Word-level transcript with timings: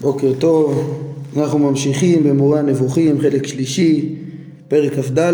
בוקר 0.00 0.32
טוב, 0.38 0.94
אנחנו 1.36 1.58
ממשיכים 1.58 2.24
במורה 2.24 2.58
הנבוכים, 2.58 3.20
חלק 3.20 3.46
שלישי, 3.46 4.14
פרק 4.68 4.92
כ"ד, 4.92 5.32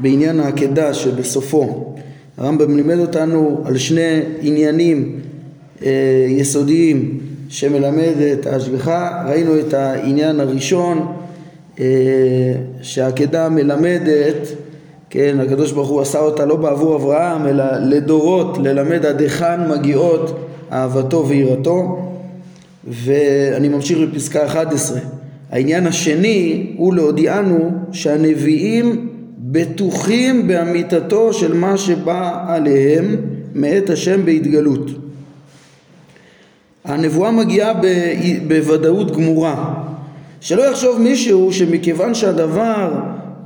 בעניין 0.00 0.40
העקדה 0.40 0.94
שבסופו. 0.94 1.94
הרמב"ם 2.36 2.76
לימד 2.76 2.98
אותנו 2.98 3.60
על 3.64 3.78
שני 3.78 4.20
עניינים 4.40 5.20
אה, 5.84 6.26
יסודיים 6.28 7.18
שמלמד 7.48 8.14
את 8.32 8.46
ההשגחה. 8.46 9.24
ראינו 9.28 9.58
את 9.58 9.74
העניין 9.74 10.40
הראשון, 10.40 11.06
אה, 11.80 11.84
שהעקדה 12.82 13.48
מלמדת, 13.48 14.48
כן, 15.10 15.36
הקדוש 15.40 15.72
ברוך 15.72 15.88
הוא 15.88 16.00
עשה 16.00 16.18
אותה 16.20 16.44
לא 16.44 16.56
בעבור 16.56 16.96
אברהם, 16.96 17.46
אלא 17.46 17.64
לדורות, 17.78 18.58
ללמד 18.58 19.06
עד 19.06 19.20
היכן 19.20 19.70
מגיעות 19.70 20.38
אהבתו 20.72 21.28
ויראתו. 21.28 22.05
ואני 22.86 23.68
ממשיך 23.68 23.98
בפסקה 23.98 24.46
11. 24.46 24.98
העניין 25.50 25.86
השני 25.86 26.72
הוא 26.76 26.94
להודיענו 26.94 27.70
שהנביאים 27.92 29.08
בטוחים 29.38 30.48
באמיתתו 30.48 31.32
של 31.32 31.54
מה 31.54 31.78
שבא 31.78 32.44
עליהם 32.48 33.16
מאת 33.54 33.90
השם 33.90 34.24
בהתגלות. 34.24 34.90
הנבואה 36.84 37.30
מגיעה 37.30 37.72
בוודאות 38.48 39.16
גמורה. 39.16 39.74
שלא 40.40 40.62
יחשוב 40.62 41.00
מישהו 41.00 41.52
שמכיוון 41.52 42.14
שהדבר 42.14 42.92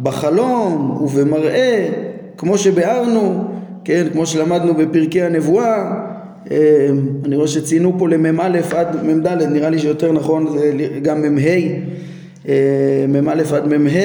בחלום 0.03 0.98
ובמראה, 1.03 1.89
כמו 2.37 2.59
שביארנו, 2.59 3.45
כן, 3.84 4.07
כמו 4.12 4.27
שלמדנו 4.27 4.75
בפרקי 4.75 5.23
הנבואה, 5.23 5.93
אני 7.25 7.37
רואה 7.37 7.49
שציינו 7.49 7.95
פה 7.99 8.09
למ"א 8.09 8.59
עד 8.77 9.05
מ"ד, 9.05 9.27
נראה 9.29 9.71
לי 9.71 9.79
שיותר 9.79 10.12
נכון 10.12 10.59
זה 10.59 10.89
גם 11.03 11.35
מ"ה, 11.35 11.41
אמ, 12.48 12.53
מ"א 13.25 13.42
עד 13.56 13.67
מ"ה, 13.67 14.01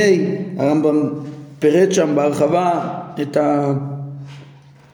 הרמב"ם 0.57 1.09
פירט 1.59 1.91
שם 1.91 2.11
בהרחבה 2.15 2.89
את 3.21 3.37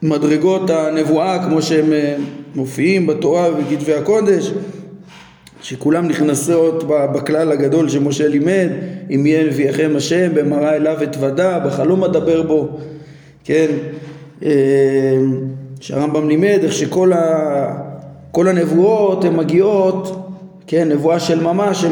מדרגות 0.01 0.69
הנבואה 0.69 1.43
כמו 1.45 1.61
שהם 1.61 1.93
אה, 1.93 2.15
מופיעים 2.55 3.07
בתורה 3.07 3.49
ובכתבי 3.51 3.93
הקודש 3.93 4.51
שכולם 5.61 6.07
נכנסות 6.07 6.83
בכלל 6.87 7.51
הגדול 7.51 7.89
שמשה 7.89 8.27
לימד 8.27 8.69
אם 9.15 9.25
יהיה 9.25 9.43
נביאכם 9.47 9.91
השם 9.95 10.31
במראה 10.33 10.75
אליו 10.75 11.03
אתוודה 11.03 11.59
בחלום 11.59 12.03
אדבר 12.03 12.41
בו 12.41 12.79
כן 13.43 13.67
אמ, 14.43 14.49
שהרמב"ם 15.81 16.29
לימד 16.29 16.59
איך 16.63 16.73
שכל 16.73 17.13
ה, 17.13 17.77
כל 18.31 18.47
הנבואות 18.47 19.25
הן 19.25 19.35
מגיעות, 19.35 20.27
כן, 20.67 20.89
נבואה 20.89 21.19
של 21.19 21.43
ממש, 21.43 21.85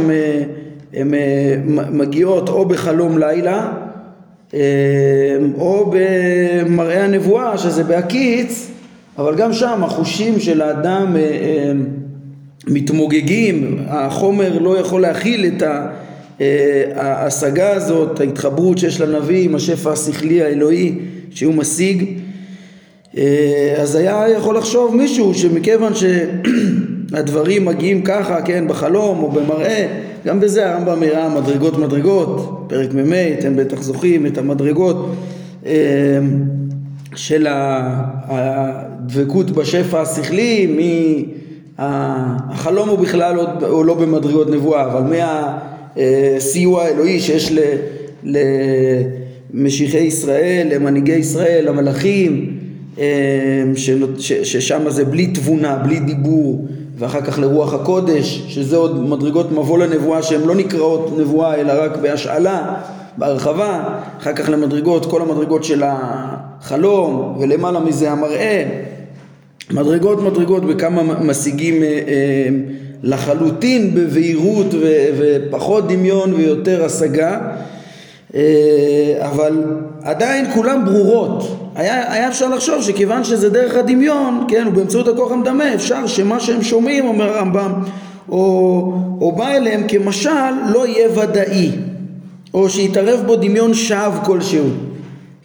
הן 0.93 1.13
מגיעות 1.91 2.49
או 2.49 2.65
בחלום 2.65 3.17
לילה 3.17 3.71
או 5.57 5.93
במראה 5.93 7.03
הנבואה 7.03 7.57
שזה 7.57 7.83
בהקיץ, 7.83 8.71
אבל 9.17 9.35
גם 9.35 9.53
שם 9.53 9.83
החושים 9.83 10.39
של 10.39 10.61
האדם 10.61 11.15
מתמוגגים, 12.67 13.79
החומר 13.87 14.59
לא 14.59 14.77
יכול 14.77 15.01
להכיל 15.01 15.45
את 15.45 15.63
ההשגה 16.95 17.71
הזאת, 17.71 18.19
ההתחברות 18.19 18.77
שיש 18.77 19.01
לנביא 19.01 19.45
עם 19.45 19.55
השפע 19.55 19.91
השכלי 19.91 20.43
האלוהי 20.43 20.95
שהוא 21.31 21.53
משיג. 21.53 22.03
אה, 22.03 22.28
אז 23.77 23.95
היה 23.95 24.25
יכול 24.29 24.57
לחשוב 24.57 24.95
מישהו 24.95 25.33
שמכיוון 25.33 25.93
שהדברים 25.95 27.65
מגיעים 27.65 28.01
ככה, 28.01 28.41
כן, 28.41 28.67
בחלום 28.67 29.23
או 29.23 29.31
במראה, 29.31 29.87
גם 30.25 30.39
בזה 30.39 30.69
הרמב"ם 30.69 31.03
הראה 31.03 31.41
מדרגות 31.41 31.77
מדרגות, 31.77 32.65
פרק 32.67 32.93
מ"מ, 32.93 33.13
אתם 33.39 33.55
בטח 33.55 33.81
זוכרים 33.81 34.25
את 34.25 34.37
המדרגות 34.37 35.15
אה, 35.65 35.71
של 37.15 37.47
הדבקות 38.29 39.51
בשפע 39.51 40.01
השכלי, 40.01 41.25
החלום 41.77 42.89
הוא 42.89 42.99
בכלל 42.99 43.37
עוד, 43.37 43.63
הוא 43.63 43.85
לא 43.85 43.93
במדרגות 43.93 44.49
נבואה, 44.49 44.83
אבל 44.83 45.17
מהסיוע 45.95 46.83
האלוהי 46.83 47.19
שיש 47.19 47.53
למשיחי 49.53 49.97
ישראל, 49.97 50.67
למנהיגי 50.71 51.15
ישראל, 51.15 51.69
למלאכים, 51.69 52.58
ששם 54.43 54.89
זה 54.89 55.05
בלי 55.05 55.27
תבונה, 55.27 55.75
בלי 55.75 55.99
דיבור, 55.99 56.67
ואחר 56.97 57.21
כך 57.21 57.39
לרוח 57.39 57.73
הקודש, 57.73 58.43
שזה 58.47 58.77
עוד 58.77 59.09
מדרגות 59.09 59.51
מבוא 59.51 59.77
לנבואה 59.77 60.23
שהן 60.23 60.41
לא 60.41 60.55
נקראות 60.55 61.17
נבואה 61.19 61.55
אלא 61.55 61.73
רק 61.83 61.97
בהשאלה, 61.97 62.73
בהרחבה, 63.17 63.83
אחר 64.19 64.33
כך 64.33 64.49
למדרגות, 64.49 65.05
כל 65.05 65.21
המדרגות 65.21 65.63
של 65.63 65.83
החלום, 65.85 67.37
ולמעלה 67.39 67.79
מזה 67.79 68.11
המראה, 68.11 68.65
מדרגות 69.71 70.23
מדרגות 70.23 70.65
בכמה 70.65 71.03
משיגים 71.03 71.83
אה, 71.83 71.87
אה, 71.87 72.49
לחלוטין 73.03 73.95
בבהירות 73.95 74.67
ופחות 75.17 75.87
דמיון 75.87 76.33
ויותר 76.33 76.85
השגה. 76.85 77.39
אה, 78.35 79.17
אבל 79.19 79.63
עדיין 80.03 80.53
כולן 80.53 80.85
ברורות. 80.85 81.55
היה, 81.75 82.13
היה 82.13 82.27
אפשר 82.27 82.47
לחשוב 82.49 82.83
שכיוון 82.83 83.23
שזה 83.23 83.49
דרך 83.49 83.75
הדמיון, 83.75 84.45
כן, 84.47 84.67
ובאמצעות 84.67 85.07
הכוח 85.07 85.31
המדמה, 85.31 85.73
אפשר 85.73 86.07
שמה 86.07 86.39
שהם 86.39 86.63
שומעים, 86.63 87.05
אומר 87.05 87.37
הרמב"ם, 87.37 87.73
או, 88.29 88.93
או 89.21 89.31
בא 89.31 89.47
אליהם 89.47 89.83
כמשל, 89.87 90.51
לא 90.73 90.87
יהיה 90.87 91.09
ודאי, 91.19 91.71
או 92.53 92.69
שיתערב 92.69 93.19
בו 93.25 93.35
דמיון 93.35 93.73
שווא 93.73 94.23
כלשהו, 94.25 94.67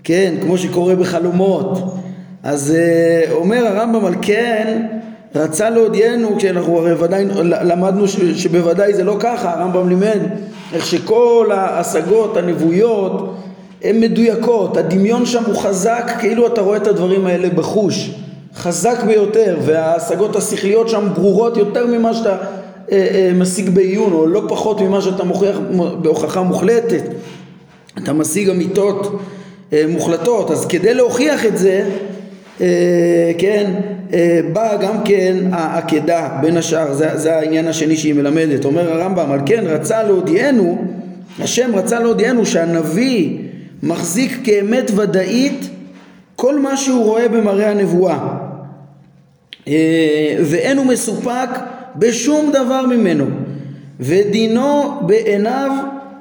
כן, 0.04 0.34
כמו 0.43 0.59
שקורה 0.59 0.97
בחלומות. 0.97 1.94
אז 2.43 2.75
uh, 2.76 3.32
אומר 3.32 3.66
הרמב"ם 3.66 4.04
על 4.04 4.14
כן, 4.22 4.87
רצה 5.34 5.70
להודיענו, 5.70 6.37
כשאנחנו 6.38 6.78
הרי 6.78 6.93
ודאי 6.93 7.25
למדנו 7.43 8.09
שבוודאי 8.34 8.94
זה 8.94 9.04
לא 9.04 9.16
ככה, 9.20 9.53
הרמב"ם 9.53 9.88
לימד 9.88 10.20
איך 10.75 10.87
שכל 10.87 11.50
ההשגות 11.53 12.37
הנבואיות 12.37 13.37
הן 13.84 14.00
מדויקות, 14.00 14.77
הדמיון 14.77 15.27
שם 15.27 15.45
הוא 15.45 15.56
חזק 15.56 16.12
כאילו 16.21 16.47
אתה 16.47 16.61
רואה 16.61 16.77
את 16.77 16.87
הדברים 16.87 17.27
האלה 17.27 17.49
בחוש, 17.50 18.11
חזק 18.55 19.03
ביותר 19.06 19.56
וההשגות 19.62 20.37
השכליות 20.37 20.89
שם 20.89 21.09
ברורות 21.15 21.56
יותר 21.56 21.87
ממה 21.87 22.15
שאתה 22.15 22.31
אה, 22.31 22.37
אה, 22.93 23.31
משיג 23.34 23.71
בעיון 23.71 24.12
או 24.12 24.27
לא 24.27 24.43
פחות 24.49 24.81
ממה 24.81 25.00
שאתה 25.03 25.25
מוכיח 25.25 25.59
בהוכחה 26.03 26.43
מוחלטת, 26.43 27.03
אתה 27.99 28.12
משיג 28.12 28.49
אמיתות 28.49 29.21
אה, 29.73 29.84
מוחלטות. 29.89 30.50
אז 30.50 30.67
כדי 30.67 30.94
להוכיח 30.94 31.47
את 31.47 31.59
זה 31.59 31.84
אה, 32.61 33.33
כן, 33.39 33.71
אה, 34.12 34.41
באה 34.53 34.77
גם 34.77 35.05
כן 35.05 35.37
העקדה 35.53 36.28
בין 36.43 36.56
השאר, 36.56 36.94
זה, 36.94 37.09
זה 37.15 37.37
העניין 37.37 37.69
השני 37.69 37.97
שהיא 37.97 38.15
מלמדת. 38.15 38.65
אומר 38.65 38.93
הרמב"ם, 38.93 39.33
על 39.33 39.41
כן 39.47 39.65
רצה 39.67 40.03
להודיענו, 40.03 40.84
השם 41.41 41.71
רצה 41.75 42.00
להודיענו 42.00 42.47
שהנביא 42.47 43.39
מחזיק 43.84 44.41
כאמת 44.45 44.91
ודאית 44.97 45.71
כל 46.37 46.59
מה 46.59 46.77
שהוא 46.77 47.05
רואה 47.05 47.28
במראה 47.28 47.71
הנבואה 47.71 48.19
אה, 49.69 50.37
ואין 50.45 50.78
הוא 50.78 50.87
מסופק 50.87 51.49
בשום 51.97 52.50
דבר 52.53 52.87
ממנו 52.87 53.25
ודינו 54.00 55.00
בעיניו 55.06 55.71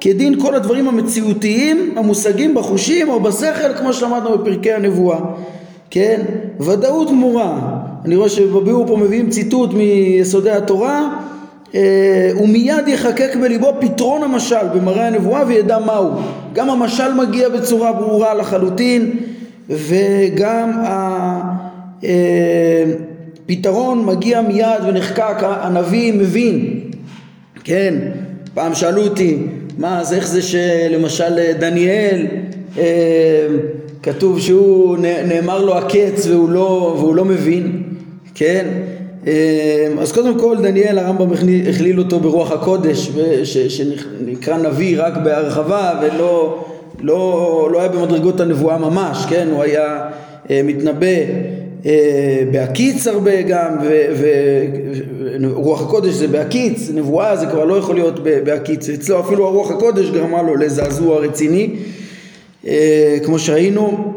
כדין 0.00 0.40
כל 0.40 0.54
הדברים 0.54 0.88
המציאותיים 0.88 1.94
המושגים 1.96 2.54
בחושים 2.54 3.08
או 3.08 3.20
בשכל 3.20 3.74
כמו 3.78 3.92
שלמדנו 3.92 4.38
בפרקי 4.38 4.72
הנבואה 4.72 5.18
כן? 5.90 6.20
ודאות 6.60 7.08
גמורה. 7.08 7.80
אני 8.04 8.16
רואה 8.16 8.28
שבביאור 8.28 8.86
פה 8.86 8.96
מביאים 8.96 9.30
ציטוט 9.30 9.70
מיסודי 9.72 10.50
התורה 10.50 11.18
ומיד 12.40 12.88
יחקק 12.88 13.36
בליבו 13.42 13.74
פתרון 13.80 14.22
המשל 14.22 14.68
במראה 14.74 15.06
הנבואה 15.06 15.46
וידע 15.46 15.78
מהו. 15.78 16.10
גם 16.52 16.70
המשל 16.70 17.12
מגיע 17.12 17.48
בצורה 17.48 17.92
ברורה 17.92 18.34
לחלוטין 18.34 19.16
וגם 19.68 20.72
הפתרון 23.42 23.98
אה, 23.98 24.04
מגיע 24.04 24.40
מיד 24.40 24.84
ונחקק, 24.88 25.36
הנביא 25.40 26.12
מבין. 26.12 26.80
כן, 27.64 27.94
פעם 28.54 28.74
שאלו 28.74 29.02
אותי, 29.02 29.38
מה, 29.78 30.00
אז 30.00 30.12
איך 30.12 30.26
זה 30.26 30.42
שלמשל 30.42 31.52
דניאל 31.58 32.26
אה, 32.78 33.46
כתוב 34.02 34.40
שהוא 34.40 34.98
נאמר 35.28 35.64
לו 35.64 35.78
הקץ 35.78 36.26
והוא 36.26 36.48
לא, 36.48 36.96
והוא 36.98 37.14
לא 37.14 37.24
מבין, 37.24 37.82
כן? 38.34 38.66
אמ, 39.26 39.98
אז 39.98 40.12
קודם 40.12 40.38
כל 40.38 40.56
דניאל 40.62 40.98
הרמב"ם 40.98 41.28
הכליל 41.68 41.98
אותו 41.98 42.20
ברוח 42.20 42.52
הקודש 42.52 43.10
שנקרא 43.68 44.58
נביא 44.58 45.02
רק 45.02 45.16
בהרחבה 45.16 46.00
ולא 46.02 46.64
לא, 47.00 47.68
לא 47.72 47.80
היה 47.80 47.88
במדרגות 47.88 48.40
הנבואה 48.40 48.78
ממש, 48.78 49.26
כן? 49.28 49.48
הוא 49.52 49.62
היה 49.62 50.10
אה, 50.50 50.60
מתנבא 50.64 51.06
בהקיץ 52.52 53.06
הרבה 53.06 53.42
גם, 53.42 53.76
ורוח 55.40 55.82
הקודש 55.82 56.14
זה 56.14 56.28
בהקיץ, 56.28 56.90
נבואה 56.94 57.36
זה 57.36 57.46
כבר 57.46 57.64
לא 57.64 57.74
יכול 57.74 57.94
להיות 57.94 58.20
בהקיץ, 58.44 58.88
אצלו 58.88 59.20
אפילו 59.20 59.46
הרוח 59.46 59.70
הקודש 59.70 60.10
גרמה 60.10 60.42
לו 60.42 60.56
לזעזוע 60.56 61.18
רציני, 61.18 61.70
כמו 63.24 63.38
שראינו, 63.38 64.14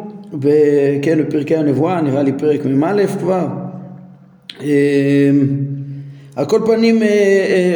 כן, 1.02 1.20
בפרקי 1.24 1.56
הנבואה, 1.56 2.02
נראה 2.02 2.24
לי 2.24 2.32
פרק 2.38 2.66
מ"א 2.66 3.06
כבר. 3.20 3.48
על 6.36 6.46
כל 6.48 6.62
פנים, 6.66 7.02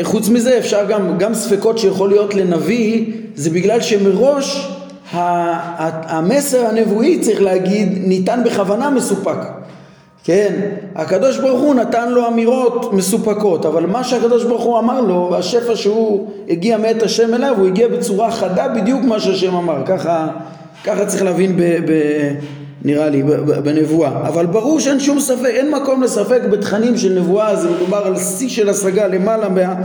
חוץ 0.04 0.30
מזה 0.30 0.58
אפשר 0.58 0.86
גם, 0.90 1.18
גם 1.18 1.34
ספקות 1.34 1.78
שיכול 1.78 2.10
להיות 2.10 2.36
לנביא, 2.36 3.06
זה 3.36 3.50
בגלל 3.50 3.82
שמראש 3.82 4.72
המסר 5.12 6.66
הנבואי 6.66 7.20
צריך 7.20 7.42
להגיד 7.42 7.90
ניתן 8.02 8.42
בכוונה 8.46 8.90
מסופק. 8.90 9.38
כן, 10.24 10.62
הקדוש 10.96 11.38
ברוך 11.38 11.62
הוא 11.62 11.76
נתן 11.76 12.12
לו 12.12 12.28
אמירות 12.28 12.94
מסופקות, 12.94 13.66
אבל 13.66 13.86
מה 13.86 14.04
שהקדוש 14.04 14.44
ברוך 14.44 14.64
הוא 14.64 14.80
אמר 14.80 15.02
לו, 15.02 15.36
השפע 15.38 15.76
שהוא 15.76 16.28
הגיע 16.50 16.78
מאת 16.78 17.04
השם 17.04 17.34
אליו, 17.34 17.56
הוא 17.58 17.68
הגיע 17.68 17.88
בצורה 17.88 18.32
חדה 18.32 18.68
בדיוק 18.68 19.02
מה 19.04 19.20
שהשם 19.20 19.56
אמר, 19.56 19.86
ככה, 19.86 20.28
ככה 20.84 21.06
צריך 21.06 21.24
להבין 21.24 21.58
ב, 21.58 21.62
ב, 21.62 21.92
נראה 22.86 23.10
לי 23.10 23.24
בנבואה, 23.64 24.28
אבל 24.28 24.46
ברור 24.46 24.80
שאין 24.80 25.00
שום 25.00 25.20
ספק, 25.20 25.46
אין 25.46 25.72
מקום 25.72 26.04
לספק 26.04 26.42
בתכנים 26.52 26.98
של 26.98 27.20
נבואה, 27.20 27.56
זה 27.56 27.70
מדובר 27.70 27.98
על 27.98 28.18
שיא 28.18 28.50
של 28.50 28.70
השגה 28.70 29.08
למעלה 29.08 29.50
מה, 29.50 29.76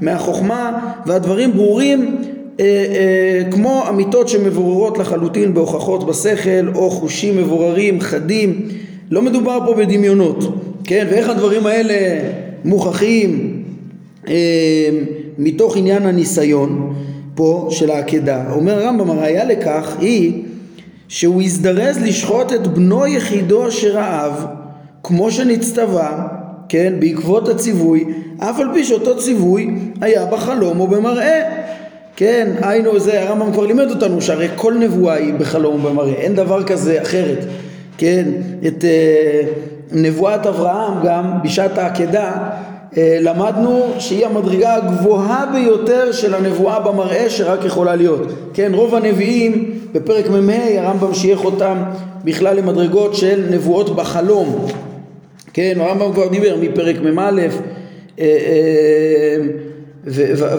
מהחוכמה 0.00 0.92
והדברים 1.06 1.52
ברורים 1.52 2.16
אה, 2.60 2.64
אה, 2.64 3.50
כמו 3.50 3.84
אמיתות 3.88 4.28
שמבוררות 4.28 4.98
לחלוטין 4.98 5.54
בהוכחות 5.54 6.06
בשכל 6.06 6.68
או 6.74 6.90
חושים 6.90 7.36
מבוררים 7.36 8.00
חדים. 8.00 8.68
לא 9.10 9.22
מדובר 9.22 9.58
פה 9.66 9.74
בדמיונות 9.74 10.44
כן? 10.86 11.06
ואיך 11.10 11.28
הדברים 11.28 11.66
האלה 11.66 12.20
מוכחים 12.64 13.62
אה, 14.28 14.34
מתוך 15.38 15.76
עניין 15.76 16.06
הניסיון 16.06 16.94
פה 17.34 17.68
של 17.70 17.90
העקדה? 17.90 18.44
אומר 18.52 18.78
הרמב"ם 18.78 19.10
הראיה 19.10 19.44
לכך 19.44 19.96
היא 20.00 20.42
שהוא 21.08 21.42
הזדרז 21.42 21.98
לשחוט 21.98 22.52
את 22.52 22.66
בנו 22.66 23.06
יחידו 23.06 23.68
אשר 23.68 23.98
אהב 23.98 24.32
כמו 25.02 25.30
שנצטווה 25.30 26.26
כן 26.68 26.92
בעקבות 26.98 27.48
הציווי 27.48 28.04
אף 28.38 28.60
על 28.60 28.68
פי 28.74 28.84
שאותו 28.84 29.18
ציווי 29.18 29.74
היה 30.00 30.26
בחלום 30.26 30.80
או 30.80 30.86
במראה. 30.86 31.42
כן, 32.16 32.52
היינו 32.62 33.00
זה, 33.00 33.22
הרמב"ם 33.22 33.52
כבר 33.52 33.66
לימד 33.66 33.90
אותנו 33.90 34.20
שהרי 34.20 34.48
כל 34.56 34.74
נבואה 34.74 35.14
היא 35.14 35.34
בחלום 35.34 35.84
ובמראה, 35.84 36.12
אין 36.14 36.34
דבר 36.34 36.62
כזה 36.62 37.02
אחרת, 37.02 37.44
כן, 37.98 38.24
את 38.66 38.84
אה, 38.84 39.42
נבואת 39.92 40.46
אברהם 40.46 41.06
גם 41.06 41.42
בשעת 41.44 41.78
העקדה 41.78 42.32
אה, 42.96 43.18
למדנו 43.20 43.84
שהיא 43.98 44.26
המדרגה 44.26 44.74
הגבוהה 44.74 45.46
ביותר 45.52 46.12
של 46.12 46.34
הנבואה 46.34 46.80
במראה 46.80 47.30
שרק 47.30 47.64
יכולה 47.64 47.96
להיות, 47.96 48.22
כן, 48.54 48.70
רוב 48.74 48.94
הנביאים 48.94 49.75
בפרק 49.96 50.30
מ"ה 50.30 50.80
הרמב"ם 50.80 51.14
שייך 51.14 51.44
אותם 51.44 51.82
בכלל 52.24 52.56
למדרגות 52.56 53.14
של 53.14 53.46
נבואות 53.50 53.96
בחלום, 53.96 54.66
כן, 55.52 55.78
הרמב"ם 55.80 56.12
כבר 56.12 56.28
דיבר 56.28 56.56
מפרק 56.60 56.96
מ"א 57.00 57.20
אה, 58.18 58.24
אה, 58.24 59.36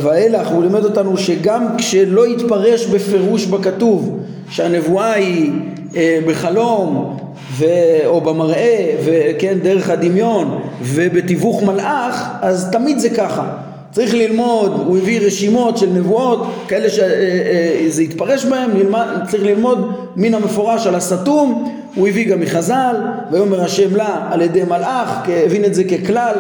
ואילך 0.01 0.47
הוא 0.47 0.63
לימד 0.63 0.85
אותנו 0.85 1.17
שגם 1.17 1.65
כשלא 1.77 2.27
יתפרש 2.27 2.85
בפירוש 2.85 3.45
בכתוב 3.45 4.19
שהנבואה 4.49 5.13
היא 5.13 5.51
אה, 5.95 6.19
בחלום 6.27 7.17
ו, 7.57 7.65
או 8.05 8.21
במראה 8.21 8.95
וכן 9.05 9.57
דרך 9.63 9.89
הדמיון 9.89 10.61
ובתיווך 10.81 11.63
מלאך 11.63 12.29
אז 12.41 12.69
תמיד 12.71 12.99
זה 12.99 13.09
ככה 13.09 13.57
צריך 13.97 14.13
ללמוד, 14.13 14.83
הוא 14.85 14.97
הביא 14.97 15.19
רשימות 15.21 15.77
של 15.77 15.89
נבואות 15.89 16.47
כאלה 16.67 16.89
שזה 16.89 17.03
אה, 17.03 17.97
אה, 17.97 18.03
יתפרש 18.03 18.45
בהם, 18.45 18.71
נלמד, 18.73 19.05
צריך 19.29 19.43
ללמוד 19.43 19.91
מן 20.15 20.33
המפורש 20.33 20.87
על 20.87 20.95
הסתום, 20.95 21.73
הוא 21.95 22.07
הביא 22.07 22.29
גם 22.29 22.39
מחז"ל, 22.39 22.95
ויאמר 23.31 23.63
השם 23.63 23.95
לה 23.95 24.27
על 24.31 24.41
ידי 24.41 24.63
מלאך, 24.63 25.09
הבין 25.45 25.65
את 25.65 25.73
זה 25.75 25.83
ככלל, 25.83 26.33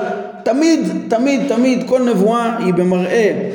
תמיד, 0.43 0.79
תמיד, 1.07 1.41
תמיד 1.47 1.83
כל 1.85 2.01
נבואה 2.01 2.57
היא 2.59 2.73
במראה 2.73 3.49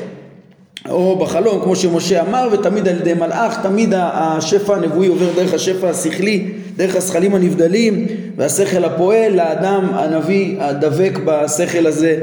או 0.90 1.16
בחלום 1.16 1.60
כמו 1.62 1.76
שמשה 1.76 2.22
אמר 2.22 2.48
ותמיד 2.52 2.88
על 2.88 2.96
ידי 2.96 3.14
מלאך 3.14 3.58
תמיד 3.62 3.94
השפע 3.96 4.76
הנבואי 4.76 5.08
עובר 5.08 5.26
דרך 5.36 5.54
השפע 5.54 5.88
השכלי 5.88 6.48
דרך 6.76 6.96
השכלים 6.96 7.34
הנבדלים 7.34 8.06
והשכל 8.36 8.84
הפועל 8.84 9.32
לאדם 9.32 9.88
הנביא 9.94 10.56
הדבק 10.60 11.18
בשכל 11.24 11.86
הזה 11.86 12.18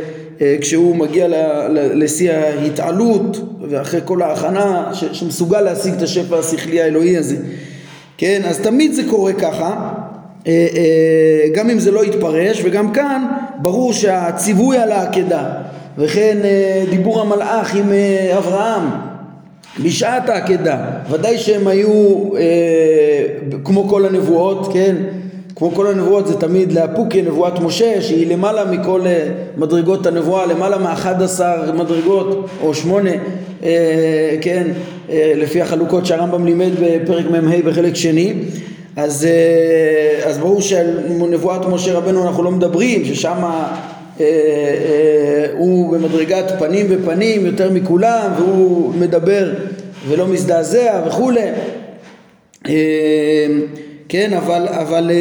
כשהוא 0.61 0.95
מגיע 0.95 1.27
לשיא 1.71 2.31
ההתעלות 2.31 3.57
ואחרי 3.69 3.99
כל 4.05 4.21
ההכנה 4.21 4.91
שמסוגל 4.93 5.61
להשיג 5.61 5.93
את 5.93 6.01
השפע 6.01 6.39
השכלי 6.39 6.81
האלוהי 6.81 7.17
הזה. 7.17 7.35
כן 8.17 8.41
אז 8.45 8.59
תמיד 8.59 8.93
זה 8.93 9.01
קורה 9.09 9.33
ככה. 9.33 9.93
אה, 10.47 10.67
אה, 10.75 11.49
גם 11.53 11.69
אם 11.69 11.79
זה 11.79 11.91
לא 11.91 12.05
יתפרש 12.05 12.61
וגם 12.63 12.93
כאן 12.93 13.25
ברור 13.61 13.93
שהציווי 13.93 14.77
על 14.77 14.91
העקדה. 14.91 15.51
וכן 15.97 16.37
אה, 16.43 16.83
דיבור 16.89 17.21
המלאך 17.21 17.75
עם 17.75 17.91
אברהם. 18.37 18.83
בשעת 19.83 20.29
העקדה. 20.29 20.77
ודאי 21.09 21.37
שהם 21.37 21.67
היו 21.67 22.23
כמו 23.63 23.87
כל 23.87 24.05
הנבואות 24.05 24.73
כן 24.73 24.95
כמו 25.59 25.71
כל 25.71 25.87
הנבואות 25.87 26.27
זה 26.27 26.39
תמיד 26.39 26.71
לאפוקי 26.71 27.21
נבואת 27.21 27.59
משה 27.59 28.01
שהיא 28.01 28.27
למעלה 28.27 28.65
מכל 28.65 29.01
מדרגות 29.57 30.05
הנבואה 30.05 30.45
למעלה 30.45 30.77
מאחד 30.77 31.21
עשר 31.21 31.71
מדרגות 31.73 32.47
או 32.61 32.73
שמונה 32.73 33.11
כן 34.41 34.67
לפי 35.11 35.61
החלוקות 35.61 36.05
שהרמב"ם 36.05 36.45
לימד 36.45 36.71
בפרק 36.81 37.25
מ"ה 37.25 37.61
בחלק 37.65 37.95
שני. 37.95 38.33
אז, 38.95 39.25
אה, 39.25 40.29
אז 40.29 40.37
ברור 40.37 40.61
שעל 40.61 40.99
נבואת 41.09 41.65
משה 41.65 41.93
רבנו 41.93 42.27
אנחנו 42.27 42.43
לא 42.43 42.51
מדברים, 42.51 43.05
ששם 43.05 43.43
אה, 43.43 43.73
אה, 44.19 44.25
הוא 45.57 45.93
במדרגת 45.93 46.51
פנים 46.59 46.85
ופנים 46.89 47.45
יותר 47.45 47.71
מכולם 47.71 48.31
והוא 48.37 48.93
מדבר 48.95 49.51
ולא 50.07 50.27
מזדעזע 50.27 51.01
וכולי 51.07 51.49
כן 54.09 54.33
אבל, 54.33 54.67
אבל 54.67 55.11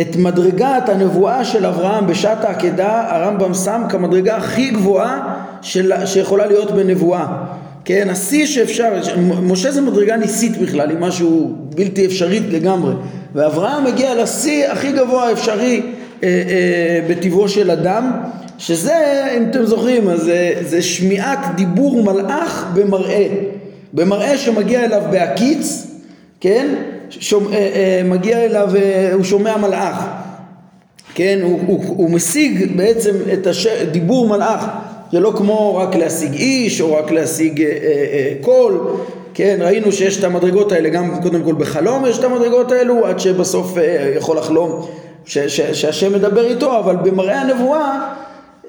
את 0.00 0.16
מדרגת 0.16 0.88
הנבואה 0.88 1.44
של 1.44 1.66
אברהם 1.66 2.06
בשעת 2.06 2.44
העקדה 2.44 3.04
הרמב"ם 3.08 3.54
שם 3.54 3.82
כמדרגה 3.88 4.36
הכי 4.36 4.70
גבוהה 4.70 5.36
של, 5.62 5.92
שיכולה 6.06 6.46
להיות 6.46 6.70
בנבואה. 6.70 7.26
כן, 7.84 8.08
השיא 8.10 8.46
שאפשר, 8.46 8.92
משה 9.42 9.72
זה 9.72 9.80
מדרגה 9.80 10.16
ניסית 10.16 10.56
בכלל, 10.58 10.90
היא 10.90 10.98
משהו 10.98 11.54
בלתי 11.74 12.06
אפשרית 12.06 12.42
לגמרי, 12.50 12.94
ואברהם 13.34 13.84
מגיע 13.84 14.22
לשיא 14.22 14.68
הכי 14.68 14.92
גבוה 14.92 15.28
האפשרי 15.28 15.82
אה, 16.22 16.28
אה, 16.28 17.00
בטבעו 17.08 17.48
של 17.48 17.70
אדם, 17.70 18.10
שזה, 18.58 19.26
אם 19.36 19.44
אתם 19.50 19.64
זוכרים, 19.64 20.08
אז 20.08 20.20
זה, 20.20 20.52
זה 20.60 20.82
שמיעת 20.82 21.38
דיבור 21.56 22.02
מלאך 22.02 22.66
במראה, 22.74 23.26
במראה 23.92 24.38
שמגיע 24.38 24.84
אליו 24.84 25.02
בהקיץ, 25.10 25.86
כן, 26.40 26.66
שומע, 27.20 27.52
אה, 27.52 27.58
אה, 27.58 28.02
מגיע 28.04 28.44
אליו, 28.44 28.70
אה, 28.76 29.10
הוא 29.12 29.24
שומע 29.24 29.56
מלאך, 29.56 30.04
כן, 31.14 31.38
הוא, 31.42 31.60
הוא, 31.66 31.84
הוא 31.86 32.10
משיג 32.10 32.76
בעצם 32.76 33.10
את 33.32 33.46
הש... 33.46 33.66
דיבור 33.66 34.28
מלאך. 34.28 34.66
זה 35.12 35.20
לא 35.20 35.32
כמו 35.36 35.76
רק 35.76 35.96
להשיג 35.96 36.34
איש 36.34 36.80
או 36.80 36.94
רק 36.94 37.10
להשיג 37.10 37.62
אה, 37.62 37.68
אה, 37.68 38.32
קול, 38.40 38.80
כן, 39.34 39.58
ראינו 39.60 39.92
שיש 39.92 40.18
את 40.18 40.24
המדרגות 40.24 40.72
האלה 40.72 40.88
גם 40.88 41.22
קודם 41.22 41.42
כל 41.42 41.54
בחלום 41.54 42.06
יש 42.06 42.18
את 42.18 42.24
המדרגות 42.24 42.72
האלו 42.72 43.06
עד 43.06 43.18
שבסוף 43.18 43.78
אה, 43.78 44.12
יכול 44.16 44.36
לחלום 44.36 44.86
ש, 45.24 45.38
ש, 45.38 45.60
שהשם 45.60 46.12
מדבר 46.12 46.46
איתו, 46.46 46.78
אבל 46.78 46.96
במראה 46.96 47.40
הנבואה 47.40 48.14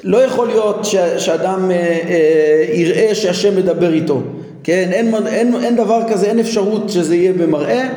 לא 0.04 0.18
יכול 0.18 0.48
להיות 0.48 0.86
ש, 0.86 0.96
שאדם 0.96 1.72
אה, 1.72 1.76
אה, 1.76 2.66
יראה 2.74 3.16
שהשם 3.16 3.56
מדבר 3.56 3.94
איתו, 3.94 4.22
כן, 4.64 4.90
אין, 4.92 5.16
אין, 5.28 5.56
אין 5.64 5.76
דבר 5.76 6.02
כזה, 6.10 6.26
אין 6.26 6.40
אפשרות 6.40 6.90
שזה 6.90 7.16
יהיה 7.16 7.34
במראה, 7.34 7.90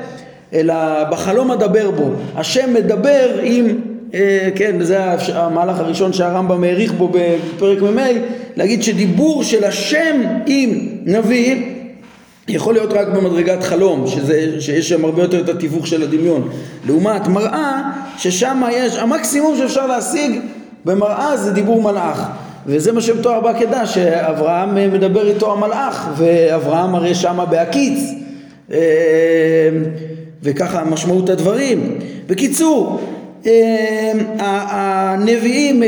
אלא 0.53 1.05
בחלום 1.11 1.50
אדבר 1.50 1.91
בו, 1.91 2.11
השם 2.37 2.75
מדבר 2.75 3.38
עם 3.43 3.79
אה, 4.15 4.49
כן, 4.55 4.83
זה 4.83 4.99
המהלך 5.35 5.79
הראשון 5.79 6.12
שהרמב"ם 6.12 6.65
העריך 6.65 6.93
בו 6.93 7.09
בפרק 7.12 7.83
מ"ה, 7.83 8.03
להגיד 8.57 8.83
שדיבור 8.83 9.45
של 9.45 9.65
השם 9.65 10.23
עם 10.47 10.71
נביא 11.05 11.76
יכול 12.49 12.75
להיות 12.75 12.93
רק 12.93 13.09
במדרגת 13.09 13.62
חלום, 13.62 14.07
שזה, 14.07 14.61
שיש 14.61 14.88
שם 14.88 15.05
הרבה 15.05 15.23
יותר 15.23 15.41
את 15.41 15.49
התיווך 15.49 15.87
של 15.87 16.03
הדמיון. 16.03 16.49
לעומת 16.87 17.29
מראה, 17.29 17.83
ששם 18.19 18.62
יש, 18.73 18.97
המקסימום 18.97 19.57
שאפשר 19.57 19.87
להשיג 19.87 20.41
במראה 20.85 21.37
זה 21.37 21.53
דיבור 21.53 21.83
מלאך. 21.83 22.29
וזה 22.67 22.93
מה 22.93 23.00
שמתואר 23.00 23.41
בעקדה, 23.41 23.87
שאברהם 23.87 24.93
מדבר 24.93 25.29
איתו 25.29 25.53
המלאך, 25.53 26.09
ואברהם 26.17 26.95
הרי 26.95 27.15
שמה 27.15 27.45
בהקיץ. 27.45 28.00
אה, 30.47 30.53
וככה 30.53 30.85
משמעות 30.85 31.31
הדברים. 31.31 31.99
בקיצור, 32.26 33.00
הנביאים 34.38 35.83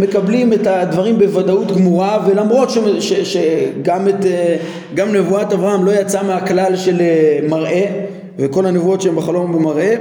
מקבלים 0.00 0.52
את 0.52 0.66
הדברים 0.66 1.18
בוודאות 1.18 1.76
גמורה 1.76 2.18
ולמרות 2.26 2.70
שגם 3.24 4.08
את, 4.08 4.26
גם 4.94 5.12
נבואת 5.12 5.52
אברהם 5.52 5.84
לא 5.84 5.90
יצאה 5.90 6.22
מהכלל 6.22 6.76
של 6.76 7.02
מראה 7.48 7.86
וכל 8.38 8.66
הנבואות 8.66 9.00
שהן 9.00 9.16
בחלום 9.16 9.52
במראה 9.52 9.94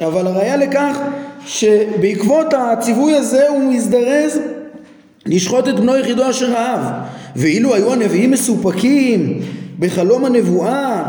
אבל 0.00 0.26
הראיה 0.26 0.56
לכך 0.56 0.98
שבעקבות 1.46 2.54
הציווי 2.54 3.14
הזה 3.14 3.48
הוא 3.48 3.72
מזדרז 3.72 4.40
לשחוט 5.26 5.68
את 5.68 5.80
בנו 5.80 5.96
יחידו 5.96 6.30
אשר 6.30 6.54
אהב 6.54 6.80
ואילו 7.36 7.74
היו 7.74 7.92
הנביאים 7.92 8.30
מסופקים 8.30 9.40
בחלום 9.78 10.24
הנבואה 10.24 11.02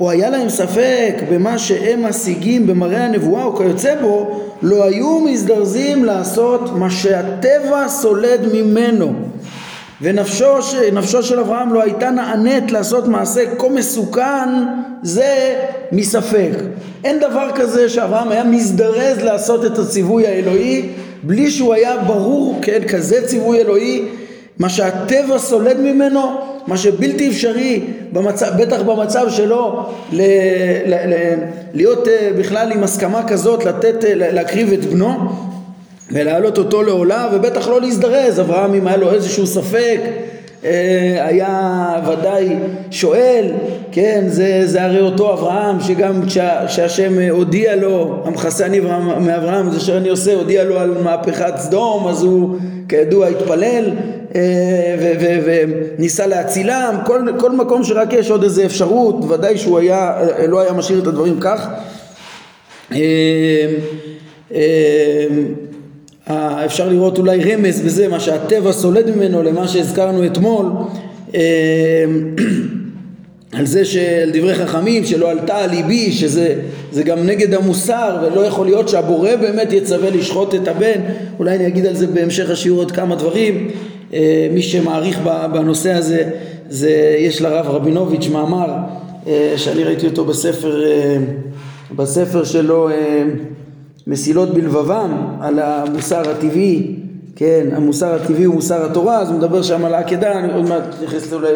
או 0.00 0.10
היה 0.10 0.30
להם 0.30 0.48
ספק 0.48 1.14
במה 1.30 1.58
שהם 1.58 2.06
משיגים 2.06 2.66
במראה 2.66 3.04
הנבואה 3.04 3.44
או 3.44 3.56
כיוצא 3.56 3.94
בו 4.00 4.40
לא 4.62 4.84
היו 4.84 5.20
מזדרזים 5.20 6.04
לעשות 6.04 6.76
מה 6.76 6.90
שהטבע 6.90 7.88
סולד 7.88 8.40
ממנו. 8.52 9.12
ונפשו 10.02 11.22
של 11.22 11.40
אברהם 11.40 11.72
לא 11.72 11.82
הייתה 11.82 12.10
נענית 12.10 12.70
לעשות 12.70 13.08
מעשה 13.08 13.40
כה 13.58 13.68
מסוכן 13.68 14.48
זה 15.02 15.54
מספק. 15.92 16.52
אין 17.04 17.18
דבר 17.20 17.48
כזה 17.54 17.88
שאברהם 17.88 18.28
היה 18.28 18.44
מזדרז 18.44 19.18
לעשות 19.18 19.64
את 19.64 19.78
הציווי 19.78 20.26
האלוהי 20.26 20.88
בלי 21.22 21.50
שהוא 21.50 21.74
היה 21.74 21.96
ברור, 21.96 22.58
כן, 22.62 22.80
כזה 22.88 23.26
ציווי 23.26 23.60
אלוהי 23.60 24.04
מה 24.62 24.68
שהטבע 24.68 25.38
סולד 25.38 25.76
ממנו, 25.80 26.20
מה 26.66 26.76
שבלתי 26.76 27.28
אפשרי, 27.28 27.80
במצב, 28.12 28.46
בטח 28.58 28.82
במצב 28.82 29.30
שלו, 29.30 29.86
ל, 30.12 30.22
ל, 30.86 30.94
ל, 30.94 31.14
להיות 31.74 32.08
אה, 32.08 32.30
בכלל 32.38 32.72
עם 32.72 32.82
הסכמה 32.82 33.28
כזאת, 33.28 33.64
לתת, 33.64 34.04
אה, 34.04 34.12
להקריב 34.14 34.72
את 34.72 34.84
בנו 34.84 35.12
ולהעלות 36.12 36.58
אותו 36.58 36.82
לעולה, 36.82 37.28
ובטח 37.32 37.68
לא 37.68 37.80
להזדרז. 37.80 38.40
אברהם, 38.40 38.74
אם 38.74 38.86
היה 38.86 38.96
לו 38.96 39.12
איזשהו 39.12 39.46
ספק, 39.46 40.00
אה, 40.64 41.26
היה 41.26 41.94
ודאי 42.06 42.48
שואל, 42.90 43.46
כן, 43.92 44.24
זה, 44.26 44.62
זה 44.64 44.84
הרי 44.84 45.00
אותו 45.00 45.32
אברהם 45.32 45.80
שגם 45.80 46.22
כשהשם 46.66 47.12
הודיע 47.30 47.76
לו, 47.76 48.22
המכסה 48.24 48.66
אני 48.66 48.80
מאברהם, 49.20 49.70
זה 49.70 49.80
שאני 49.80 50.08
עושה, 50.08 50.34
הודיע 50.34 50.64
לו 50.64 50.78
על 50.78 50.94
מהפכת 51.02 51.54
סדום, 51.56 52.08
אז 52.08 52.22
הוא 52.22 52.56
כידוע 52.92 53.26
התפלל 53.26 53.90
אה, 54.34 54.96
וניסה 55.44 56.26
להצילם, 56.26 56.94
כל, 57.06 57.26
כל 57.38 57.52
מקום 57.52 57.84
שרק 57.84 58.12
יש 58.12 58.30
עוד 58.30 58.42
איזה 58.42 58.66
אפשרות, 58.66 59.24
ודאי 59.28 59.58
שהוא 59.58 59.78
היה, 59.78 60.14
לא 60.48 60.60
היה 60.60 60.72
משאיר 60.72 60.98
את 60.98 61.06
הדברים 61.06 61.40
כך. 61.40 61.68
אה, 62.92 63.66
אפשר 66.64 66.88
לראות 66.88 67.18
אולי 67.18 67.54
רמז 67.54 67.80
בזה, 67.80 68.08
מה 68.08 68.20
שהטבע 68.20 68.72
סולד 68.72 69.16
ממנו 69.16 69.42
למה 69.42 69.68
שהזכרנו 69.68 70.26
אתמול 70.26 70.66
על 73.52 73.66
זה 73.66 73.84
של 73.84 74.30
דברי 74.32 74.54
חכמים 74.54 75.04
שלא 75.04 75.30
עלתה 75.30 75.56
על 75.56 75.70
ליבי 75.70 76.12
שזה 76.12 77.02
גם 77.04 77.26
נגד 77.26 77.54
המוסר 77.54 78.16
ולא 78.22 78.40
יכול 78.40 78.66
להיות 78.66 78.88
שהבורא 78.88 79.36
באמת 79.36 79.72
יצווה 79.72 80.10
לשחוט 80.10 80.54
את 80.54 80.68
הבן. 80.68 81.00
אולי 81.38 81.56
אני 81.56 81.66
אגיד 81.66 81.86
על 81.86 81.94
זה 81.94 82.06
בהמשך 82.06 82.50
השיעור 82.50 82.78
עוד 82.78 82.92
כמה 82.92 83.16
דברים. 83.16 83.70
אה, 84.14 84.48
מי 84.52 84.62
שמעריך 84.62 85.20
בנושא 85.52 85.92
הזה 85.92 86.30
זה 86.68 87.16
יש 87.18 87.42
לרב 87.42 87.66
רבינוביץ' 87.66 88.28
מאמר 88.28 88.70
אה, 89.26 89.54
שאני 89.56 89.84
ראיתי 89.84 90.06
אותו 90.06 90.24
בספר 90.24 90.84
אה, 90.84 91.16
בספר 91.96 92.44
שלו 92.44 92.88
מסילות 94.06 94.54
בלבבם 94.54 95.26
על 95.40 95.58
המוסר 95.58 96.30
הטבעי. 96.30 96.96
כן 97.36 97.66
המוסר 97.72 98.14
הטבעי 98.14 98.44
הוא 98.44 98.54
מוסר 98.54 98.84
התורה 98.84 99.18
אז 99.18 99.28
הוא 99.30 99.38
מדבר 99.38 99.62
שם 99.62 99.84
על 99.84 99.94
העקדה. 99.94 100.32
אני 100.38 100.52
עוד 100.52 100.68
מעט 100.68 100.82
אתייחס 100.94 101.32
אולי 101.32 101.48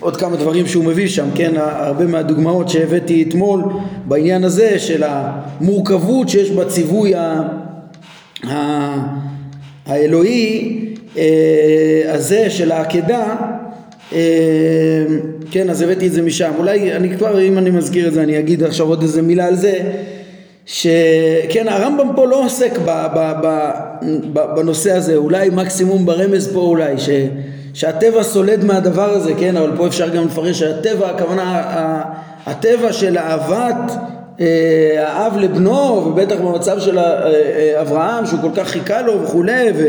עוד 0.00 0.16
כמה 0.16 0.36
דברים 0.36 0.66
שהוא 0.66 0.84
מביא 0.84 1.08
שם, 1.08 1.28
כן, 1.34 1.52
הרבה 1.56 2.06
מהדוגמאות 2.06 2.68
שהבאתי 2.68 3.24
אתמול 3.28 3.62
בעניין 4.04 4.44
הזה 4.44 4.78
של 4.78 5.02
המורכבות 5.06 6.28
שיש 6.28 6.50
בציווי 6.50 7.14
ה... 7.14 7.42
ה... 8.46 8.94
האלוהי 9.86 10.78
אה, 11.16 12.02
הזה 12.06 12.50
של 12.50 12.72
העקדה, 12.72 13.36
אה, 14.12 14.18
כן, 15.50 15.70
אז 15.70 15.82
הבאתי 15.82 16.06
את 16.06 16.12
זה 16.12 16.22
משם. 16.22 16.52
אולי 16.58 16.92
אני 16.92 17.16
כבר, 17.16 17.42
אם 17.42 17.58
אני 17.58 17.70
מזכיר 17.70 18.08
את 18.08 18.12
זה, 18.12 18.22
אני 18.22 18.38
אגיד 18.38 18.62
עכשיו 18.62 18.86
עוד 18.86 19.02
איזה 19.02 19.22
מילה 19.22 19.46
על 19.46 19.56
זה. 19.56 19.78
שכן 20.66 21.68
הרמב"ם 21.68 22.08
פה 22.16 22.26
לא 22.26 22.44
עוסק 22.44 22.78
ב, 22.78 23.06
ב, 23.16 23.32
ב, 23.42 23.70
ב, 24.32 24.40
בנושא 24.56 24.92
הזה, 24.92 25.16
אולי 25.16 25.50
מקסימום 25.52 26.06
ברמז 26.06 26.52
פה 26.52 26.60
אולי, 26.60 26.98
ש, 26.98 27.10
שהטבע 27.74 28.22
סולד 28.22 28.64
מהדבר 28.64 29.10
הזה, 29.10 29.32
כן, 29.38 29.56
אבל 29.56 29.70
פה 29.76 29.86
אפשר 29.86 30.08
גם 30.08 30.26
לפרש 30.26 30.58
שהטבע, 30.58 31.08
הכוונה 31.08 31.62
הטבע 32.46 32.92
של 32.92 33.18
אהבת 33.18 33.92
אה, 34.40 35.04
האב 35.06 35.36
לבנו, 35.38 36.04
ובטח 36.06 36.36
במצב 36.36 36.80
של 36.80 36.98
אה, 36.98 37.26
אה, 37.26 37.80
אברהם 37.80 38.26
שהוא 38.26 38.40
כל 38.40 38.50
כך 38.56 38.68
חיכה 38.68 39.02
לו 39.02 39.22
וכולי, 39.22 39.70
ו, 39.76 39.86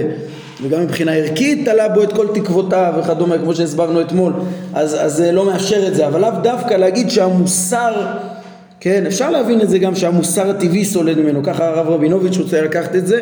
וגם 0.64 0.82
מבחינה 0.82 1.14
ערכית 1.14 1.66
תלה 1.66 1.90
בו 1.90 2.04
את 2.04 2.14
כל 2.14 2.28
תקוותיו 2.34 2.94
וכדומה, 3.00 3.38
כמו 3.38 3.56
שהסברנו 3.56 4.02
אתמול, 4.02 4.34
אז, 4.74 4.98
אז 5.00 5.14
זה 5.14 5.32
לא 5.32 5.46
מאפשר 5.46 5.88
את 5.88 5.96
זה, 5.96 6.08
אבל 6.08 6.22
לאו 6.22 6.32
דווקא 6.44 6.74
להגיד 6.74 7.10
שהמוסר 7.10 7.94
כן, 8.84 9.06
אפשר 9.06 9.30
להבין 9.30 9.62
את 9.62 9.70
זה 9.70 9.80
גם 9.80 9.96
שהמוסר 9.96 10.50
הטבעי 10.50 10.86
סולד 10.86 11.18
ממנו, 11.18 11.44
ככה 11.44 11.68
הרב 11.68 11.90
רבינוביץ' 11.90 12.38
רוצה 12.38 12.62
לקחת 12.62 12.96
את 12.96 13.08
זה, 13.08 13.20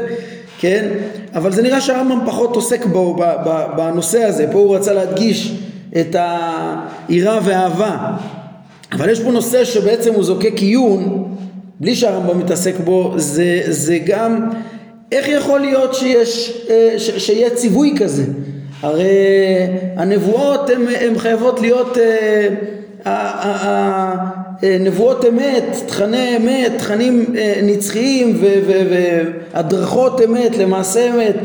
כן, 0.60 0.88
אבל 1.36 1.52
זה 1.52 1.62
נראה 1.62 1.82
שהרמב"ם 1.82 2.20
פחות 2.26 2.56
עוסק 2.56 2.86
בו 2.86 3.18
בנושא 3.78 4.24
הזה, 4.24 4.48
פה 4.52 4.58
הוא 4.58 4.76
רצה 4.76 4.94
להדגיש 4.94 5.54
את 6.00 6.16
היראה 7.10 7.40
והאהבה, 7.44 7.98
אבל 8.92 9.10
יש 9.10 9.20
פה 9.20 9.32
נושא 9.32 9.64
שבעצם 9.64 10.14
הוא 10.14 10.24
זוקק 10.24 10.54
עיון, 10.58 11.36
בלי 11.80 11.96
שהרמב"ם 11.96 12.40
מתעסק 12.40 12.74
בו, 12.84 13.14
זה, 13.18 13.62
זה 13.68 13.98
גם 14.06 14.50
איך 15.12 15.28
יכול 15.28 15.60
להיות 15.60 15.96
שיש, 15.96 16.64
אה, 16.70 16.94
ש, 16.98 17.10
שיהיה 17.26 17.50
ציווי 17.50 17.96
כזה, 17.98 18.24
הרי 18.82 19.08
הנבואות 19.96 20.70
הן 21.02 21.18
חייבות 21.18 21.62
להיות 21.62 21.98
אה, 21.98 22.48
נבואות 24.80 25.26
אמת, 25.26 25.64
תכני 25.86 26.38
אמת, 26.38 26.72
תכנים 26.78 27.26
אה, 27.38 27.60
נצחיים 27.64 28.42
והדרכות 29.54 30.22
אמת, 30.22 30.58
למעשה 30.58 31.10
אמת, 31.10 31.36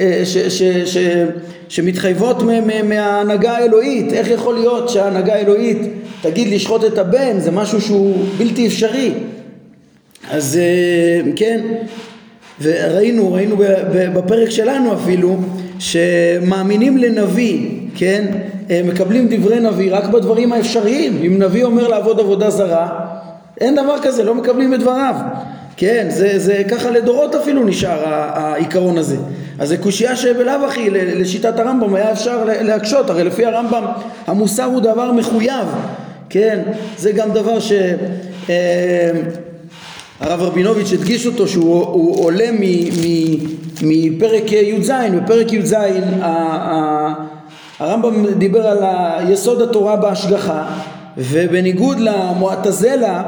אה, 0.00 0.22
שמתחייבות 1.68 2.42
מההנהגה 2.88 3.52
האלוהית. 3.52 4.12
איך 4.12 4.30
יכול 4.30 4.54
להיות 4.54 4.88
שההנהגה 4.88 5.34
האלוהית 5.34 5.78
תגיד 6.22 6.54
לשחוט 6.54 6.84
את 6.84 6.98
הבן, 6.98 7.40
זה 7.40 7.50
משהו 7.50 7.80
שהוא 7.80 8.16
בלתי 8.38 8.66
אפשרי. 8.66 9.12
אז 10.30 10.60
כן, 11.36 11.60
וראינו, 12.62 13.32
ראינו 13.32 13.56
בפרק 14.14 14.50
שלנו 14.50 14.94
אפילו, 14.94 15.36
שמאמינים 15.78 16.96
לנביא, 16.96 17.77
כן? 17.98 18.26
מקבלים 18.84 19.28
דברי 19.30 19.60
נביא 19.60 19.94
רק 19.94 20.04
בדברים 20.04 20.52
האפשריים. 20.52 21.22
אם 21.26 21.42
נביא 21.42 21.64
אומר 21.64 21.88
לעבוד 21.88 22.20
עבודה 22.20 22.50
זרה, 22.50 22.88
אין 23.60 23.74
דבר 23.74 23.94
כזה, 24.02 24.24
לא 24.24 24.34
מקבלים 24.34 24.74
את 24.74 24.80
דבריו. 24.80 25.14
כן, 25.76 26.06
זה, 26.10 26.38
זה 26.38 26.62
ככה 26.70 26.90
לדורות 26.90 27.34
אפילו 27.34 27.64
נשאר 27.64 28.02
העיקרון 28.06 28.98
הזה. 28.98 29.16
אז 29.58 29.68
זה 29.68 29.76
קושייה 29.76 30.16
שבלאו 30.16 30.64
הכי 30.66 30.90
לשיטת 30.90 31.58
הרמב"ם 31.58 31.94
היה 31.94 32.12
אפשר 32.12 32.44
להקשות, 32.44 33.10
הרי 33.10 33.24
לפי 33.24 33.46
הרמב"ם 33.46 33.84
המוסר 34.26 34.64
הוא 34.64 34.80
דבר 34.80 35.12
מחויב, 35.12 35.66
כן, 36.30 36.62
זה 36.98 37.12
גם 37.12 37.30
דבר 37.30 37.60
ש... 37.60 37.72
אה, 38.50 39.10
רבינוביץ' 40.20 40.92
הדגיש 40.92 41.26
אותו 41.26 41.48
שהוא 41.48 42.24
עולה 42.24 42.48
מפרק 43.82 44.52
י"ז, 44.52 44.92
בפרק 45.16 45.52
י"ז 45.52 45.74
הרמב"ם 47.80 48.26
דיבר 48.26 48.66
על 48.66 48.78
יסוד 49.32 49.62
התורה 49.62 49.96
בהשגחה 49.96 50.66
ובניגוד 51.16 52.00
למועטזלה 52.00 53.22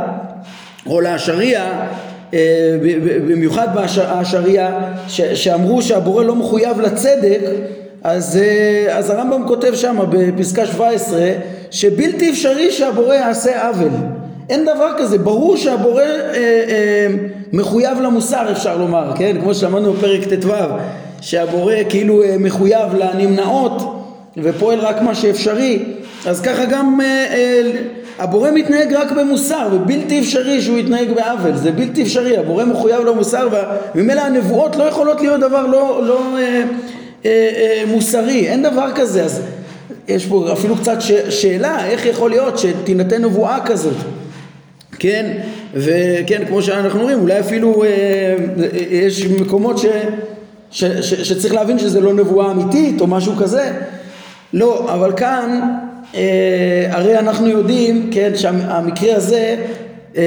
או 0.86 1.00
לאשריה 1.00 1.86
אה, 2.34 2.76
במיוחד 3.28 3.68
באשריה 3.74 4.80
שאמרו 5.34 5.82
שהבורא 5.82 6.24
לא 6.24 6.36
מחויב 6.36 6.80
לצדק 6.80 7.40
אז, 8.02 8.36
אה, 8.36 8.98
אז 8.98 9.10
הרמב"ם 9.10 9.44
כותב 9.46 9.74
שם 9.74 9.98
בפסקה 10.10 10.66
17 10.66 11.20
שבלתי 11.70 12.30
אפשרי 12.30 12.72
שהבורא 12.72 13.14
יעשה 13.14 13.68
עוול. 13.68 13.90
אין 14.48 14.64
דבר 14.64 14.92
כזה, 14.98 15.18
ברור 15.18 15.56
שהבורא 15.56 16.02
אה, 16.02 16.34
אה, 16.34 17.06
מחויב 17.52 18.00
למוסר 18.00 18.52
אפשר 18.52 18.76
לומר, 18.76 19.12
כן? 19.16 19.36
כמו 19.42 19.54
שאמרנו 19.54 19.92
בפרק 19.92 20.20
ט"ו 20.24 20.52
שהבורא 21.20 21.74
כאילו 21.88 22.22
אה, 22.22 22.36
מחויב 22.38 22.94
לנמנעות 22.94 23.99
ופועל 24.36 24.78
רק 24.78 25.02
מה 25.02 25.14
שאפשרי 25.14 25.84
אז 26.26 26.40
ככה 26.40 26.64
גם 26.64 27.00
אה, 27.00 27.06
אה, 27.06 27.70
הבורא 28.20 28.50
מתנהג 28.50 28.94
רק 28.94 29.12
במוסר 29.12 29.68
ובלתי 29.72 30.20
אפשרי 30.20 30.62
שהוא 30.62 30.78
יתנהג 30.78 31.12
בעוול. 31.12 31.56
זה 31.56 31.72
בלתי 31.72 32.02
אפשרי 32.02 32.36
הבורא 32.36 32.64
מחויב 32.64 33.00
למוסר 33.06 33.48
וממילא 33.94 34.20
הנבואות 34.20 34.76
לא 34.76 34.84
יכולות 34.84 35.20
להיות 35.20 35.40
דבר 35.40 35.66
לא, 35.66 36.06
לא 36.06 36.36
אה, 36.38 36.62
אה, 37.24 37.50
אה, 37.56 37.82
מוסרי. 37.86 38.48
אין 38.48 38.62
דבר 38.62 38.88
כזה. 38.94 39.24
אז 39.24 39.42
יש 40.08 40.26
פה 40.26 40.52
אפילו 40.52 40.76
קצת 40.76 41.00
ש, 41.00 41.12
שאלה 41.12 41.86
איך 41.86 42.06
יכול 42.06 42.30
להיות 42.30 42.58
שתינתן 42.58 43.24
נבואה 43.24 43.58
כזאת? 43.64 43.96
כן? 44.98 45.32
וכן 45.74 46.42
כמו 46.48 46.62
שאנחנו 46.62 47.02
רואים 47.02 47.20
אולי 47.20 47.40
אפילו 47.40 47.84
אה, 47.84 47.88
יש 48.90 49.26
מקומות 49.26 49.78
ש, 49.78 49.86
ש, 50.70 50.84
ש, 50.84 51.14
שצריך 51.14 51.54
להבין 51.54 51.78
שזה 51.78 52.00
לא 52.00 52.14
נבואה 52.14 52.50
אמיתית 52.50 53.00
או 53.00 53.06
משהו 53.06 53.36
כזה 53.36 53.72
לא 54.52 54.94
אבל 54.94 55.12
כאן 55.16 55.60
אה, 56.14 56.86
הרי 56.90 57.18
אנחנו 57.18 57.48
יודעים, 57.48 58.10
כן, 58.12 58.32
שהמקרה 58.36 59.16
הזה 59.16 59.56
אה, 60.16 60.22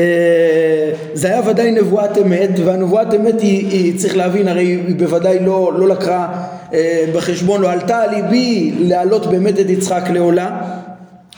זה 1.13 1.27
היה 1.27 1.41
ודאי 1.49 1.71
נבואת 1.71 2.17
אמת 2.17 2.49
והנבואת 2.65 3.13
אמת 3.13 3.41
היא, 3.41 3.69
היא 3.69 3.97
צריך 3.97 4.17
להבין 4.17 4.47
הרי 4.47 4.63
היא 4.63 4.95
בוודאי 4.97 5.39
לא, 5.39 5.71
לא 5.77 5.87
לקחה 5.87 6.45
אה, 6.73 7.05
בחשבון 7.15 7.61
לא 7.61 7.71
עלתה 7.71 8.01
על 8.01 8.15
ליבי 8.15 8.73
להעלות 8.79 9.25
באמת 9.25 9.59
את 9.59 9.69
יצחק 9.69 10.09
לעולה 10.13 10.61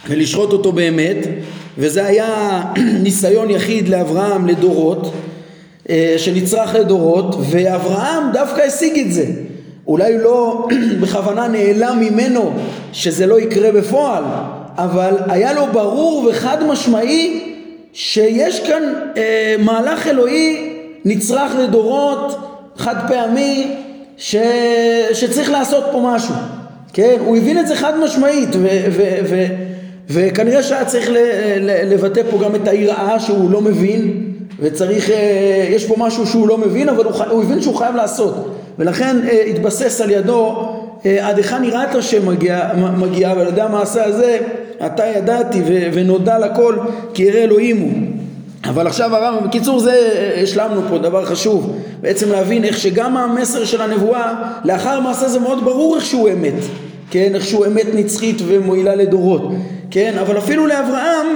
ולשחוט 0.10 0.52
אותו 0.52 0.72
באמת 0.72 1.28
וזה 1.78 2.06
היה 2.06 2.62
ניסיון 3.04 3.50
יחיד 3.50 3.90
לאברהם 3.90 4.48
לדורות 4.48 5.14
שנצרך 6.18 6.76
לדורות 6.76 7.36
ואברהם 7.50 8.24
דווקא 8.34 8.62
השיג 8.62 9.00
את 9.00 9.14
זה 9.14 9.26
אולי 9.88 10.18
לא 10.18 10.68
בכוונה 11.02 11.48
נעלם 11.48 12.00
ממנו 12.00 12.54
שזה 12.94 13.26
לא 13.26 13.40
יקרה 13.40 13.72
בפועל, 13.72 14.24
אבל 14.78 15.14
היה 15.28 15.54
לו 15.54 15.66
ברור 15.72 16.28
וחד 16.30 16.64
משמעי 16.64 17.54
שיש 17.94 18.60
כאן 18.68 18.84
אה, 19.18 19.56
מהלך 19.60 20.08
אלוהי 20.08 20.74
נצרך 21.06 21.52
לדורות, 21.56 22.36
חד 22.78 22.96
פעמי, 23.08 23.76
ש, 24.18 24.36
שצריך 25.14 25.52
לעשות 25.52 25.84
פה 25.92 26.12
משהו, 26.16 26.36
כן? 26.94 27.16
הוא 27.20 27.38
הבין 27.38 27.60
את 27.60 27.68
זה 27.68 27.76
חד 27.76 28.00
משמעית 28.00 28.50
ו, 28.52 28.68
ו, 28.92 29.18
ו, 29.30 29.46
וכנראה 30.10 30.64
שהיה 30.64 30.86
צריך 30.86 31.10
לבטא 31.86 32.22
פה 32.32 32.38
גם 32.44 32.56
את 32.56 32.68
היראה 32.68 33.20
שהוא 33.20 33.52
לא 33.52 33.62
מבין 33.62 34.35
וצריך, 34.60 35.10
אה, 35.10 35.68
יש 35.70 35.86
פה 35.86 35.96
משהו 35.98 36.28
שהוא 36.28 36.48
לא 36.48 36.58
מבין 36.58 36.90
אבל 36.90 37.06
הוא, 37.06 37.14
הוא 37.30 37.44
הבין 37.44 37.62
שהוא 37.62 37.76
חייב 37.76 37.96
לעשות. 37.96 38.56
ולכן 38.80 39.18
אה, 39.28 39.44
התבסס 39.50 40.02
על 40.02 40.12
ידו 40.12 40.70
אה, 41.06 41.28
עד 41.28 41.38
היכן 41.38 41.64
יראת 41.64 41.96
השם 41.96 42.30
מגיע, 42.30 42.70
מגיע 42.98 43.34
ועל 43.38 43.48
ידי 43.48 43.62
המעשה 43.62 44.06
הזה 44.06 44.38
עתה 44.80 45.06
ידעתי 45.06 45.62
ונודע 45.94 46.40
לכל 46.40 46.78
כי 47.14 47.24
ירא 47.24 47.40
אלוהים 47.40 47.80
הוא. 47.80 47.92
אבל 48.66 48.88
עכשיו 48.88 49.16
הרב, 49.16 49.36
בקיצור 49.46 49.80
זה 49.80 49.94
השלמנו 50.44 50.82
פה 50.90 50.98
דבר 50.98 51.26
חשוב. 51.26 51.78
בעצם 52.02 52.32
להבין 52.32 52.64
איך 52.64 52.78
שגם 52.78 53.18
המסר 53.18 53.66
של 53.66 53.82
הנבואה 53.82 54.34
לאחר 54.64 54.90
המעשה 54.90 55.30
זה 55.30 55.40
מאוד 55.40 55.66
ברור 55.66 55.96
איך 55.96 56.06
שהוא 56.06 56.30
אמת. 56.30 56.54
כן, 57.12 57.32
איך 57.36 57.46
שהוא 57.46 57.66
אמת 57.66 57.88
נצחית 57.94 58.42
ומועילה 58.48 58.96
לדורות. 58.96 59.52
כן, 59.92 60.16
אבל 60.22 60.38
אפילו 60.38 60.68
לאברהם 60.68 61.28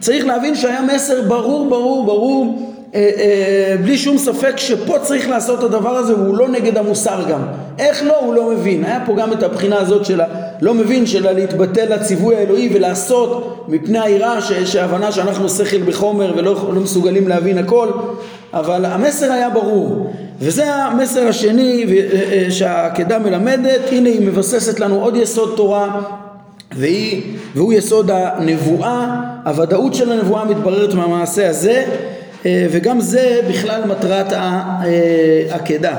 צריך 0.00 0.26
להבין 0.26 0.54
שהיה 0.54 0.82
מסר 0.82 1.22
ברור 1.28 1.68
ברור 1.68 2.06
ברור 2.06 2.70
אה, 2.94 3.10
אה, 3.16 3.76
בלי 3.82 3.98
שום 3.98 4.18
ספק 4.18 4.56
שפה 4.56 4.98
צריך 4.98 5.28
לעשות 5.28 5.58
את 5.58 5.64
הדבר 5.64 5.96
הזה 5.96 6.16
והוא 6.16 6.36
לא 6.36 6.48
נגד 6.48 6.76
המוסר 6.76 7.24
גם. 7.30 7.40
איך 7.78 8.02
לא? 8.04 8.18
הוא 8.18 8.34
לא 8.34 8.50
מבין. 8.50 8.84
היה 8.84 9.02
פה 9.06 9.14
גם 9.14 9.32
את 9.32 9.42
הבחינה 9.42 9.78
הזאת 9.78 10.04
של 10.04 10.20
הלא 10.20 10.74
מבין 10.74 11.06
של 11.06 11.32
להתבטל 11.32 11.94
לציווי 11.94 12.36
האלוהי 12.36 12.70
ולעשות 12.72 13.64
מפני 13.68 13.98
היראה 13.98 14.42
שההבנה 14.64 15.12
שאנחנו 15.12 15.48
שכל 15.48 15.82
בחומר 15.82 16.32
ולא 16.36 16.70
לא 16.74 16.80
מסוגלים 16.80 17.28
להבין 17.28 17.58
הכל 17.58 17.88
אבל 18.54 18.84
המסר 18.84 19.32
היה 19.32 19.50
ברור 19.50 20.12
וזה 20.38 20.74
המסר 20.74 21.28
השני 21.28 21.84
אה, 22.12 22.46
שהעקדה 22.50 23.18
מלמדת 23.18 23.80
הנה 23.92 24.08
היא 24.08 24.28
מבססת 24.28 24.80
לנו 24.80 25.02
עוד 25.02 25.16
יסוד 25.16 25.52
תורה 25.56 26.00
והיא, 26.76 27.22
והוא 27.54 27.72
יסוד 27.72 28.10
הנבואה, 28.10 29.20
הוודאות 29.44 29.94
של 29.94 30.12
הנבואה 30.12 30.44
מתבררת 30.44 30.94
מהמעשה 30.94 31.48
הזה 31.48 31.84
אה, 32.46 32.66
וגם 32.70 33.00
זה 33.00 33.40
בכלל 33.48 33.82
מטרת 33.84 34.32
העקדה. 34.32 35.96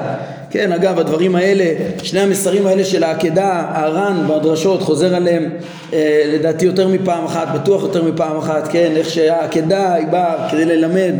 כן, 0.49 0.71
אגב, 0.71 0.99
הדברים 0.99 1.35
האלה, 1.35 1.65
שני 2.03 2.19
המסרים 2.19 2.67
האלה 2.67 2.83
של 2.83 3.03
העקדה, 3.03 3.63
הר"ן 3.73 4.27
בדרשות 4.27 4.81
חוזר 4.81 5.15
עליהם 5.15 5.49
אה, 5.93 6.23
לדעתי 6.33 6.65
יותר 6.65 6.87
מפעם 6.87 7.25
אחת, 7.25 7.47
בטוח 7.55 7.83
יותר 7.83 8.03
מפעם 8.03 8.37
אחת, 8.37 8.67
כן, 8.67 8.91
איך 8.95 9.09
שהעקדה 9.09 9.93
היא 9.93 10.07
באה 10.07 10.49
כדי 10.49 10.65
ללמד 10.65 11.13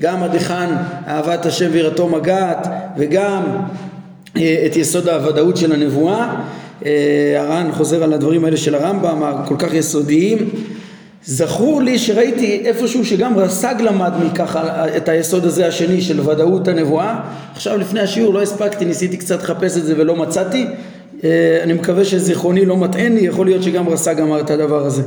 גם 0.00 0.22
עד 0.22 0.32
היכן 0.34 0.68
אהבת 1.08 1.46
השם 1.46 1.68
ויראתו 1.72 2.08
מגעת 2.08 2.66
וגם 2.96 3.42
אה, 4.36 4.62
את 4.66 4.76
יסוד 4.76 5.08
הוודאות 5.08 5.56
של 5.56 5.72
הנבואה. 5.72 6.34
הר"ן 7.38 7.72
חוזר 7.72 8.02
על 8.02 8.12
הדברים 8.12 8.44
האלה 8.44 8.56
של 8.56 8.74
הרמב"ם, 8.74 9.22
הכל 9.22 9.56
כך 9.58 9.74
יסודיים. 9.74 10.38
זכור 11.24 11.82
לי 11.82 11.98
שראיתי 11.98 12.62
איפשהו 12.64 13.04
שגם 13.04 13.38
רס"ג 13.38 13.74
למד 13.80 14.12
מככה 14.24 14.86
את 14.96 15.08
היסוד 15.08 15.44
הזה 15.44 15.66
השני 15.66 16.00
של 16.00 16.28
ודאות 16.28 16.68
הנבואה. 16.68 17.20
עכשיו 17.54 17.78
לפני 17.78 18.00
השיעור 18.00 18.34
לא 18.34 18.42
הספקתי 18.42 18.84
ניסיתי 18.84 19.16
קצת 19.16 19.42
לחפש 19.42 19.76
את 19.76 19.84
זה 19.84 19.94
ולא 19.96 20.16
מצאתי. 20.16 20.66
אה, 21.24 21.60
אני 21.62 21.72
מקווה 21.72 22.04
שזיכרוני 22.04 22.64
לא 22.64 22.76
מטעני 22.76 23.20
יכול 23.20 23.46
להיות 23.46 23.62
שגם 23.62 23.88
רס"ג 23.88 24.20
אמר 24.20 24.40
את 24.40 24.50
הדבר 24.50 24.86
הזה. 24.86 25.02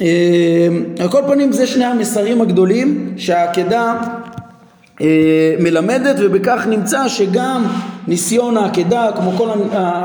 אה, 0.00 0.68
על 0.98 1.08
כל 1.08 1.22
פנים 1.26 1.52
זה 1.52 1.66
שני 1.66 1.84
המסרים 1.84 2.40
הגדולים 2.40 3.14
שהעקדה 3.16 4.00
אה, 5.00 5.06
מלמדת 5.60 6.16
ובכך 6.18 6.66
נמצא 6.68 7.08
שגם 7.08 7.64
ניסיון 8.08 8.56
העקדה 8.56 9.10
כמו 9.16 9.30
כל 9.36 9.48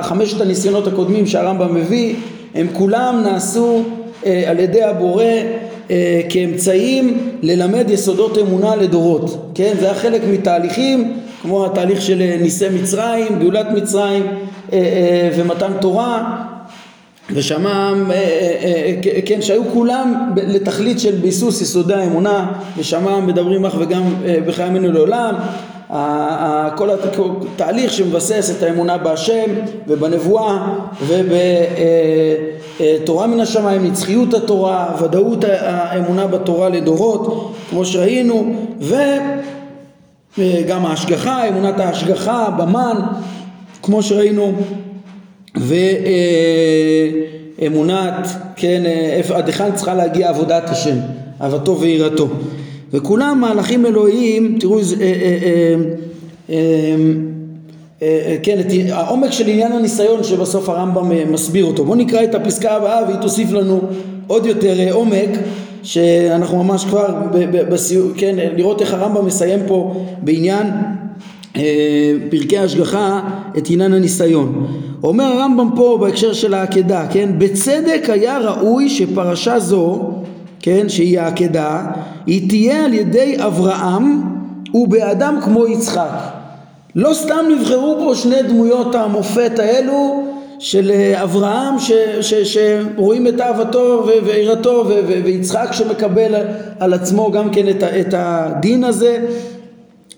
חמשת 0.02 0.42
הניסיונות 0.42 0.88
הקודמים 0.88 1.28
שהרמב"ם 1.28 1.76
מביא 1.76 2.16
הם 2.56 2.68
כולם 2.74 3.22
נעשו 3.24 3.84
אה, 4.26 4.44
על 4.48 4.60
ידי 4.60 4.84
הבורא 4.84 5.24
אה, 5.92 6.22
כאמצעים 6.30 7.18
ללמד 7.42 7.90
יסודות 7.90 8.38
אמונה 8.38 8.76
לדורות, 8.76 9.52
כן? 9.56 9.74
זה 9.80 9.86
היה 9.86 9.96
חלק 9.96 10.22
מתהליכים 10.32 11.14
כמו 11.42 11.66
התהליך 11.66 12.02
של 12.02 12.22
אה, 12.22 12.38
ניסי 12.42 12.70
מצרים, 12.70 13.40
גאולת 13.40 13.68
מצרים 13.72 14.24
ומתן 15.36 15.72
תורה 15.82 16.36
ושמם, 17.34 18.12
כן, 19.26 19.42
שהיו 19.42 19.64
כולם 19.74 20.32
לתכלית 20.48 21.00
של 21.00 21.16
ביסוס 21.16 21.62
יסודי 21.62 21.94
האמונה 21.94 22.52
ושמם 22.78 23.28
מדברים 23.28 23.66
אך 23.66 23.76
וגם 23.80 24.04
בחיי 24.46 24.68
ימינו 24.68 24.92
לעולם 24.92 25.36
כל 26.76 26.90
התהליך 26.90 27.94
שמבסס 27.94 28.54
את 28.58 28.64
האמונה 28.64 28.98
בהשם 28.98 29.46
ובנבואה 29.88 30.76
ובתורה 32.80 33.28
מן 33.28 33.40
השמיים, 33.40 33.86
נצחיות 33.86 34.34
התורה, 34.34 34.96
ודאות 35.02 35.44
האמונה 35.48 36.28
בתורה 36.28 36.70
לדורות 36.70 37.54
כמו 37.70 37.86
שראינו 37.86 38.56
וגם 40.38 40.86
ההשגחה, 40.86 41.48
אמונת 41.48 41.80
ההשגחה 41.80 42.50
במן 42.58 42.98
כמו 43.84 44.04
שראינו 44.04 44.54
ואמונת, 47.60 48.28
כן, 48.56 48.84
עד 49.36 49.48
היכן 49.48 49.76
צריכה 49.76 49.94
להגיע 49.94 50.30
עבודת 50.30 50.70
השם, 50.70 50.98
אהבתו 51.42 51.80
ויראתו 51.80 52.28
וכולם 52.94 53.42
מהלכים 53.42 53.86
אלוהיים, 53.86 54.58
תראו 54.60 54.80
איזה, 54.80 54.96
אה, 55.02 55.04
אה, 56.50 56.56
אה, 58.02 58.38
כן, 58.44 58.60
את 58.60 58.66
העומק 58.92 59.32
של 59.32 59.48
עניין 59.48 59.72
הניסיון 59.72 60.24
שבסוף 60.24 60.70
הרמב"ם 60.70 61.32
מסביר 61.32 61.66
אותו. 61.66 61.86
בואו 61.86 61.96
נקרא 61.96 62.24
את 62.24 62.36
הפסקה 62.36 62.76
הבאה 62.76 63.04
והיא 63.08 63.20
תוסיף 63.20 63.52
לנו 63.52 63.82
עוד 64.28 64.46
יותר 64.46 64.92
עומק 64.92 65.30
שאנחנו 65.84 66.64
ממש 66.64 66.86
כבר 66.86 67.08
בסיום, 67.70 68.14
כן, 68.18 68.36
לראות 68.58 68.82
איך 68.82 68.94
הרמב"ם 68.94 69.26
מסיים 69.26 69.60
פה 69.68 70.06
בעניין 70.22 70.68
פרקי 72.30 72.58
ההשגחה 72.58 73.22
את 73.58 73.70
עניין 73.70 73.94
הניסיון. 73.94 74.68
אומר 75.04 75.24
הרמב"ם 75.24 75.70
פה 75.76 75.98
בהקשר 76.02 76.34
של 76.34 76.54
העקדה, 76.54 77.08
כן, 77.12 77.30
בצדק 77.38 78.10
היה 78.10 78.40
ראוי 78.40 78.90
שפרשה 78.90 79.60
זו 79.60 80.12
כן, 80.60 80.90
שהיא 80.90 81.20
העקדה, 81.20 81.86
היא 82.26 82.50
תהיה 82.50 82.86
על 82.86 82.94
ידי 82.94 83.38
אברהם 83.40 84.22
ובאדם 84.74 85.40
כמו 85.44 85.68
יצחק. 85.68 86.10
לא 86.96 87.14
סתם 87.14 87.46
נבחרו 87.50 87.98
פה 88.00 88.16
שני 88.16 88.42
דמויות 88.44 88.96
המופת 88.96 89.60
האלו 89.60 90.24
של 90.60 90.92
אה, 90.92 91.24
אברהם 91.24 91.80
ש, 91.80 91.92
ש, 92.22 92.34
שרואים 92.34 93.28
את 93.28 93.42
אהבתו 93.42 94.08
ויראתו 94.26 94.86
ויצחק 95.24 95.68
שמקבל 95.72 96.36
על 96.80 96.94
עצמו 96.94 97.32
גם 97.32 97.50
כן 97.50 97.70
את, 97.70 97.84
את 97.84 98.14
הדין 98.18 98.84
הזה 98.84 99.26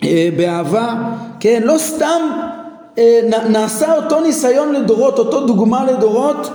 אה, 0.04 0.30
באהבה, 0.38 0.93
כן, 1.39 1.62
לא 1.65 1.77
סתם 1.77 2.21
אה, 2.97 3.19
נעשה 3.49 3.95
אותו 3.95 4.21
ניסיון 4.21 4.73
לדורות, 4.73 5.19
אותו 5.19 5.45
דוגמה 5.45 5.86
לדורות 5.86 6.49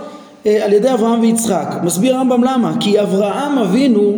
על 0.47 0.73
ידי 0.73 0.93
אברהם 0.93 1.21
ויצחק. 1.21 1.77
מסביר 1.83 2.17
הרמב"ם 2.17 2.45
למה? 2.45 2.73
כי 2.81 3.01
אברהם 3.01 3.59
אבינו 3.59 4.17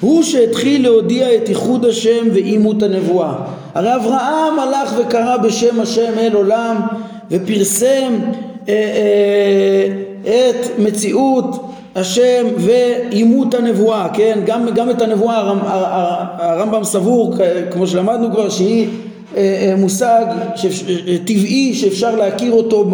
הוא 0.00 0.22
שהתחיל 0.22 0.82
להודיע 0.82 1.34
את 1.34 1.48
איחוד 1.48 1.84
השם 1.84 2.28
ואימות 2.32 2.82
הנבואה. 2.82 3.34
הרי 3.74 3.94
אברהם 3.94 4.58
הלך 4.58 4.94
וקרא 4.98 5.36
בשם 5.36 5.80
השם 5.80 6.12
אל 6.18 6.34
עולם 6.34 6.76
ופרסם 7.30 8.12
אה, 8.68 8.74
אה, 8.74 10.50
את 10.50 10.78
מציאות 10.78 11.64
השם 11.94 12.46
ואימות 12.56 13.54
הנבואה, 13.54 14.08
כן? 14.12 14.38
גם, 14.46 14.66
גם 14.74 14.90
את 14.90 15.02
הנבואה 15.02 15.36
הרמב"ם, 15.36 15.66
הרמב"ם 16.38 16.84
סבור, 16.84 17.34
כמו 17.72 17.86
שלמדנו 17.86 18.30
כבר, 18.30 18.48
שהיא 18.48 18.86
אה, 18.86 18.92
אה, 18.92 19.07
מושג 19.78 20.24
אה, 20.28 21.16
טבעי 21.24 21.74
שאפשר 21.74 22.16
להכיר 22.16 22.52
אותו 22.52 22.84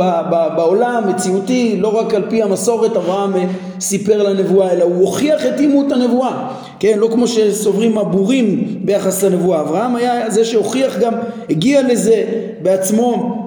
בעולם, 0.57 1.03
מציאותי, 1.09 1.77
לא 1.81 1.99
רק 1.99 2.15
על 2.15 2.23
פי 2.29 2.43
המסורת 2.43 2.97
אברהם 2.97 3.33
סיפר 3.81 4.23
לנבואה, 4.23 4.73
אלא 4.73 4.85
הוא 4.85 5.01
הוכיח 5.01 5.47
את 5.47 5.61
אימות 5.61 5.93
הנבואה, 5.93 6.49
כן? 6.79 6.99
לא 6.99 7.09
כמו 7.13 7.29
שסוברים 7.29 7.99
הבורים 7.99 8.79
ביחס 8.85 9.25
לנבואה, 9.25 9.61
אברהם 9.61 9.97
היה 9.97 10.31
זה 10.31 10.45
שהוכיח 10.45 10.99
גם, 10.99 11.13
הגיע 11.51 11.83
לזה 11.83 12.25
בעצמו 12.63 13.41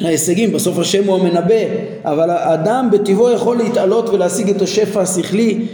להישגים, 0.00 0.52
בסוף 0.52 0.78
השם 0.78 1.04
הוא 1.08 1.18
המנבא, 1.18 1.64
אבל 2.04 2.30
האדם 2.30 2.88
בטבעו 2.92 3.30
יכול 3.30 3.56
להתעלות 3.56 4.08
ולהשיג 4.08 4.50
את 4.50 4.62
השפע 4.62 5.00
השכלי 5.00 5.66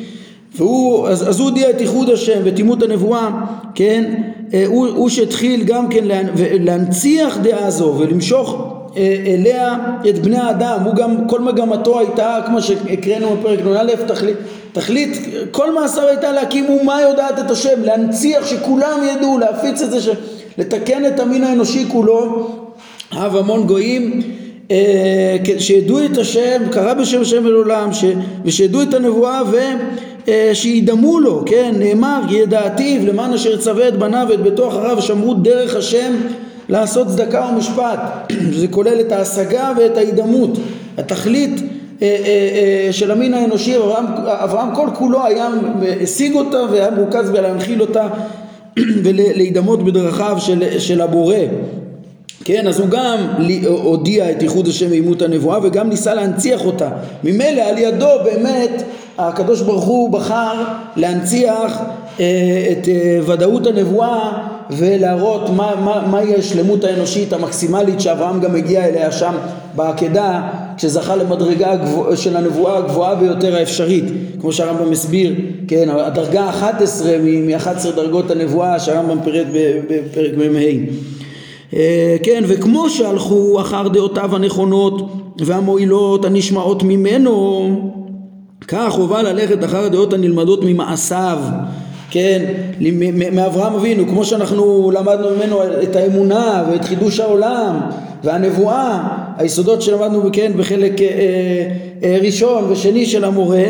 והוא, 0.56 1.08
אז, 1.08 1.28
אז 1.28 1.38
הוא 1.40 1.48
הודיע 1.48 1.70
את 1.70 1.80
איחוד 1.80 2.10
השם 2.10 2.40
ואת 2.44 2.58
אימות 2.58 2.82
הנבואה, 2.82 3.30
כן, 3.74 4.14
אה, 4.54 4.64
הוא, 4.66 4.86
הוא 4.86 5.08
שהתחיל 5.08 5.62
גם 5.64 5.88
כן 5.88 6.04
להנציח 6.36 7.38
דעה 7.42 7.70
זו 7.70 7.94
ולמשוך 7.98 8.72
אה, 8.96 9.16
אליה 9.26 9.76
את 10.08 10.18
בני 10.18 10.38
האדם, 10.38 10.78
הוא 10.84 10.94
גם, 10.94 11.28
כל 11.28 11.40
מגמתו 11.40 11.98
הייתה, 11.98 12.38
כמו 12.46 12.62
שהקראנו 12.62 13.36
בפרק 13.36 13.60
נ"א, 13.60 13.94
תכלית, 14.06 14.36
תכלית, 14.72 15.18
כל 15.50 15.74
מעשיו 15.74 16.08
הייתה 16.08 16.32
להקים 16.32 16.66
אומה 16.68 17.00
יודעת 17.00 17.38
את 17.38 17.50
השם, 17.50 17.82
להנציח 17.82 18.46
שכולם 18.46 19.00
ידעו, 19.04 19.38
להפיץ 19.38 19.82
את 19.82 19.90
זה, 19.90 20.12
לתקן 20.58 21.06
את 21.06 21.20
המין 21.20 21.44
האנושי 21.44 21.84
כולו, 21.88 22.48
אהב 23.12 23.36
המון 23.36 23.66
גויים 23.66 24.22
שידעו 25.58 26.04
את 26.04 26.18
השם, 26.18 26.62
קרא 26.70 26.94
בשם 26.94 27.20
השם 27.20 27.46
אל 27.46 27.52
עולם, 27.52 27.90
ושידעו 28.44 28.82
את 28.82 28.94
הנבואה 28.94 29.42
ושידמו 30.28 31.20
לו, 31.20 31.42
כן, 31.46 31.74
נאמר 31.78 32.20
ידעתיו 32.30 33.06
למען 33.06 33.32
אשר 33.32 33.54
יצווה 33.54 33.88
את 33.88 33.98
בניו 33.98 34.26
ואת 34.30 34.40
ביתו 34.40 34.68
אחריו 34.68 34.96
ושמרו 34.98 35.34
דרך 35.34 35.76
השם 35.76 36.12
לעשות 36.68 37.06
צדקה 37.08 37.50
ומשפט, 37.52 38.00
זה 38.60 38.68
כולל 38.68 39.00
את 39.00 39.12
ההשגה 39.12 39.72
ואת 39.76 39.96
ההידמות, 39.96 40.58
התכלית 40.98 41.60
אה, 42.02 42.16
אה, 42.26 42.92
של 42.92 43.10
המין 43.10 43.34
האנושי, 43.34 43.76
אברהם, 43.76 44.04
אברהם 44.16 44.74
כל 44.74 44.88
כולו 44.94 45.26
היה 45.26 45.48
השיג 46.02 46.34
אותה 46.34 46.58
והיה 46.70 46.90
מרוכז 46.90 47.30
בלהנחיל 47.30 47.80
אותה 47.80 48.06
ולהידמות 49.04 49.84
בדרכיו 49.84 50.36
של, 50.38 50.78
של 50.78 51.00
הבורא 51.00 51.36
כן, 52.44 52.66
אז 52.68 52.80
הוא 52.80 52.88
גם 52.88 53.18
הודיע 53.66 54.30
את 54.30 54.42
ייחוד 54.42 54.68
השם 54.68 54.90
ואימות 54.90 55.22
הנבואה 55.22 55.58
וגם 55.62 55.88
ניסה 55.88 56.14
להנציח 56.14 56.64
אותה. 56.64 56.88
ממילא 57.24 57.60
על 57.60 57.78
ידו 57.78 58.08
באמת 58.24 58.82
הקדוש 59.18 59.60
ברוך 59.60 59.84
הוא 59.84 60.10
בחר 60.10 60.64
להנציח 60.96 61.78
אה, 62.20 62.72
את 62.72 62.88
אה, 62.88 63.18
ודאות 63.26 63.66
הנבואה 63.66 64.32
ולהראות 64.70 65.50
מה, 65.50 65.74
מה, 65.84 66.06
מהי 66.10 66.34
השלמות 66.34 66.84
האנושית 66.84 67.32
המקסימלית 67.32 68.00
שאברהם 68.00 68.40
גם 68.40 68.54
הגיע 68.54 68.84
אליה 68.84 69.12
שם 69.12 69.34
בעקדה 69.76 70.42
כשזכה 70.76 71.16
למדרגה 71.16 71.72
הגבוה, 71.72 72.16
של 72.16 72.36
הנבואה 72.36 72.78
הגבוהה 72.78 73.14
ביותר 73.14 73.56
האפשרית 73.56 74.04
כמו 74.40 74.52
שהרמב"ם 74.52 74.90
מסביר, 74.90 75.34
כן, 75.68 75.88
הדרגה 75.90 76.42
ה-11 76.42 77.04
מ-11 77.22 77.90
דרגות 77.96 78.30
הנבואה 78.30 78.80
שהרמב"ם 78.80 79.18
פירט 79.24 79.46
בפרק 79.88 80.32
מ"ה 80.36 81.21
כן, 82.22 82.44
וכמו 82.46 82.90
שהלכו 82.90 83.60
אחר 83.60 83.88
דעותיו 83.88 84.36
הנכונות 84.36 85.12
והמועילות 85.38 86.24
הנשמעות 86.24 86.82
ממנו, 86.82 87.68
כך 88.68 88.88
חובה 88.90 89.22
ללכת 89.22 89.64
אחר 89.64 89.84
הדעות 89.84 90.12
הנלמדות 90.12 90.60
ממעשיו, 90.64 91.38
כן, 92.10 92.44
מאברהם 93.32 93.74
אבינו, 93.74 94.08
כמו 94.08 94.24
שאנחנו 94.24 94.90
למדנו 94.94 95.26
ממנו 95.36 95.60
את 95.82 95.96
האמונה 95.96 96.64
ואת 96.70 96.84
חידוש 96.84 97.20
העולם 97.20 97.80
והנבואה, 98.24 99.02
היסודות 99.38 99.82
שלמדנו 99.82 100.22
כן 100.32 100.52
בחלק 100.56 101.02
אה, 101.02 101.06
אה, 102.02 102.18
ראשון 102.22 102.64
ושני 102.70 103.06
של 103.06 103.24
המורה, 103.24 103.64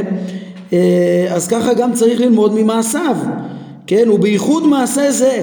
אה, 0.72 1.26
אז 1.30 1.48
ככה 1.48 1.74
גם 1.74 1.92
צריך 1.92 2.20
ללמוד 2.20 2.54
ממעשיו, 2.54 3.16
כן, 3.86 4.10
ובייחוד 4.10 4.66
מעשה 4.66 5.10
זה 5.10 5.42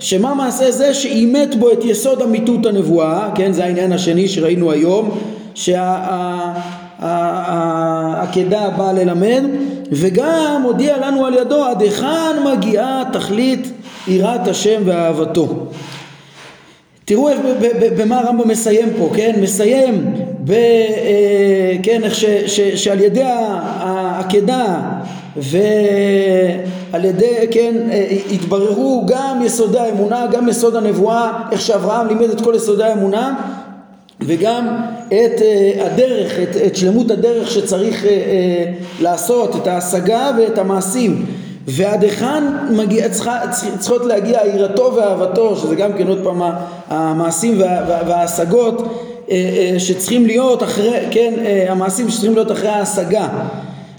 שמה 0.00 0.34
מעשה 0.34 0.70
זה 0.70 0.94
שאימת 0.94 1.54
בו 1.54 1.72
את 1.72 1.84
יסוד 1.84 2.22
אמיתות 2.22 2.66
הנבואה, 2.66 3.30
כן 3.34 3.52
זה 3.52 3.64
העניין 3.64 3.92
השני 3.92 4.28
שראינו 4.28 4.70
היום, 4.70 5.18
שהעקדה 5.54 5.90
באה 8.76 8.92
ללמד 8.92 9.42
וגם 9.92 10.62
הודיע 10.64 10.96
לנו 11.06 11.26
על 11.26 11.34
ידו 11.34 11.64
עד 11.64 11.82
היכן 11.82 12.36
מגיעה 12.52 13.02
תכלית 13.12 13.72
יראת 14.08 14.48
השם 14.48 14.82
ואהבתו. 14.84 15.66
תראו 17.04 17.28
במה 17.96 18.18
הרמב"ם 18.18 18.48
מסיים 18.48 18.88
פה, 18.98 19.10
כן? 19.14 19.32
מסיים 19.42 20.14
ב... 20.44 20.52
אה, 20.52 21.76
כן, 21.82 22.04
איך 22.04 22.14
ש, 22.14 22.24
ש, 22.24 22.60
שעל 22.60 23.00
ידי 23.00 23.22
העקדה 23.24 24.80
ועל 25.42 27.04
ידי, 27.04 27.46
כן, 27.50 27.74
התבררו 28.30 29.06
גם 29.06 29.42
יסודי 29.44 29.78
האמונה, 29.78 30.26
גם 30.32 30.48
יסוד 30.48 30.76
הנבואה, 30.76 31.32
איך 31.52 31.60
שאברהם 31.60 32.08
לימד 32.08 32.30
את 32.30 32.40
כל 32.40 32.52
יסודי 32.56 32.84
האמונה 32.84 33.34
וגם 34.20 34.68
את 35.06 35.38
uh, 35.38 35.82
הדרך, 35.82 36.32
את, 36.42 36.56
את 36.66 36.76
שלמות 36.76 37.10
הדרך 37.10 37.50
שצריך 37.50 38.04
uh, 38.04 38.06
לעשות, 39.02 39.56
את 39.56 39.66
ההשגה 39.66 40.30
ואת 40.38 40.58
המעשים. 40.58 41.26
ועד 41.70 42.02
היכן 42.02 42.44
צריכות 43.78 44.04
להגיע 44.04 44.38
יראתו 44.54 44.92
ואהבתו, 44.96 45.56
שזה 45.56 45.74
גם 45.74 45.92
כן 45.92 46.06
עוד 46.06 46.18
פעם 46.24 46.42
המעשים 46.88 47.60
וה, 47.60 47.84
וה, 47.88 48.00
וההשגות 48.06 48.94
שצריכים 49.78 50.26
להיות 50.26 50.62
אחרי, 50.62 50.90
כן, 51.10 51.34
המעשים 51.68 52.10
שצריכים 52.10 52.34
להיות 52.34 52.52
אחרי 52.52 52.68
ההשגה 52.68 53.28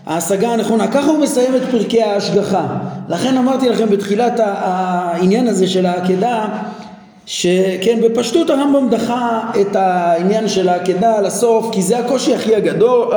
ההשגה 0.10 0.54
הנכונה. 0.54 0.88
ככה 0.88 1.12
הוא 1.12 1.20
מסיים 1.20 1.56
את 1.56 1.62
פרקי 1.72 2.02
ההשגחה. 2.02 2.68
לכן 3.10 3.38
אמרתי 3.38 3.70
לכם 3.70 3.90
בתחילת 3.90 4.34
העניין 4.44 5.48
הזה 5.48 5.68
של 5.68 5.86
העקדה, 5.86 6.46
שכן 7.26 8.00
בפשטות 8.04 8.50
הרמב"ם 8.50 8.90
דחה 8.90 9.52
את 9.62 9.76
העניין 9.76 10.48
של 10.48 10.70
העקדה 10.70 11.22
לסוף 11.22 11.70
כי 11.72 11.82
זה 11.82 12.00
הקושי 12.00 12.36
הכי 12.36 12.56
הגדול, 12.56 13.08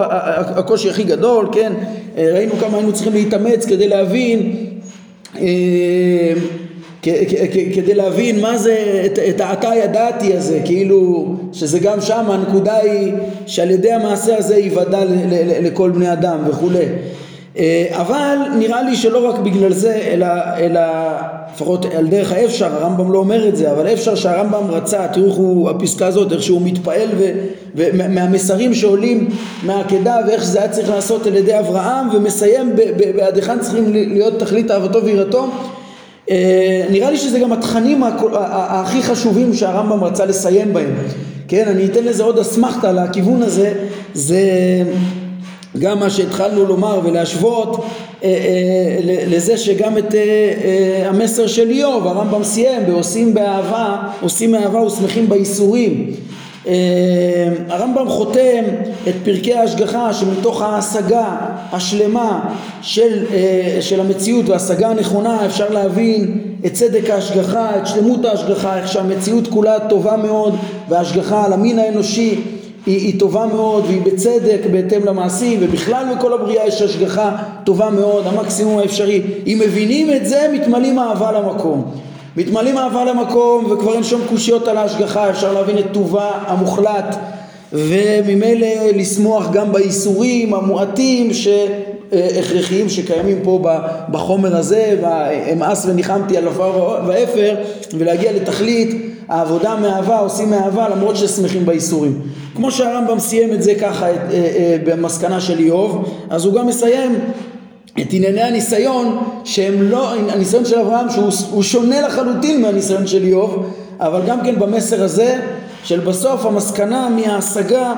הקושי 0.57 0.91
הכי 0.91 1.05
גדול, 1.05 1.49
כן, 1.53 1.73
ראינו 2.17 2.55
כמה 2.61 2.77
היינו 2.77 2.93
צריכים 2.93 3.13
להתאמץ 3.13 3.67
כדי 3.67 3.89
להבין 3.89 4.57
אה, 5.37 5.43
כדי 7.75 7.95
להבין 7.95 8.41
מה 8.41 8.59
זה 8.59 9.03
את, 9.07 9.19
את 9.19 9.41
האתה 9.41 9.71
ידעתי 9.85 10.37
הזה, 10.37 10.61
כאילו 10.65 11.27
שזה 11.53 11.79
גם 11.79 12.01
שם 12.01 12.25
הנקודה 12.31 12.77
היא 12.77 13.13
שעל 13.47 13.71
ידי 13.71 13.93
המעשה 13.93 14.39
הזה 14.39 14.57
ייוודע 14.57 15.01
לכל 15.63 15.91
בני 15.91 16.13
אדם 16.13 16.39
וכולי. 16.47 16.85
אה, 17.59 17.87
אבל 17.91 18.37
נראה 18.59 18.83
לי 18.83 18.97
שלא 18.97 19.29
רק 19.29 19.39
בגלל 19.39 19.73
זה, 19.73 19.95
אלא, 19.95 20.27
אלא 20.59 20.81
לפחות 21.55 21.85
על 21.85 22.07
דרך 22.07 22.33
האפשר, 22.33 22.67
הרמב"ם 22.67 23.13
לא 23.13 23.19
אומר 23.19 23.49
את 23.49 23.57
זה, 23.57 23.73
אבל 23.73 23.87
אפשר 23.93 24.15
שהרמב"ם 24.15 24.71
רצה, 24.71 25.09
תראו 25.13 25.27
איך 25.27 25.35
הוא, 25.35 25.71
הפסקה 25.71 26.07
הזאת, 26.07 26.33
איך 26.33 26.43
שהוא 26.43 26.63
מתפעל 26.65 27.09
ומהמסרים 27.75 28.75
שעולים 28.75 29.29
מהעקדה 29.63 30.17
ואיך 30.27 30.43
שזה 30.43 30.59
היה 30.59 30.69
צריך 30.69 30.91
לעשות 30.91 31.27
על 31.27 31.37
ידי 31.37 31.59
אברהם 31.59 32.09
ומסיים 32.15 32.77
בעד 33.17 33.37
היכן 33.37 33.59
צריכים 33.59 33.93
להיות 33.93 34.39
תכלית 34.39 34.71
אהבתו 34.71 35.05
ויראתו 35.05 35.47
נראה 36.91 37.11
לי 37.11 37.17
שזה 37.17 37.39
גם 37.39 37.53
התכנים 37.53 38.03
הכי 38.53 39.03
חשובים 39.03 39.55
שהרמב"ם 39.55 40.05
רצה 40.05 40.25
לסיים 40.25 40.73
בהם. 40.73 40.95
כן, 41.49 41.69
אני 41.69 41.85
אתן 41.85 42.05
לזה 42.05 42.23
עוד 42.23 42.39
אסמכתה 42.39 42.93
לכיוון 42.93 43.43
הזה, 43.43 43.73
זה 44.15 44.41
גם 45.79 46.01
מה 46.01 46.11
שהתחלנו 46.11 46.65
לומר 46.65 47.01
ולהשוות 47.05 47.85
אה, 48.25 48.29
אה, 48.29 49.25
לזה 49.27 49.59
שגם 49.59 49.99
את 49.99 50.15
המסר 51.05 51.47
של 51.47 51.71
איוב, 51.71 52.07
הרמב"ם 52.07 52.45
סיים 52.45 52.87
בעושים 52.87 53.35
באהבה, 53.35 53.97
עושים 54.21 54.53
מאהבה 54.53 54.83
ושמחים 54.83 55.29
בייסורים. 55.29 56.11
אה, 56.67 57.49
הרמב"ם 57.69 58.09
חותם 58.09 58.65
את 59.09 59.15
פרקי 59.25 59.55
ההשגחה 59.55 60.13
שמתוך 60.13 60.63
ההשגה 60.63 61.37
השלמה 61.73 62.55
של, 62.83 63.25
אה, 63.33 63.79
של 63.81 64.01
המציאות 64.01 64.49
וההשגה 64.49 64.89
הנכונה 64.89 65.47
אפשר 65.47 65.71
להבין 65.71 66.39
את 66.67 66.73
צדק 66.73 67.11
ההשגחה, 67.11 67.77
את 67.77 67.87
שלמות 67.87 68.25
ההשגחה, 68.25 68.79
איך 68.79 68.89
שהמציאות 68.89 69.49
כולה 69.49 69.81
טובה 69.89 70.17
מאוד 70.17 70.57
וההשגחה 70.89 71.45
על 71.45 71.53
המין 71.53 71.79
האנושי 71.79 72.41
היא, 72.87 72.97
היא 72.99 73.21
טובה 73.21 73.47
מאוד 73.47 73.85
והיא 73.87 74.03
בצדק 74.03 74.61
בהתאם 74.73 75.05
למעשים 75.05 75.59
ובכלל 75.63 76.15
בכל 76.15 76.33
הבריאה 76.33 76.67
יש 76.67 76.83
השגחה 76.83 77.37
טובה 77.65 77.91
מאוד, 77.91 78.27
המקסימום 78.27 78.79
האפשרי. 78.79 79.23
אם 79.47 79.61
מבינים 79.65 80.17
את 80.17 80.27
זה 80.27 80.51
מתמלאים 80.53 80.99
אהבה 80.99 81.33
למקום. 81.33 81.85
מתמלאים 82.37 82.79
אהבה 82.79 83.05
למקום 83.05 83.71
וכבר 83.71 83.95
אין 83.95 84.05
שום 84.05 84.21
קושיות 84.29 84.69
על 84.69 84.77
ההשגחה, 84.77 85.31
אפשר 85.31 85.53
להבין 85.53 85.79
את 85.79 85.85
טובה 85.93 86.31
המוחלט 86.47 87.17
וממילא 87.73 88.67
לשמוח 88.95 89.51
גם 89.53 89.73
בייסורים 89.73 90.55
המועטים 90.55 91.31
שהכרחיים 91.35 92.89
שקיימים 92.89 93.41
פה 93.43 93.65
בחומר 94.09 94.57
הזה, 94.57 94.97
ואמאס 95.03 95.87
וניחמתי 95.87 96.37
על 96.37 96.49
עפר 96.49 97.01
ואפר, 97.07 97.55
ולהגיע 97.99 98.33
לתכלית 98.33 99.13
העבודה 99.29 99.77
מאהבה 99.77 100.19
עושים 100.19 100.51
מאהבה 100.51 100.89
למרות 100.89 101.17
ששמחים 101.17 101.67
בייסורים. 101.67 102.21
כמו 102.57 102.71
שהרמב"ם 102.71 103.19
סיים 103.19 103.53
את 103.53 103.63
זה 103.63 103.75
ככה 103.75 104.11
את, 104.11 104.17
אה, 104.33 104.35
אה, 104.35 104.77
במסקנה 104.85 105.41
של 105.41 105.59
איוב, 105.59 106.15
אז 106.31 106.45
הוא 106.45 106.55
גם 106.55 106.67
מסיים 106.67 107.19
את 108.01 108.07
ענייני 108.11 108.43
הניסיון 108.43 109.19
שהם 109.45 109.83
לא, 109.83 110.15
הניסיון 110.15 110.65
של 110.65 110.79
אברהם 110.79 111.07
שהוא 111.11 111.63
שונה 111.63 112.01
לחלוטין 112.01 112.63
מהניסיון 112.63 113.07
של 113.07 113.23
איוב, 113.23 113.67
אבל 114.01 114.21
גם 114.27 114.45
כן 114.45 114.59
במסר 114.59 115.03
הזה 115.05 115.41
של 115.85 116.01
בסוף 116.01 116.47
המסקנה 116.47 117.09
מההשגה 117.09 117.93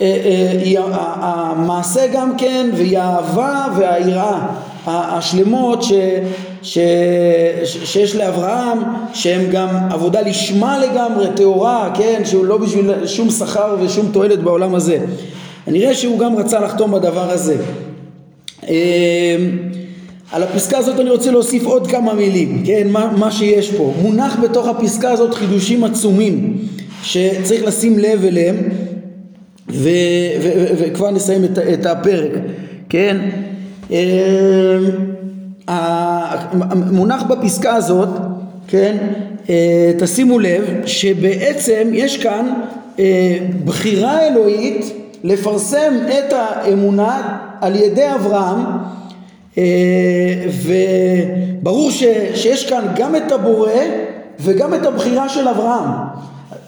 אה, 0.00 0.06
אה, 0.06 0.60
היא 0.62 0.78
המעשה 0.94 2.06
גם 2.06 2.36
כן 2.38 2.70
והיא 2.74 2.98
האהבה 2.98 3.66
והיראה 3.76 4.46
השלמות 4.86 5.82
ש, 5.82 5.92
ש, 6.62 6.78
ש, 7.64 7.92
שיש 7.92 8.16
לאברהם 8.16 8.78
שהם 9.14 9.50
גם 9.50 9.68
עבודה 9.90 10.20
לשמה 10.20 10.78
לגמרי, 10.78 11.26
טהורה, 11.36 11.90
כן, 11.94 12.22
שהוא 12.24 12.44
לא 12.44 12.56
בשביל 12.56 13.06
שום 13.06 13.30
שכר 13.30 13.76
ושום 13.80 14.10
תועלת 14.12 14.42
בעולם 14.42 14.74
הזה. 14.74 14.98
נראה 15.66 15.94
שהוא 15.94 16.18
גם 16.18 16.36
רצה 16.36 16.60
לחתום 16.60 16.92
בדבר 16.92 17.30
הזה. 17.30 17.56
אה, 18.68 19.36
על 20.32 20.42
הפסקה 20.42 20.78
הזאת 20.78 21.00
אני 21.00 21.10
רוצה 21.10 21.30
להוסיף 21.30 21.64
עוד 21.64 21.86
כמה 21.86 22.14
מילים, 22.14 22.62
כן, 22.66 22.88
מה, 22.90 23.12
מה 23.16 23.30
שיש 23.30 23.70
פה. 23.70 23.94
מונח 24.02 24.36
בתוך 24.42 24.68
הפסקה 24.68 25.10
הזאת 25.10 25.34
חידושים 25.34 25.84
עצומים. 25.84 26.58
שצריך 27.02 27.64
לשים 27.64 27.98
לב 27.98 28.24
אליהם 28.24 28.56
וכבר 30.78 31.10
נסיים 31.10 31.44
את, 31.44 31.58
את 31.58 31.86
הפרק, 31.86 32.30
כן? 32.88 33.16
המונח 35.68 37.22
בפסקה 37.22 37.74
הזאת, 37.74 38.08
כן? 38.68 38.96
תשימו 39.98 40.38
לב 40.38 40.64
שבעצם 40.86 41.90
יש 41.92 42.16
כאן 42.16 42.52
בחירה 43.64 44.26
אלוהית 44.26 44.92
לפרסם 45.24 45.94
את 46.08 46.32
האמונה 46.32 47.38
על 47.60 47.76
ידי 47.76 48.06
אברהם 48.14 48.64
וברור 51.62 51.90
ש, 51.90 52.04
שיש 52.34 52.66
כאן 52.70 52.86
גם 52.96 53.16
את 53.16 53.32
הבורא 53.32 53.70
וגם 54.40 54.74
את 54.74 54.86
הבחירה 54.86 55.28
של 55.28 55.48
אברהם. 55.48 55.90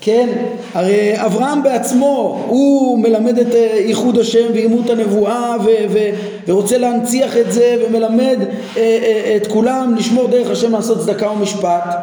כן, 0.00 0.28
הרי 0.74 1.12
אברהם 1.14 1.62
בעצמו 1.62 2.44
הוא 2.48 2.98
מלמד 2.98 3.38
את 3.38 3.54
אה, 3.54 3.80
ייחוד 3.86 4.18
השם 4.18 4.46
ואימות 4.54 4.90
הנבואה 4.90 5.56
ו- 5.64 5.86
ו- 5.90 6.10
ורוצה 6.48 6.78
להנציח 6.78 7.36
את 7.36 7.52
זה 7.52 7.76
ומלמד 7.86 8.38
אה, 8.76 8.82
אה, 8.82 9.36
את 9.36 9.46
כולם 9.46 9.94
לשמור 9.98 10.26
דרך 10.26 10.50
השם 10.50 10.72
לעשות 10.72 11.00
צדקה 11.00 11.30
ומשפט. 11.30 11.96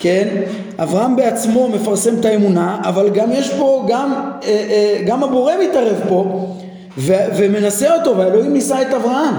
כן, 0.00 0.28
אברהם 0.78 1.16
בעצמו 1.16 1.68
מפרסם 1.68 2.14
את 2.20 2.24
האמונה 2.24 2.80
אבל 2.84 3.08
גם 3.08 3.32
יש 3.32 3.50
פה, 3.50 3.84
גם, 3.88 4.30
גם 5.06 5.24
הבורא 5.24 5.52
מתערב 5.62 5.96
פה 6.08 6.46
ו- 6.98 7.24
ומנסה 7.36 7.94
אותו 7.94 8.16
והאלוהים 8.16 8.52
ניסה 8.52 8.82
את 8.82 8.94
אברהם 8.94 9.34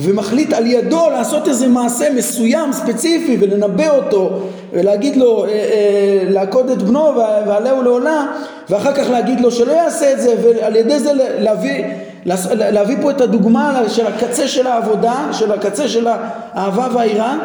ומחליט 0.00 0.52
על 0.52 0.66
ידו 0.66 1.10
לעשות 1.10 1.48
איזה 1.48 1.68
מעשה 1.68 2.10
מסוים 2.14 2.72
ספציפי 2.72 3.36
ולנבא 3.40 3.88
אותו 3.88 4.40
ולהגיד 4.72 5.16
לו 5.16 5.44
אה, 5.44 5.50
אה, 5.50 6.22
לעקוד 6.28 6.70
את 6.70 6.82
בנו 6.82 7.14
ועלהו 7.46 7.82
לעולה 7.82 8.26
ואחר 8.70 8.94
כך 8.94 9.10
להגיד 9.10 9.40
לו 9.40 9.50
שלא 9.50 9.72
יעשה 9.72 10.12
את 10.12 10.20
זה 10.20 10.34
ועל 10.44 10.76
ידי 10.76 10.98
זה 10.98 11.10
להביא, 11.14 11.84
להביא 12.54 12.96
פה 13.02 13.10
את 13.10 13.20
הדוגמה 13.20 13.82
של 13.88 14.06
הקצה 14.06 14.48
של 14.48 14.66
העבודה, 14.66 15.28
של 15.32 15.52
הקצה 15.52 15.88
של 15.88 16.06
האהבה 16.06 16.88
והיראה 16.94 17.36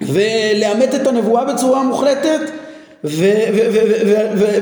ולאמת 0.00 0.94
את 0.94 1.06
הנבואה 1.06 1.44
בצורה 1.44 1.82
מוחלטת 1.82 2.40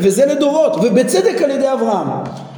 וזה 0.03 0.27
לדורות 0.27 0.77
ובצדק 0.77 1.43
על 1.43 1.51
ידי 1.51 1.73
אברהם 1.73 2.09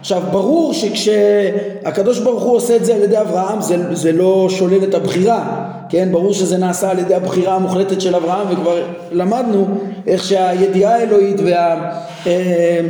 עכשיו 0.06 0.22
ברור 0.32 0.72
שכשהקדוש 0.72 2.18
ברוך 2.18 2.42
הוא 2.42 2.56
עושה 2.56 2.76
את 2.76 2.84
זה 2.84 2.94
על 2.94 3.02
ידי 3.02 3.20
אברהם 3.20 3.62
זה, 3.62 3.94
זה 3.94 4.12
לא 4.12 4.46
שולל 4.50 4.84
את 4.84 4.94
הבחירה 4.94 5.68
כן? 5.88 6.08
ברור 6.12 6.32
שזה 6.32 6.56
נעשה 6.56 6.90
על 6.90 6.98
ידי 6.98 7.14
הבחירה 7.14 7.54
המוחלטת 7.54 8.00
של 8.00 8.14
אברהם 8.14 8.46
וכבר 8.50 8.82
למדנו 9.12 9.66
איך 10.06 10.24
שהידיעה 10.24 10.94
האלוהית 10.94 11.36
וה... 11.44 11.50
אה, 11.50 11.90
אה, 12.26 12.80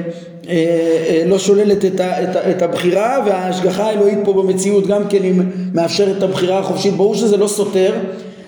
אה, 0.48 1.22
לא 1.26 1.38
שוללת 1.38 1.84
את, 1.84 2.00
ה, 2.00 2.22
את, 2.22 2.36
את 2.36 2.62
הבחירה 2.62 3.18
וההשגחה 3.26 3.84
האלוהית 3.84 4.18
פה 4.24 4.32
במציאות 4.32 4.86
גם 4.86 5.08
כן 5.08 5.22
היא 5.22 5.34
מאפשרת 5.74 6.18
את 6.18 6.22
הבחירה 6.22 6.58
החופשית. 6.58 6.94
ברור 6.94 7.14
שזה 7.14 7.36
לא 7.36 7.46
סותר 7.46 7.92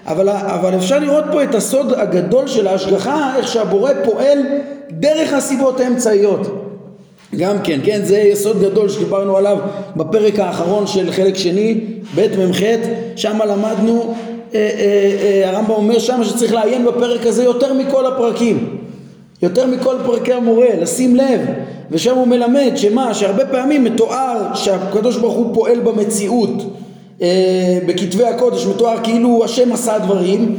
אבל, 0.07 0.29
אבל 0.29 0.77
אפשר 0.77 0.99
לראות 0.99 1.25
פה 1.33 1.43
את 1.43 1.55
הסוד 1.55 1.93
הגדול 1.93 2.47
של 2.49 2.67
ההשגחה 2.67 3.33
איך 3.37 3.49
שהבורא 3.49 3.91
פועל 4.05 4.39
דרך 4.91 5.33
הסיבות 5.33 5.81
האמצעיות 5.81 6.68
גם 7.37 7.57
כן, 7.65 7.81
כן, 7.85 8.01
זה 8.05 8.19
יסוד 8.19 8.63
גדול 8.63 8.89
שדיברנו 8.89 9.37
עליו 9.37 9.59
בפרק 9.97 10.39
האחרון 10.39 10.87
של 10.87 11.13
חלק 11.13 11.37
שני, 11.37 11.81
ב' 12.15 12.47
מ"ח, 12.47 12.61
שם 13.17 13.39
למדנו, 13.49 14.15
אה, 14.55 14.61
אה, 14.79 15.43
אה, 15.45 15.51
הרמב"ם 15.51 15.71
אומר 15.71 15.99
שם 15.99 16.21
שצריך 16.25 16.55
לעיין 16.55 16.85
בפרק 16.85 17.27
הזה 17.27 17.45
יותר 17.45 17.73
מכל 17.73 18.07
הפרקים, 18.07 18.77
יותר 19.43 19.67
מכל 19.67 19.95
פרקי 20.07 20.33
המורה, 20.33 20.67
לשים 20.81 21.17
לב, 21.17 21.41
ושם 21.91 22.15
הוא 22.15 22.27
מלמד 22.27 22.73
שמה, 22.77 23.15
שהרבה 23.15 23.47
פעמים 23.47 23.85
מתואר 23.85 24.55
שהקדוש 24.55 25.17
ברוך 25.17 25.35
הוא 25.35 25.55
פועל 25.55 25.81
במציאות, 25.81 26.63
אה, 27.23 27.79
בכתבי 27.87 28.25
הקודש 28.25 28.67
מתואר 28.67 28.97
כאילו 29.03 29.45
השם 29.45 29.73
עשה 29.73 29.99
דברים, 29.99 30.57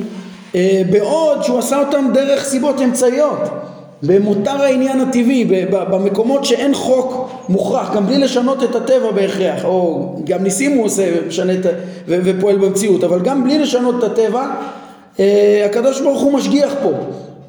אה, 0.56 0.82
בעוד 0.92 1.44
שהוא 1.44 1.60
עשה 1.60 1.80
אותם 1.80 2.06
דרך 2.14 2.44
סיבות 2.44 2.82
אמצעיות. 2.82 3.40
במותר 4.04 4.62
העניין 4.62 5.02
הטבעי, 5.02 5.46
במקומות 5.72 6.46
שאין 6.46 6.74
חוק 6.74 7.30
מוכרח, 7.50 7.96
גם 7.96 8.06
בלי 8.06 8.18
לשנות 8.18 8.64
את 8.64 8.76
הטבע 8.76 9.12
בהכרח, 9.12 9.66
או 9.66 10.10
גם 10.24 10.44
ניסים 10.44 10.78
הוא 10.78 10.86
עושה 10.86 11.12
ומשנה 11.14 11.54
את, 11.54 11.66
ו, 12.08 12.20
ופועל 12.24 12.58
במציאות, 12.58 13.04
אבל 13.04 13.20
גם 13.20 13.44
בלי 13.44 13.60
לשנות 13.60 13.96
את 14.00 14.04
הטבע, 14.04 14.48
אה, 15.20 15.66
הקדוש 15.66 16.02
ברוך 16.02 16.22
הוא 16.22 16.34
משגיח 16.34 16.74
פה. 16.84 16.90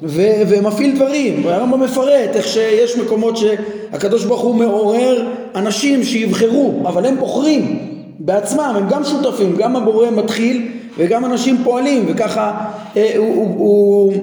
ו, 0.03 0.21
ומפעיל 0.47 0.95
דברים, 0.95 1.45
והרמב"ם 1.45 1.79
מפרט 1.79 2.35
איך 2.35 2.47
שיש 2.47 2.97
מקומות 2.97 3.37
שהקדוש 3.37 4.25
ברוך 4.25 4.41
הוא 4.41 4.55
מעורר 4.55 5.27
אנשים 5.55 6.03
שיבחרו, 6.03 6.73
אבל 6.85 7.05
הם 7.05 7.17
בוחרים 7.17 7.79
בעצמם, 8.19 8.73
הם 8.77 8.89
גם 8.89 9.03
שותפים, 9.03 9.55
גם 9.57 9.75
הבורא 9.75 10.09
מתחיל 10.09 10.67
וגם 10.97 11.25
אנשים 11.25 11.57
פועלים, 11.63 12.05
וככה 12.07 12.65
אה, 12.97 13.13
הוא, 13.17 13.35
הוא, 13.35 13.55
הוא 13.57 14.13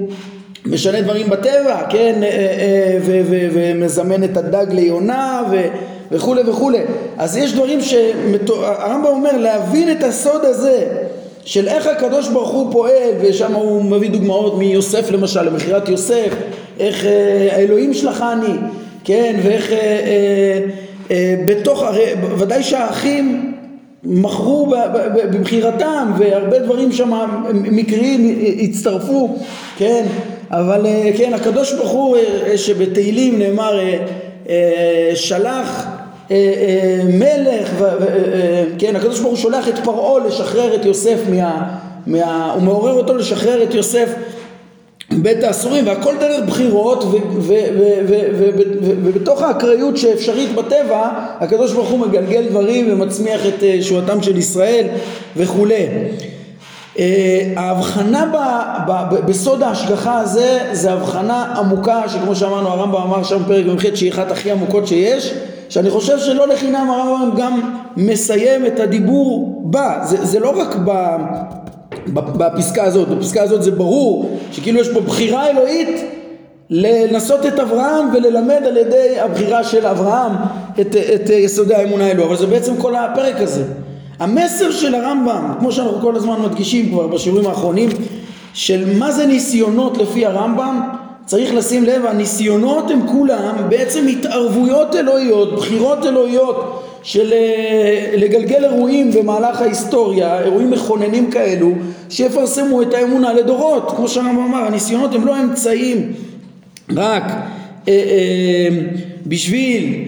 משנה 0.71 1.01
דברים 1.01 1.31
בטבע, 1.31 1.83
כן, 1.89 2.21
אה, 2.23 2.29
אה, 2.29 2.99
ומזמן 3.53 4.25
את 4.25 4.37
הדג 4.37 4.67
ליונה 4.73 5.43
וכולי 6.11 6.43
וכולי. 6.47 6.79
אז 7.19 7.37
יש 7.37 7.53
דברים 7.53 7.81
שהרמב"ם 7.81 9.05
אומר 9.07 9.37
להבין 9.37 9.93
את 9.93 10.03
הסוד 10.03 10.45
הזה 10.45 10.87
של 11.45 11.69
איך 11.69 11.87
הקדוש 11.87 12.29
ברוך 12.29 12.51
הוא 12.51 12.73
פועל, 12.73 13.11
ושם 13.21 13.53
הוא 13.55 13.85
מביא 13.85 14.11
דוגמאות 14.11 14.59
מיוסף 14.59 15.11
למשל, 15.11 15.43
למכירת 15.43 15.89
יוסף, 15.89 16.35
איך 16.81 17.05
אה, 17.05 17.49
האלוהים 17.53 17.95
שלחני, 17.95 18.55
כן, 19.05 19.37
ואיך 19.43 19.73
בתוך, 21.47 21.83
הרי 21.83 22.05
ודאי 22.39 22.63
שהאחים 22.63 23.55
מכרו 24.05 24.75
בבחירתם 25.33 26.13
והרבה 26.19 26.59
דברים 26.59 26.93
שם 26.93 27.13
מקריים 27.53 28.39
הצטרפו, 28.61 29.37
כן, 29.79 30.07
אבל 30.51 30.87
אה, 30.87 31.11
כן, 31.17 31.35
הקדוש 31.35 31.73
ברוך 31.73 31.91
הוא 31.91 32.17
אה, 32.17 32.59
שבתהילים 32.59 33.39
נאמר 33.39 33.81
אה, 34.49 35.11
שלח 35.15 35.87
מלך, 37.05 37.85
כן, 38.79 38.97
הקדוש 38.97 39.21
ברוך 39.21 39.31
הוא 39.31 39.39
שולח 39.39 39.69
את 39.69 39.79
פרעה 39.85 40.27
לשחרר 40.27 40.75
את 40.75 40.85
יוסף 40.85 41.19
מה... 41.31 41.79
מה 42.07 42.53
הוא 42.53 42.63
מעורר 42.63 42.93
אותו 42.93 43.17
לשחרר 43.17 43.63
את 43.63 43.75
יוסף 43.75 44.15
בית 45.13 45.45
האסורים 45.45 45.87
והכל 45.87 46.15
דרך 46.21 46.45
בחירות 46.47 47.05
ובתוך 49.03 49.43
האקראיות 49.43 49.97
שאפשרית 49.97 50.55
בטבע 50.55 51.09
הקדוש 51.41 51.73
ברוך 51.73 51.89
הוא 51.89 51.99
מגלגל 51.99 52.49
דברים 52.49 52.93
ומצמיח 52.93 53.47
את 53.47 53.63
ישועתם 53.63 54.23
של 54.23 54.37
ישראל 54.37 54.87
וכולי 55.37 55.75
אה, 55.75 56.09
ההבחנה 57.57 58.27
ב, 58.33 58.37
ב, 58.91 59.15
ב, 59.15 59.27
בסוד 59.27 59.63
ההשגחה 59.63 60.19
הזה 60.19 60.59
זה 60.73 60.93
הבחנה 60.93 61.55
עמוקה 61.59 62.09
שכמו 62.09 62.37
שאמרנו 62.37 62.69
הרמב"ם 62.69 63.03
אמר 63.03 63.23
שם 63.23 63.45
פרק 63.47 63.67
במחית 63.67 63.97
שהיא 63.97 64.13
אחת 64.13 64.31
הכי 64.31 64.51
עמוקות 64.51 64.87
שיש 64.87 65.35
שאני 65.69 65.91
חושב 65.91 66.19
שלא 66.19 66.49
לחינם 66.49 66.91
הרמב"ם 66.91 67.37
גם 67.37 67.61
מסיים 67.97 68.67
את 68.67 68.81
הדיבור 68.81 69.63
בה, 69.65 70.01
זה, 70.05 70.25
זה 70.25 70.41
לא 70.41 70.61
רק 70.61 70.77
ב, 70.85 71.17
בפסקה 72.13 72.85
הזאת, 72.85 73.09
בפסקה 73.09 73.43
הזאת 73.43 73.63
זה 73.63 73.71
ברור 73.71 74.39
שכאילו 74.53 74.81
יש 74.81 74.89
פה 74.89 75.01
בחירה 75.01 75.51
אלוהית 75.51 75.89
לנסות 76.71 77.47
את 77.47 77.61
אברהם 77.61 78.15
וללמד 78.15 78.63
על 78.67 78.77
ידי 78.77 79.21
הבחירה 79.21 79.65
של 79.65 79.87
אברהם 79.87 80.33
את, 80.81 80.97
את 81.15 81.31
יסודי 81.31 81.75
האמונה 81.75 82.07
האלו, 82.07 82.25
אבל 82.25 82.37
זה 82.37 82.47
בעצם 82.47 82.77
כל 82.77 82.97
הפרק 82.97 83.41
הזה. 83.41 83.63
המסר 84.19 84.71
של 84.71 84.95
הרמב"ם, 84.95 85.55
כמו 85.59 85.73
שאנחנו 85.73 86.01
כל 86.01 86.17
הזמן 86.17 86.43
מדגישים 86.43 86.89
כבר 86.89 87.07
בשיעורים 87.07 87.47
האחרונים, 87.47 87.89
של 88.55 88.99
מה 88.99 89.13
זה 89.13 89.27
ניסיונות 89.27 89.99
לפי 89.99 90.27
הרמב"ם, 90.27 90.81
צריך 91.27 91.55
לשים 91.55 91.85
לב, 91.85 92.07
הניסיונות 92.07 92.91
הם 92.91 93.07
כולם 93.07 93.55
בעצם 93.69 94.07
התערבויות 94.07 94.97
אלוהיות, 94.97 95.55
בחירות 95.55 96.07
אלוהיות 96.07 96.85
של 97.03 97.33
אה, 97.33 98.15
לגלגל 98.17 98.65
אירועים 98.65 99.11
במהלך 99.13 99.61
ההיסטוריה, 99.61 100.41
אירועים 100.41 100.71
מכוננים 100.71 101.31
כאלו, 101.31 101.73
שיפרסמו 102.11 102.83
את 102.83 102.95
האמונה 102.95 103.33
לדורות. 103.33 103.93
כמו 103.97 104.09
שהרמב"ם 104.09 104.43
אמר, 104.43 104.65
הניסיונות 104.65 105.15
הם 105.15 105.27
לא 105.27 105.41
אמצעים 105.41 106.13
רק 106.97 107.23
אה, 107.89 107.93
אה, 107.93 108.69
בשביל, 109.29 110.05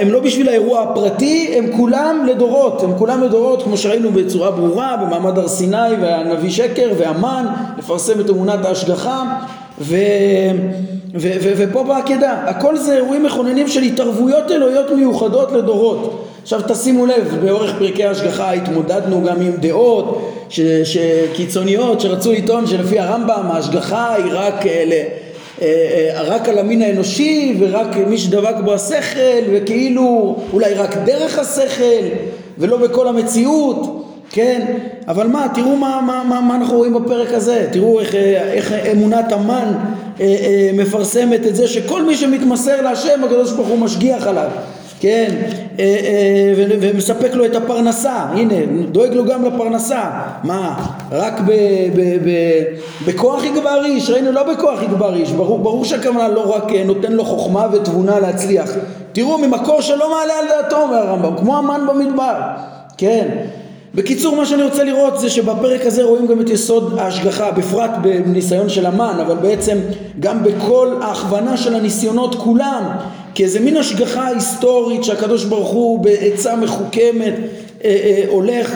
הם 0.00 0.08
לא 0.08 0.20
בשביל 0.20 0.48
האירוע 0.48 0.82
הפרטי, 0.82 1.54
הם 1.58 1.66
כולם 1.76 2.26
לדורות, 2.30 2.82
הם 2.82 2.90
כולם 2.98 3.22
לדורות 3.22 3.62
כמו 3.62 3.76
שראינו 3.76 4.10
בצורה 4.10 4.50
ברורה 4.50 4.96
במעמד 4.96 5.38
הר 5.38 5.48
סיני 5.48 5.92
והנביא 6.00 6.50
שקר 6.50 6.88
והמן 6.98 7.46
לפרסם 7.78 8.20
את 8.20 8.30
אמונת 8.30 8.64
ההשגחה 8.64 9.38
ו, 9.78 9.96
ו, 11.14 11.30
ו, 11.42 11.52
ופה 11.56 11.82
בעקדה, 11.82 12.32
הכל 12.32 12.76
זה 12.76 12.96
אירועים 12.96 13.22
מכוננים 13.22 13.68
של 13.68 13.82
התערבויות 13.82 14.50
אלוהיות 14.50 14.90
מיוחדות 14.90 15.52
לדורות. 15.52 16.26
עכשיו 16.42 16.60
תשימו 16.68 17.06
לב, 17.06 17.38
באורך 17.44 17.78
פרקי 17.78 18.04
ההשגחה 18.04 18.52
התמודדנו 18.52 19.22
גם 19.24 19.40
עם 19.40 19.52
דעות 19.60 20.32
ש, 20.48 20.60
שקיצוניות 20.60 22.00
שרצו 22.00 22.32
לטעון 22.32 22.66
שלפי 22.66 22.98
הרמב"ם 23.00 23.50
ההשגחה 23.50 24.14
היא 24.14 24.32
רק 24.32 24.66
אה, 24.66 24.84
רק 26.14 26.48
על 26.48 26.58
המין 26.58 26.82
האנושי 26.82 27.56
ורק 27.58 27.96
מי 28.08 28.18
שדבק 28.18 28.54
בו 28.64 28.74
השכל 28.74 29.42
וכאילו 29.52 30.36
אולי 30.52 30.74
רק 30.74 30.96
דרך 30.96 31.38
השכל 31.38 32.06
ולא 32.58 32.76
בכל 32.76 33.08
המציאות 33.08 34.02
כן? 34.30 34.66
אבל 35.08 35.26
מה 35.26 35.46
תראו 35.54 35.76
מה, 35.76 36.00
מה, 36.06 36.24
מה, 36.28 36.40
מה 36.40 36.56
אנחנו 36.56 36.76
רואים 36.76 36.94
בפרק 36.94 37.32
הזה. 37.32 37.68
תראו 37.72 38.00
איך, 38.00 38.14
אה, 38.14 38.52
איך 38.52 38.72
אמונת 38.72 39.32
המן 39.32 39.72
מפרסמת 40.74 41.46
את 41.46 41.56
זה 41.56 41.68
שכל 41.68 42.02
מי 42.02 42.16
שמתמסר 42.16 42.82
להשם 42.82 43.24
הקדוש 43.24 43.52
ברוך 43.52 43.68
הוא 43.68 43.78
משגיח 43.78 44.26
עליו 44.26 44.48
כן, 45.00 45.34
אה, 45.78 45.84
אה, 45.84 46.52
ומספק 46.80 47.34
לו 47.34 47.44
את 47.44 47.56
הפרנסה, 47.56 48.12
הנה, 48.12 48.54
דואג 48.90 49.12
לו 49.12 49.24
גם 49.24 49.44
לפרנסה, 49.44 50.10
מה, 50.44 50.86
רק 51.12 51.40
ב, 51.40 51.50
ב, 51.96 52.00
ב, 52.00 52.30
בכוח 53.06 53.44
יגבר 53.44 53.84
איש, 53.84 54.10
ראינו 54.10 54.32
לא 54.32 54.42
בכוח 54.42 54.82
יגבר 54.82 55.14
איש, 55.14 55.32
ברור, 55.32 55.58
ברור 55.58 55.84
שהכוונה 55.84 56.28
לא 56.28 56.56
רק 56.56 56.72
אה, 56.72 56.84
נותן 56.84 57.12
לו 57.12 57.24
חוכמה 57.24 57.66
ותבונה 57.72 58.20
להצליח, 58.20 58.70
תראו 59.12 59.38
ממקור 59.38 59.80
שלא 59.80 60.10
מעלה 60.10 60.38
על 60.38 60.44
דעתו 60.48 60.82
אומר 60.82 60.96
הרמב"ם, 60.96 61.36
כמו 61.36 61.56
המן 61.56 61.80
במדבר, 61.88 62.34
כן, 62.98 63.28
בקיצור 63.94 64.36
מה 64.36 64.46
שאני 64.46 64.62
רוצה 64.62 64.84
לראות 64.84 65.18
זה 65.18 65.30
שבפרק 65.30 65.86
הזה 65.86 66.04
רואים 66.04 66.26
גם 66.26 66.40
את 66.40 66.50
יסוד 66.50 66.98
ההשגחה 66.98 67.50
בפרט 67.50 67.90
בניסיון 68.02 68.68
של 68.68 68.86
המן 68.86 69.16
אבל 69.26 69.36
בעצם 69.36 69.78
גם 70.20 70.42
בכל 70.42 70.94
ההכוונה 71.02 71.56
של 71.56 71.74
הניסיונות 71.74 72.34
כולם 72.34 72.82
כאיזה 73.36 73.60
מין 73.60 73.76
השגחה 73.76 74.26
היסטורית 74.26 75.04
שהקדוש 75.04 75.44
ברוך 75.44 75.68
הוא 75.68 75.98
בעצה 75.98 76.56
מחוכמת 76.56 77.34
אה, 77.84 77.90
אה, 77.90 78.24
הולך 78.28 78.74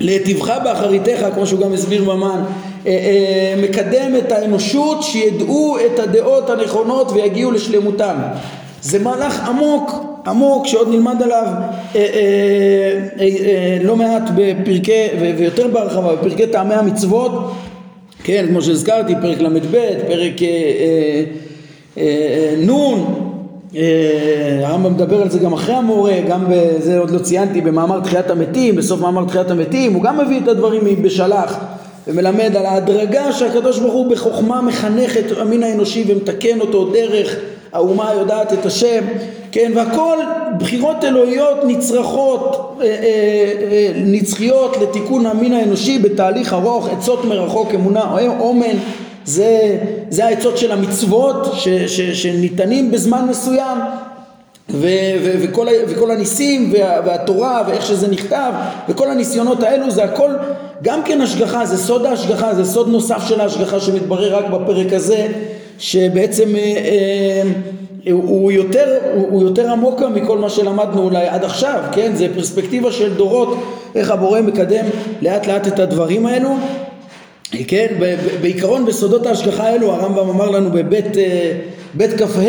להיטיבך 0.00 0.58
באחריתך 0.64 1.26
כמו 1.34 1.46
שהוא 1.46 1.60
גם 1.60 1.72
הסביר 1.72 2.04
במן 2.04 2.40
אה, 2.86 2.90
אה, 2.90 3.62
מקדם 3.62 4.16
את 4.18 4.32
האנושות 4.32 5.02
שידעו 5.02 5.76
את 5.86 5.98
הדעות 5.98 6.50
הנכונות 6.50 7.12
ויגיעו 7.12 7.50
לשלמותם 7.50 8.16
זה 8.82 8.98
מהלך 8.98 9.48
עמוק 9.48 9.92
עמוק 10.26 10.66
שעוד 10.66 10.88
נלמד 10.88 11.22
עליו 11.22 11.46
אה, 11.96 13.78
לא 13.82 13.96
מעט 13.96 14.30
בפרקי 14.36 15.06
ויותר 15.20 15.68
בהרחבה 15.68 16.14
בפרקי 16.14 16.46
טעמי 16.46 16.74
המצוות. 16.74 17.52
כן 18.24 18.46
כמו 18.48 18.62
שהזכרתי 18.62 19.14
פרק 19.22 19.40
ל"ב 19.40 19.76
פרק 20.08 20.42
נ' 22.56 22.70
אה, 22.70 23.25
הרמב"ם 24.64 24.92
מדבר 24.94 25.22
על 25.22 25.30
זה 25.30 25.38
גם 25.38 25.52
אחרי 25.52 25.74
המורה, 25.74 26.20
גם 26.28 26.44
בזה 26.48 26.98
עוד 26.98 27.10
לא 27.10 27.18
ציינתי, 27.18 27.60
במאמר 27.60 28.00
תחיית 28.00 28.30
המתים, 28.30 28.76
בסוף 28.76 29.00
מאמר 29.00 29.24
תחיית 29.24 29.50
המתים, 29.50 29.94
הוא 29.94 30.02
גם 30.02 30.18
מביא 30.18 30.40
את 30.40 30.48
הדברים 30.48 31.02
בשלח 31.02 31.58
ומלמד 32.06 32.56
על 32.56 32.66
ההדרגה 32.66 33.32
שהקדוש 33.32 33.78
ברוך 33.78 33.94
הוא 33.94 34.10
בחוכמה 34.10 34.62
מחנך 34.62 35.16
את 35.16 35.38
המין 35.38 35.62
האנושי 35.62 36.04
ומתקן 36.08 36.60
אותו 36.60 36.90
דרך 36.90 37.36
האומה 37.72 38.14
יודעת 38.14 38.52
את 38.52 38.66
השם, 38.66 39.04
כן, 39.52 39.72
והכל 39.74 40.18
בחירות 40.58 41.04
אלוהיות 41.04 41.58
נצרכות, 41.66 42.76
אה, 42.80 42.86
אה, 42.86 43.92
נצחיות 44.04 44.76
לתיקון 44.82 45.26
המין 45.26 45.52
האנושי 45.52 45.98
בתהליך 45.98 46.52
ארוך, 46.52 46.88
עצות 46.88 47.24
מרחוק, 47.24 47.74
אמונה, 47.74 48.16
אומן 48.40 48.76
זה, 49.26 49.78
זה 50.10 50.24
העצות 50.24 50.58
של 50.58 50.72
המצוות 50.72 51.54
ש, 51.54 51.68
ש, 51.68 52.00
שניתנים 52.00 52.90
בזמן 52.90 53.26
מסוים 53.28 53.78
ו, 54.70 54.88
ו, 55.24 55.34
וכל, 55.42 55.66
וכל 55.88 56.10
הניסים 56.10 56.72
וה, 56.72 57.00
והתורה 57.06 57.62
ואיך 57.68 57.86
שזה 57.86 58.08
נכתב 58.08 58.52
וכל 58.88 59.10
הניסיונות 59.10 59.62
האלו 59.62 59.90
זה 59.90 60.04
הכל 60.04 60.30
גם 60.82 61.02
כן 61.02 61.20
השגחה, 61.20 61.66
זה 61.66 61.76
סוד 61.78 62.06
ההשגחה, 62.06 62.54
זה 62.54 62.64
סוד 62.64 62.88
נוסף 62.88 63.28
של 63.28 63.40
ההשגחה 63.40 63.80
שמתברר 63.80 64.36
רק 64.36 64.44
בפרק 64.50 64.92
הזה 64.92 65.26
שבעצם 65.78 66.56
אה, 66.56 66.60
אה, 68.06 68.12
הוא 68.12 68.52
יותר, 68.52 68.98
הוא 69.14 69.42
יותר 69.42 69.70
עמוק 69.70 70.00
מכל 70.02 70.38
מה 70.38 70.50
שלמדנו 70.50 71.02
אולי 71.02 71.28
עד 71.28 71.44
עכשיו, 71.44 71.80
כן? 71.92 72.12
זה 72.14 72.26
פרספקטיבה 72.34 72.92
של 72.92 73.14
דורות, 73.14 73.58
איך 73.94 74.10
הבורא 74.10 74.40
מקדם 74.40 74.84
לאט 75.22 75.46
לאט 75.46 75.66
את 75.66 75.78
הדברים 75.78 76.26
האלו 76.26 76.48
כן, 77.50 77.86
בעיקרון 78.40 78.86
בסודות 78.86 79.26
ההשגחה 79.26 79.64
האלו 79.64 79.92
הרמב"ם 79.92 80.28
אמר 80.28 80.50
לנו 80.50 80.70
בבית 80.70 81.16
אה, 81.16 82.18
כ"ה 82.18 82.40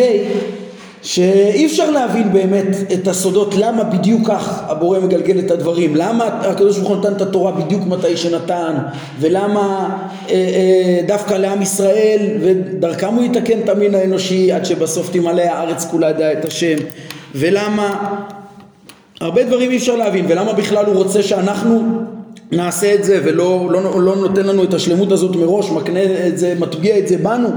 שאי 1.02 1.66
אפשר 1.66 1.92
להבין 1.92 2.34
באמת 2.34 2.92
את 2.94 3.08
הסודות 3.08 3.56
למה 3.58 3.84
בדיוק 3.84 4.28
כך 4.28 4.64
הבורא 4.68 5.00
מגלגל 5.00 5.40
את 5.40 5.52
הדברים. 5.52 5.96
למה 5.96 6.26
הקדוש 6.26 6.78
ברוך 6.78 6.90
הוא 6.90 6.98
נתן 6.98 7.14
את 7.14 7.22
התורה 7.22 7.52
בדיוק 7.52 7.82
מתי 7.88 8.18
שנתן 8.18 8.76
ולמה 9.20 9.98
אה, 10.30 10.34
אה, 10.34 11.02
דווקא 11.08 11.34
לעם 11.34 11.62
ישראל 11.62 12.20
ודרכם 12.42 13.14
הוא 13.14 13.24
יתקן 13.24 13.60
את 13.60 13.70
המין 13.70 13.96
האנושי 13.96 14.52
עד 14.52 14.66
שבסוף 14.66 15.10
תמלא 15.10 15.42
הארץ 15.42 15.86
כולה 15.86 16.10
ידעה 16.10 16.32
את 16.32 16.46
השם. 16.46 16.78
ולמה 17.36 18.16
הרבה 19.22 19.44
דברים 19.44 19.72
אי 19.72 19.78
אפשר 19.78 19.96
להבין 19.96 20.26
ולמה 20.30 20.54
בכלל 20.54 20.86
הוא 20.86 20.96
רוצה 20.96 21.24
שאנחנו 21.24 22.02
נעשה 22.52 22.94
את 22.94 23.04
זה 23.04 23.22
ולא 23.26 23.70
לא, 23.72 24.02
לא 24.02 24.16
נותן 24.16 24.48
לנו 24.48 24.64
את 24.64 24.74
השלמות 24.74 25.12
הזאת 25.12 25.36
מראש, 25.36 25.72
מקנה 25.72 26.28
את 26.28 26.38
זה, 26.38 26.56
מטביע 26.60 26.98
את 26.98 27.08
זה 27.08 27.18
בנו. 27.18 27.50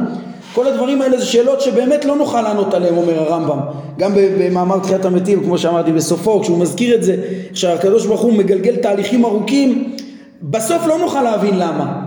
כל 0.54 0.66
הדברים 0.66 1.02
האלה 1.02 1.18
זה 1.18 1.26
שאלות 1.26 1.60
שבאמת 1.60 2.04
לא 2.04 2.16
נוכל 2.16 2.42
לענות 2.42 2.74
עליהן 2.74 2.96
אומר 2.96 3.18
הרמב"ם. 3.18 3.58
גם 3.98 4.12
במאמר 4.14 4.78
תחיית 4.78 5.04
המתים 5.04 5.44
כמו 5.44 5.58
שאמרתי 5.58 5.92
בסופו 5.92 6.40
כשהוא 6.40 6.58
מזכיר 6.58 6.94
את 6.94 7.02
זה 7.02 7.16
שהקדוש 7.54 8.06
ברוך 8.06 8.20
הוא 8.20 8.32
מגלגל 8.32 8.76
תהליכים 8.76 9.24
ארוכים 9.24 9.96
בסוף 10.42 10.86
לא 10.86 10.98
נוכל 10.98 11.22
להבין 11.22 11.58
למה 11.58 11.99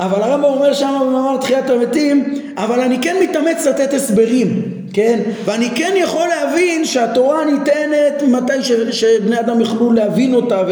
אבל 0.00 0.22
הרמב"ם 0.22 0.44
אומר 0.44 0.72
שם 0.72 0.98
במאמר 1.00 1.36
תחיית 1.36 1.70
המתים 1.70 2.34
אבל 2.56 2.80
אני 2.80 2.98
כן 3.02 3.16
מתאמץ 3.22 3.66
לתת 3.66 3.94
הסברים 3.94 4.62
כן? 4.92 5.20
ואני 5.44 5.70
כן 5.74 5.92
יכול 5.96 6.28
להבין 6.28 6.84
שהתורה 6.84 7.44
ניתנת 7.44 8.22
מתי 8.28 8.62
ש, 8.62 8.72
שבני 8.90 9.40
אדם 9.40 9.60
יוכלו 9.60 9.92
להבין 9.92 10.34
אותה 10.34 10.62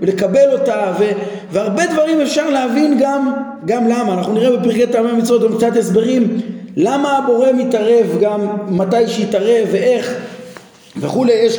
ולקבל 0.00 0.52
אותה 0.52 0.92
ו, 0.98 1.04
והרבה 1.52 1.86
דברים 1.86 2.20
אפשר 2.20 2.50
להבין 2.50 2.98
גם, 3.00 3.32
גם 3.66 3.88
למה. 3.88 4.14
אנחנו 4.14 4.32
נראה 4.32 4.56
בפרקי 4.56 4.86
טעמי 4.86 5.10
המצוות 5.10 5.56
קצת 5.56 5.76
הסברים 5.76 6.40
למה 6.76 7.18
הבורא 7.18 7.52
מתערב 7.52 8.06
גם 8.20 8.46
מתי 8.68 9.08
שיתערב 9.08 9.68
ואיך 9.72 10.14
וכולי. 10.96 11.32
יש 11.32 11.58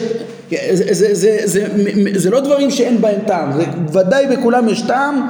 זה, 0.49 0.93
זה, 0.93 0.93
זה, 0.93 1.13
זה, 1.13 1.37
זה, 1.45 1.67
זה 2.15 2.29
לא 2.29 2.39
דברים 2.39 2.71
שאין 2.71 3.01
בהם 3.01 3.19
טעם, 3.27 3.49
ודאי 3.93 4.27
בכולם 4.27 4.69
יש 4.69 4.81
טעם 4.81 5.27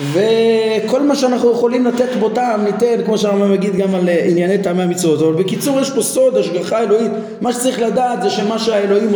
וכל 0.00 1.02
מה 1.02 1.16
שאנחנו 1.16 1.52
יכולים 1.52 1.86
לתת 1.86 2.08
בו 2.20 2.28
טעם 2.28 2.64
ניתן 2.64 3.04
כמו 3.04 3.18
שהרמב"ם 3.18 3.52
מגיד 3.52 3.76
גם 3.76 3.94
על 3.94 4.08
אה, 4.08 4.24
ענייני 4.24 4.58
טעמי 4.58 4.82
המצוות. 4.82 5.22
אבל 5.22 5.42
בקיצור 5.42 5.80
יש 5.80 5.90
פה 5.90 6.02
סוד 6.02 6.36
השגחה 6.36 6.82
אלוהית. 6.82 7.10
מה 7.40 7.52
שצריך 7.52 7.80
לדעת 7.80 8.22
זה 8.22 8.30
שמה 8.30 8.58
שהאלוהים 8.58 9.08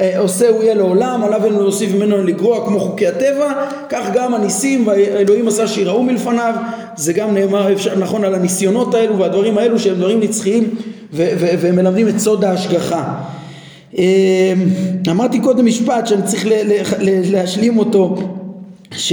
אה, 0.00 0.18
עושה 0.18 0.48
הוא 0.48 0.62
יהיה 0.62 0.74
לעולם 0.74 1.24
עליו 1.24 1.44
אין 1.44 1.52
להוסיף 1.52 1.94
ממנו 1.94 2.24
לגרוע 2.24 2.66
כמו 2.66 2.80
חוקי 2.80 3.06
הטבע. 3.06 3.52
כך 3.88 4.10
גם 4.14 4.34
הניסים 4.34 4.86
והאלוהים 4.86 5.48
עשה 5.48 5.66
שיראו 5.66 6.02
מלפניו. 6.02 6.54
זה 6.96 7.12
גם 7.12 7.34
נאמר 7.34 7.72
אפשר, 7.72 7.98
נכון 7.98 8.24
על 8.24 8.34
הניסיונות 8.34 8.94
האלו 8.94 9.18
והדברים 9.18 9.58
האלו 9.58 9.78
שהם 9.78 9.94
דברים 9.94 10.20
נצחיים 10.20 10.74
ומלמדים 11.12 12.08
את 12.08 12.18
סוד 12.18 12.44
ההשגחה. 12.44 13.14
אמרתי 15.10 15.40
קודם 15.40 15.66
משפט 15.66 16.06
שאני 16.06 16.22
צריך 16.22 16.46
להשלים 17.00 17.78
אותו 17.78 18.16
ש, 18.92 19.12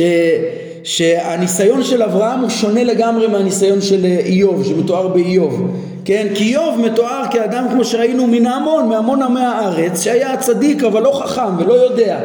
שהניסיון 0.88 1.84
של 1.84 2.04
אברהם 2.04 2.40
הוא 2.40 2.50
שונה 2.50 2.84
לגמרי 2.84 3.28
מהניסיון 3.28 3.82
של 3.82 4.06
איוב 4.06 4.64
שמתואר 4.64 5.08
באיוב 5.08 5.72
כן? 6.06 6.28
כי 6.36 6.44
איוב 6.44 6.80
מתואר 6.82 7.24
כאדם 7.32 7.66
כמו 7.72 7.86
שראינו 7.86 8.28
מן 8.28 8.46
ההמון 8.46 8.90
מהמון 8.90 9.22
עמי 9.22 9.40
הארץ 9.40 10.02
שהיה 10.02 10.38
צדיק 10.38 10.84
אבל 10.84 11.04
לא 11.04 11.12
חכם 11.24 11.58
ולא 11.58 11.74
יודע. 11.74 12.20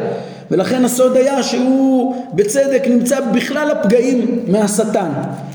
ולכן 0.51 0.85
הסוד 0.85 1.17
היה 1.17 1.43
שהוא 1.43 2.15
בצדק 2.33 2.87
נמצא 2.87 3.19
בכלל 3.33 3.71
הפגעים 3.71 4.39
מהשטן 4.47 5.09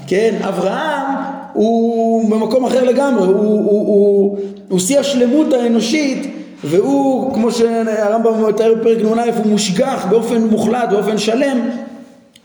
כן? 0.07 0.35
אברהם 0.49 1.07
הוא 1.53 2.31
במקום 2.31 2.65
אחר 2.65 2.85
לגמרי 2.85 3.27
הוא, 3.27 3.35
הוא, 3.35 3.65
הוא, 3.71 4.39
הוא 4.69 4.79
שיא 4.79 4.99
השלמות 4.99 5.53
האנושית 5.53 6.35
והוא 6.65 7.35
כמו 7.35 7.53
שהרמב"ם 7.53 8.49
מתאר 8.49 8.75
בפרק 8.75 8.99
נ"א 8.99 9.31
הוא 9.37 9.47
מושגח 9.47 10.07
באופן 10.11 10.43
מוחלט 10.43 10.89
באופן 10.91 11.19
שלם 11.19 11.61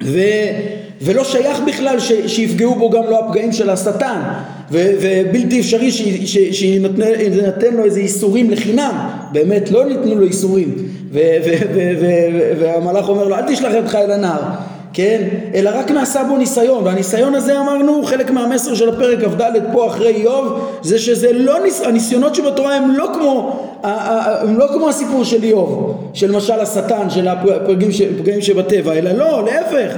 ו, 0.01 0.19
ולא 1.01 1.23
שייך 1.23 1.59
בכלל 1.67 1.99
ש, 1.99 2.11
שיפגעו 2.27 2.75
בו 2.75 2.89
גם 2.89 3.03
לא 3.09 3.25
הפגעים 3.25 3.51
של 3.51 3.69
השטן 3.69 4.21
ו, 4.71 4.91
ובלתי 5.01 5.59
אפשרי 5.59 5.91
שיינתן 6.51 7.73
לו 7.73 7.85
איזה 7.85 7.99
איסורים 7.99 8.49
לחינם. 8.49 9.09
באמת 9.31 9.71
לא 9.71 9.85
ניתנו 9.85 10.15
לו 10.15 10.25
איסורים. 10.25 10.75
והמלאך 12.59 13.09
אומר 13.09 13.27
לו 13.27 13.35
אל 13.35 13.41
תשלח 13.53 13.73
ידך 13.73 13.95
אל 13.95 14.11
הנער 14.11 14.41
כן? 14.93 15.21
אלא 15.55 15.71
רק 15.73 15.91
נעשה 15.91 16.23
בו 16.23 16.37
ניסיון 16.37 16.83
והניסיון 16.83 17.35
הזה 17.35 17.59
אמרנו 17.59 18.03
חלק 18.03 18.31
מהמסר 18.31 18.75
של 18.75 18.89
הפרק 18.89 19.19
כ"ד 19.19 19.51
פה 19.71 19.87
אחרי 19.87 20.15
איוב 20.15 20.69
זה 20.81 20.99
שזה 20.99 21.33
לא 21.33 21.59
ניס... 21.63 21.81
הניסיונות 21.81 22.35
שבתורה 22.35 22.75
הם 22.75 22.91
לא 22.91 23.09
כמו 23.13 23.59
הם 23.83 24.57
לא 24.57 24.65
כמו 24.73 24.89
הסיפור 24.89 25.23
של 25.23 25.43
איוב 25.43 25.97
של 26.13 26.31
משל 26.31 26.59
השטן 26.59 27.09
של 27.09 27.27
הפגעים, 27.27 27.91
הפגעים 28.17 28.41
שבטבע 28.41 28.93
אלא 28.93 29.11
לא 29.11 29.45
להפך 29.45 29.95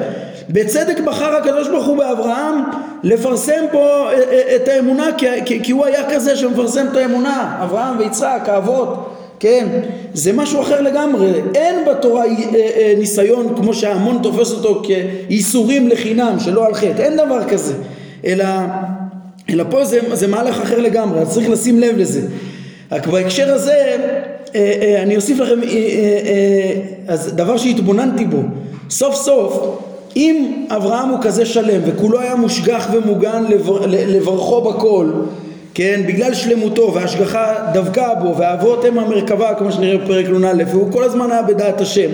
בצדק 0.50 1.00
בחר 1.00 1.36
הקדוש 1.36 1.68
ברוך 1.68 1.86
הוא 1.86 1.98
באברהם 1.98 2.64
לפרסם 3.04 3.66
פה 3.72 4.10
את 4.56 4.68
האמונה 4.68 5.08
כי, 5.18 5.26
כי, 5.46 5.64
כי 5.64 5.72
הוא 5.72 5.86
היה 5.86 6.10
כזה 6.10 6.36
שמפרסם 6.36 6.86
את 6.91 6.98
האמונה 6.98 7.58
אברהם 7.64 8.00
ויצחק 8.00 8.41
האבות 8.48 9.14
כן? 9.40 9.68
זה 10.14 10.34
משהו 10.34 10.62
אחר 10.62 10.82
לגמרי. 10.82 11.32
אין 11.56 11.76
בתורה 11.86 12.26
אה, 12.26 12.32
אה, 12.56 12.94
ניסיון 12.98 13.54
כמו 13.56 13.74
שההמון 13.74 14.20
תופס 14.24 14.52
אותו 14.52 14.82
כייסורים 14.84 15.88
לחינם, 15.88 16.36
שלא 16.40 16.66
על 16.66 16.74
חטא. 16.74 17.02
אין 17.02 17.18
דבר 17.18 17.44
כזה. 17.50 17.74
אלא, 18.26 18.46
אלא 19.50 19.64
פה 19.70 19.86
זה, 19.86 20.00
זה 20.14 20.28
מהלך 20.28 20.62
אחר 20.62 20.80
לגמרי, 20.80 21.20
אז 21.20 21.34
צריך 21.34 21.50
לשים 21.50 21.80
לב 21.80 21.98
לזה. 21.98 22.22
רק 22.92 23.08
בהקשר 23.08 23.54
הזה, 23.54 23.98
אה, 24.56 25.00
אני 25.04 25.16
אוסיף 25.16 25.40
לכם, 25.40 25.60
אז 27.08 27.34
דבר 27.36 27.58
שהתבוננתי 27.58 28.26
בו, 28.26 28.40
סוף 28.90 29.16
סוף 29.16 29.80
אם 30.16 30.66
אברהם 30.70 31.10
הוא 31.10 31.20
כזה 31.22 31.46
שלם 31.46 31.82
וכולו 31.86 32.20
היה 32.20 32.36
מושגח 32.36 32.88
ומוגן 32.94 33.44
לברכו 33.90 34.62
בכל 34.62 35.12
כן, 35.76 36.01
בגלל 36.07 36.34
שלמותו 36.34 36.93
והשגחה 36.93 37.53
דבקה 37.73 38.13
בו 38.15 38.38
והאבות 38.38 38.86
הם 38.86 38.99
המרכבה 38.99 39.53
כמו 39.53 39.71
שנראה 39.71 39.97
בפרק 39.97 40.26
נ"א 40.26 40.63
והוא 40.67 40.91
כל 40.91 41.03
הזמן 41.03 41.32
היה 41.32 41.41
בדעת 41.41 41.82
השם. 41.82 42.09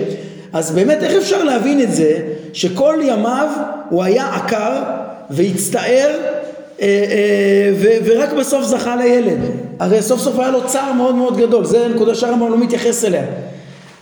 אז 0.52 0.70
באמת 0.70 1.02
איך 1.02 1.12
אפשר 1.12 1.44
להבין 1.44 1.80
את 1.80 1.92
זה 1.94 2.18
שכל 2.52 2.98
ימיו 3.02 3.48
הוא 3.90 4.02
היה 4.02 4.34
עקר 4.34 4.82
והצטער 5.30 6.10
אה, 6.80 6.86
אה, 6.86 7.70
ו- 7.74 7.96
ורק 8.04 8.32
בסוף 8.32 8.64
זכה 8.64 8.96
לילד? 8.96 9.38
הרי 9.78 10.02
סוף 10.02 10.20
סוף 10.20 10.38
היה 10.38 10.50
לו 10.50 10.66
צער 10.66 10.92
מאוד 10.92 11.14
מאוד 11.14 11.38
גדול 11.38 11.64
זה 11.64 11.88
נקודה 11.94 12.14
שהרמב"ם 12.14 12.50
לא 12.50 12.58
מתייחס 12.58 13.04
אליה. 13.04 13.24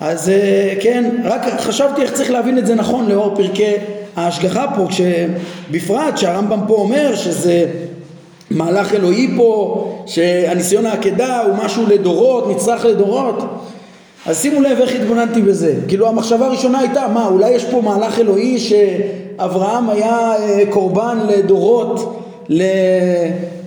אז 0.00 0.28
אה, 0.28 0.74
כן 0.80 1.11
רק 1.24 1.42
חשבתי 1.61 2.02
איך 2.02 2.12
צריך 2.12 2.30
להבין 2.30 2.58
את 2.58 2.66
זה 2.66 2.74
נכון 2.74 3.08
לאור 3.08 3.36
פרקי 3.36 3.72
ההשגחה 4.16 4.66
פה 4.76 4.86
כשבפרט 4.88 6.18
שהרמב"ם 6.18 6.61
פה 6.66 6.74
אומר 6.74 7.16
שזה 7.16 7.66
מהלך 8.51 8.94
אלוהי 8.94 9.30
פה, 9.36 9.84
שהניסיון 10.07 10.86
העקדה 10.86 11.42
הוא 11.42 11.55
משהו 11.64 11.86
לדורות, 11.86 12.51
נצרך 12.51 12.84
לדורות. 12.84 13.44
אז 14.26 14.42
שימו 14.42 14.61
לב 14.61 14.78
איך 14.80 14.94
התבוננתי 14.94 15.42
בזה. 15.42 15.74
כאילו 15.88 16.09
המחשבה 16.09 16.46
הראשונה 16.46 16.78
הייתה, 16.78 17.09
מה, 17.09 17.26
אולי 17.26 17.51
יש 17.51 17.64
פה 17.64 17.80
מהלך 17.80 18.18
אלוהי 18.18 18.59
שאברהם 18.59 19.90
היה 19.90 20.32
אה, 20.38 20.62
קורבן 20.70 21.18
לדורות, 21.28 22.20
ל... 22.48 22.62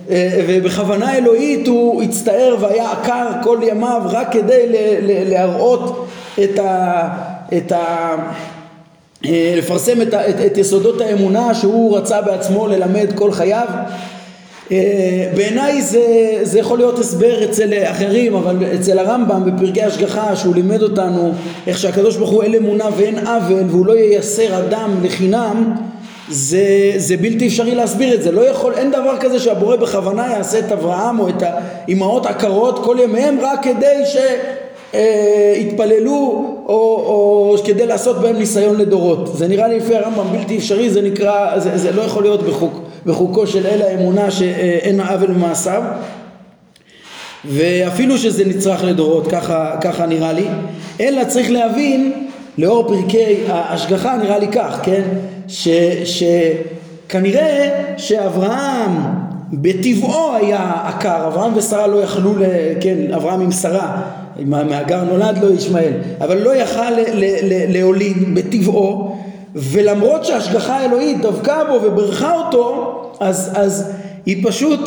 אה, 0.10 0.42
ובכוונה 0.48 1.18
אלוהית 1.18 1.68
הוא 1.68 2.04
הצטער 2.04 2.56
והיה 2.60 2.92
עקר 2.92 3.28
כל 3.44 3.60
ימיו 3.64 4.02
רק 4.06 4.32
כדי 4.32 4.66
להראות 5.30 6.06
את 6.44 6.60
ה... 6.60 7.08
את 7.58 7.72
ה... 7.72 8.16
אה, 9.26 9.54
לפרסם 9.58 10.02
את, 10.02 10.14
את, 10.14 10.36
את 10.46 10.58
יסודות 10.58 11.02
האמונה 11.02 11.54
שהוא 11.54 11.98
רצה 11.98 12.22
בעצמו 12.22 12.68
ללמד 12.68 13.08
כל 13.16 13.32
חייו 13.32 13.68
בעיניי 15.36 15.82
זה, 15.82 16.40
זה 16.44 16.60
יכול 16.60 16.78
להיות 16.78 17.00
הסבר 17.00 17.44
אצל 17.44 17.74
אחרים 17.84 18.36
אבל 18.36 18.58
אצל 18.76 19.00
הרמב"ם 19.00 19.44
בפרקי 19.46 19.84
השגחה 19.84 20.36
שהוא 20.36 20.56
לימד 20.56 20.82
אותנו 20.82 21.34
איך 21.68 21.78
שהקדוש 21.78 22.18
ברוך 22.18 22.30
הוא 22.30 22.44
אין 22.44 22.56
אמונה 22.56 22.86
ואין 22.98 23.28
עוול 23.28 23.64
והוא 23.70 23.86
לא 23.86 23.98
ייסר 23.98 24.58
אדם 24.60 24.92
לחינם 25.04 25.74
זה, 26.30 26.94
זה 26.98 27.18
בלתי 27.18 27.48
אפשרי 27.48 27.76
להסביר 27.76 28.14
את 28.14 28.24
זה. 28.24 28.32
לא 28.32 28.42
יכול, 28.42 28.74
אין 28.74 28.92
דבר 28.92 29.18
כזה 29.20 29.40
שהבורא 29.40 29.76
בכוונה 29.76 30.28
יעשה 30.32 30.60
את 30.60 30.72
אברהם 30.72 31.20
או 31.20 31.30
את 31.30 31.44
האימהות 31.44 32.26
עקרות 32.26 32.84
כל 32.84 32.98
ימיהם 33.04 33.38
רק 33.42 33.64
כדי 33.64 34.04
שיתפללו 34.94 36.12
אה, 36.14 36.64
או, 36.68 36.76
או 36.76 37.56
כדי 37.66 37.86
לעשות 37.88 38.22
בהם 38.22 38.36
ניסיון 38.36 38.78
לדורות. 38.78 39.38
זה 39.38 39.48
נראה 39.48 39.68
לי 39.68 39.78
לפי 39.78 39.96
הרמב"ם 39.96 40.26
בלתי 40.32 40.58
אפשרי 40.58 40.90
זה 40.90 41.02
נקרא, 41.02 41.60
זה, 41.60 41.78
זה 41.78 41.92
לא 41.92 42.02
יכול 42.02 42.24
להיות 42.24 42.44
בחוק 42.44 42.82
בחוקו 43.06 43.48
של 43.48 43.68
אל 43.68 43.82
האמונה 43.82 44.32
שאין 44.32 45.00
עוול 45.00 45.28
במעשיו 45.28 45.84
ואפילו 47.46 48.18
שזה 48.18 48.46
נצרך 48.46 48.84
לדורות, 48.84 49.28
ככה, 49.28 49.76
ככה 49.82 50.06
נראה 50.06 50.34
לי, 50.34 50.46
אלא 51.02 51.24
צריך 51.24 51.52
להבין 51.52 52.28
לאור 52.58 52.88
פרקי 52.88 53.36
ההשגחה 53.48 54.18
נראה 54.18 54.40
לי 54.40 54.48
כך, 54.48 54.80
כן? 54.84 55.02
ש, 55.48 55.68
שכנראה 56.06 57.70
שאברהם 57.98 58.92
בטבעו 59.54 60.36
היה 60.36 60.74
עקר, 60.86 61.28
אברהם 61.28 61.52
ושרה 61.56 61.88
לא 61.88 62.04
יכלו, 62.04 62.34
ל, 62.40 62.44
כן, 62.82 63.14
אברהם 63.16 63.42
עם 63.42 63.52
שרה, 63.52 64.02
מהגר 64.46 65.04
נולד 65.04 65.38
לו 65.44 65.54
ישמעאל, 65.54 65.94
אבל 66.22 66.38
לא 66.38 66.56
יכל 66.56 66.92
להוליד 67.70 68.36
בטבעו 68.36 69.13
ולמרות 69.56 70.26
שההשגחה 70.26 70.76
האלוהית 70.76 71.22
דבקה 71.22 71.64
בו 71.70 71.80
וברכה 71.84 72.38
אותו 72.38 72.90
אז, 73.20 73.52
אז 73.56 73.92
היא 74.26 74.48
פשוט 74.48 74.80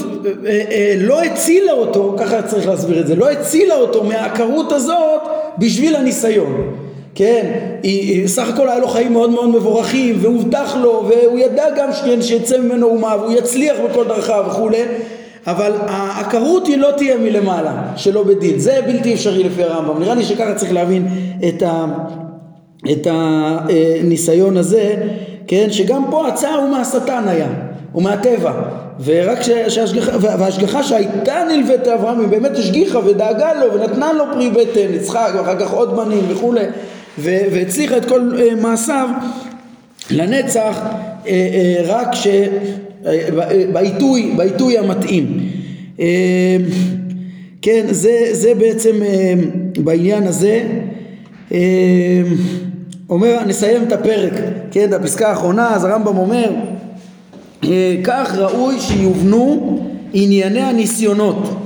אה, 0.47 0.62
אה, 0.71 0.95
לא 0.99 1.23
הצילה 1.23 1.73
אותו, 1.73 2.14
ככה 2.19 2.43
צריך 2.43 2.67
להסביר 2.67 3.01
את 3.01 3.07
זה, 3.07 3.17
לא 3.17 3.31
הצילה 3.31 3.75
אותו 3.75 4.05
מהעקרות 4.05 4.73
הזאת 4.73 5.21
בשביל 5.59 5.97
הניסיון. 5.97 6.73
כן, 7.14 7.59
היא, 7.83 8.29
סך 8.29 8.49
הכל 8.49 8.69
היה 8.69 8.79
לו 8.79 8.89
חיים 8.89 9.12
מאוד 9.12 9.31
מאוד 9.31 9.49
מבורכים 9.49 10.19
והובטח 10.21 10.77
לו 10.83 11.09
והוא 11.09 11.39
ידע 11.39 11.64
גם 11.77 11.89
שיצא 12.21 12.59
ממנו 12.59 12.87
אומה 12.87 13.17
והוא 13.21 13.33
יצליח 13.33 13.77
בכל 13.91 14.05
דרכיו 14.05 14.45
וכולי 14.49 14.83
אבל 15.47 15.73
העקרות 15.87 16.67
היא 16.67 16.77
לא 16.77 16.91
תהיה 16.97 17.17
מלמעלה 17.19 17.83
שלא 17.97 18.23
בדין. 18.23 18.59
זה 18.59 18.81
בלתי 18.87 19.14
אפשרי 19.14 19.45
לפי 19.45 19.62
הרמב"ם. 19.62 20.01
נראה 20.01 20.14
לי 20.14 20.25
שככה 20.25 20.55
צריך 20.55 20.73
להבין 20.73 21.09
את, 21.49 21.62
ה, 21.62 21.87
את 22.93 23.07
הניסיון 23.11 24.57
הזה, 24.57 24.95
כן, 25.47 25.66
שגם 25.70 26.05
פה 26.11 26.28
הצער 26.28 26.55
הוא 26.55 26.68
מהשטן 26.68 27.24
היה, 27.26 27.49
הוא 27.93 28.03
מהטבע, 28.03 28.53
ורק 29.05 29.43
שהשגחה, 29.68 30.12
וההשגחה 30.20 30.82
שהייתה 30.82 31.34
נלווית 31.51 31.87
לאברהם 31.87 32.20
היא 32.20 32.28
באמת 32.28 32.57
השגיחה 32.57 32.99
ודאגה 32.99 33.53
לו 33.55 33.74
ונתנה 33.74 34.12
לו 34.12 34.24
פרי 34.32 34.51
בטן, 34.51 34.95
יצחק 34.95 35.30
ואחר 35.37 35.59
כך 35.59 35.72
עוד 35.72 35.97
בנים 35.97 36.24
וכולי, 36.28 36.64
והצליחה 37.18 37.97
את 37.97 38.05
כל 38.05 38.30
אה, 38.39 38.55
מעשיו 38.55 39.09
לנצח 40.11 40.80
אה, 41.26 41.30
אה, 41.32 41.82
רק 41.87 42.14
ש... 42.14 42.26
בעיתוי, 43.72 44.32
בעיתוי 44.37 44.78
המתאים. 44.78 45.51
כן, 47.62 47.87
זה, 47.91 48.28
זה 48.32 48.55
בעצם 48.55 48.97
בעניין 49.78 50.22
הזה. 50.22 50.62
אומר, 53.11 53.38
נסיים 53.46 53.82
את 53.82 53.92
הפרק, 53.92 54.32
כן, 54.70 54.92
הפסקה 54.92 55.28
האחרונה, 55.28 55.74
אז 55.74 55.84
הרמב"ם 55.84 56.16
אומר, 56.16 56.50
אה, 57.64 57.96
כך 58.04 58.34
ראוי 58.34 58.80
שיובנו 58.80 59.78
ענייני 60.12 60.61
הניסיונות. 60.61 61.57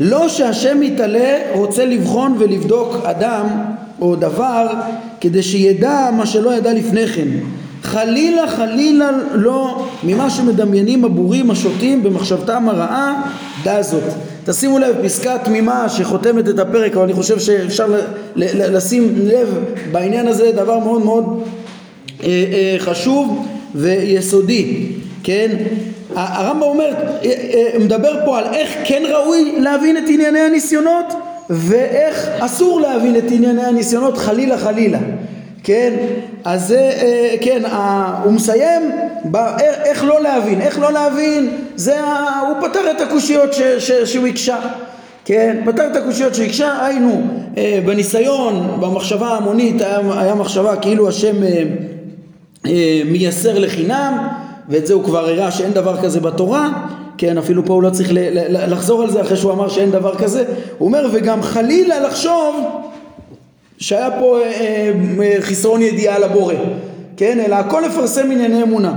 לא 0.00 0.28
שהשם 0.28 0.82
יתעלה 0.82 1.38
רוצה 1.54 1.84
לבחון 1.84 2.36
ולבדוק 2.38 2.96
אדם 3.02 3.46
או 4.00 4.16
דבר 4.16 4.68
כדי 5.20 5.42
שידע 5.42 6.10
מה 6.16 6.26
שלא 6.26 6.54
ידע 6.54 6.72
לפני 6.72 7.06
כן. 7.06 7.28
חלילה 7.82 8.48
חלילה 8.48 9.10
לא 9.32 9.86
ממה 10.04 10.30
שמדמיינים 10.30 11.04
הבורים 11.04 11.50
השוטים 11.50 12.02
במחשבתם 12.02 12.68
הרעה, 12.68 13.22
דע 13.64 13.82
זאת. 13.82 14.04
תשימו 14.44 14.78
לב, 14.78 14.96
פסקה 15.04 15.38
תמימה 15.38 15.88
שחותמת 15.88 16.48
את 16.48 16.58
הפרק, 16.58 16.92
אבל 16.92 17.02
אני 17.02 17.12
חושב 17.12 17.38
שאפשר 17.38 17.86
לשים 18.36 19.14
לב 19.16 19.58
בעניין 19.92 20.28
הזה 20.28 20.52
דבר 20.52 20.78
מאוד 20.78 21.04
מאוד 21.04 21.42
אה, 22.22 22.26
אה, 22.26 22.76
חשוב 22.78 23.46
ויסודי, 23.74 24.86
כן? 25.22 25.56
הרמב"ם 26.14 26.62
אומר, 26.62 26.90
מדבר 27.80 28.12
פה 28.24 28.38
על 28.38 28.44
איך 28.54 28.70
כן 28.84 29.02
ראוי 29.12 29.54
להבין 29.58 29.96
את 29.96 30.02
ענייני 30.08 30.40
הניסיונות 30.40 31.14
ואיך 31.50 32.28
אסור 32.38 32.80
להבין 32.80 33.16
את 33.16 33.24
ענייני 33.30 33.64
הניסיונות 33.64 34.18
חלילה 34.18 34.58
חלילה 34.58 34.98
כן, 35.64 35.92
אז 36.44 36.68
זה, 36.68 36.90
אה, 37.02 37.34
כן, 37.40 37.62
הוא 38.24 38.32
מסיים, 38.32 38.90
איך 39.84 40.04
לא 40.04 40.22
להבין, 40.22 40.60
איך 40.60 40.78
לא 40.78 40.92
להבין, 40.92 41.50
זה, 41.80 42.00
הוא 42.40 42.68
פתר 42.68 42.90
את 42.90 43.00
הקושיות 43.00 43.50
שהוא 44.04 44.26
הקשה, 44.26 44.58
כן, 45.24 45.62
פתר 45.64 45.86
את 45.90 45.96
הקושיות 45.96 46.34
שהוא 46.34 46.46
הקשה, 46.46 46.86
היינו, 46.86 47.22
אה, 47.56 47.80
בניסיון, 47.86 48.78
במחשבה 48.80 49.26
ההמונית, 49.26 49.80
היה, 49.80 49.98
היה 50.16 50.34
מחשבה 50.34 50.76
כאילו 50.76 51.08
השם 51.08 51.42
אה, 52.66 53.02
מייסר 53.06 53.58
לחינם, 53.58 54.28
ואת 54.68 54.86
זה 54.86 54.94
הוא 54.94 55.04
כבר 55.04 55.28
הראה 55.28 55.50
שאין 55.50 55.72
דבר 55.72 56.02
כזה 56.02 56.20
בתורה, 56.20 56.68
כן, 57.18 57.38
אפילו 57.38 57.66
פה 57.66 57.74
הוא 57.74 57.82
לא 57.82 57.90
צריך 57.90 58.10
לחזור 58.50 59.02
על 59.02 59.10
זה 59.10 59.20
אחרי 59.20 59.36
שהוא 59.36 59.52
אמר 59.52 59.68
שאין 59.68 59.90
דבר 59.90 60.14
כזה, 60.14 60.44
הוא 60.78 60.86
אומר 60.88 61.06
וגם 61.12 61.42
חלילה 61.42 62.00
לחשוב 62.00 62.64
שהיה 63.78 64.10
פה 64.10 64.38
אה, 64.40 64.92
אה, 65.22 65.36
חסרון 65.40 65.82
ידיעה 65.82 66.18
לבורא, 66.18 66.54
כן? 67.16 67.40
אלא 67.46 67.54
הכל 67.54 67.82
לפרסם 67.86 68.30
ענייני 68.30 68.62
אמונה. 68.62 68.94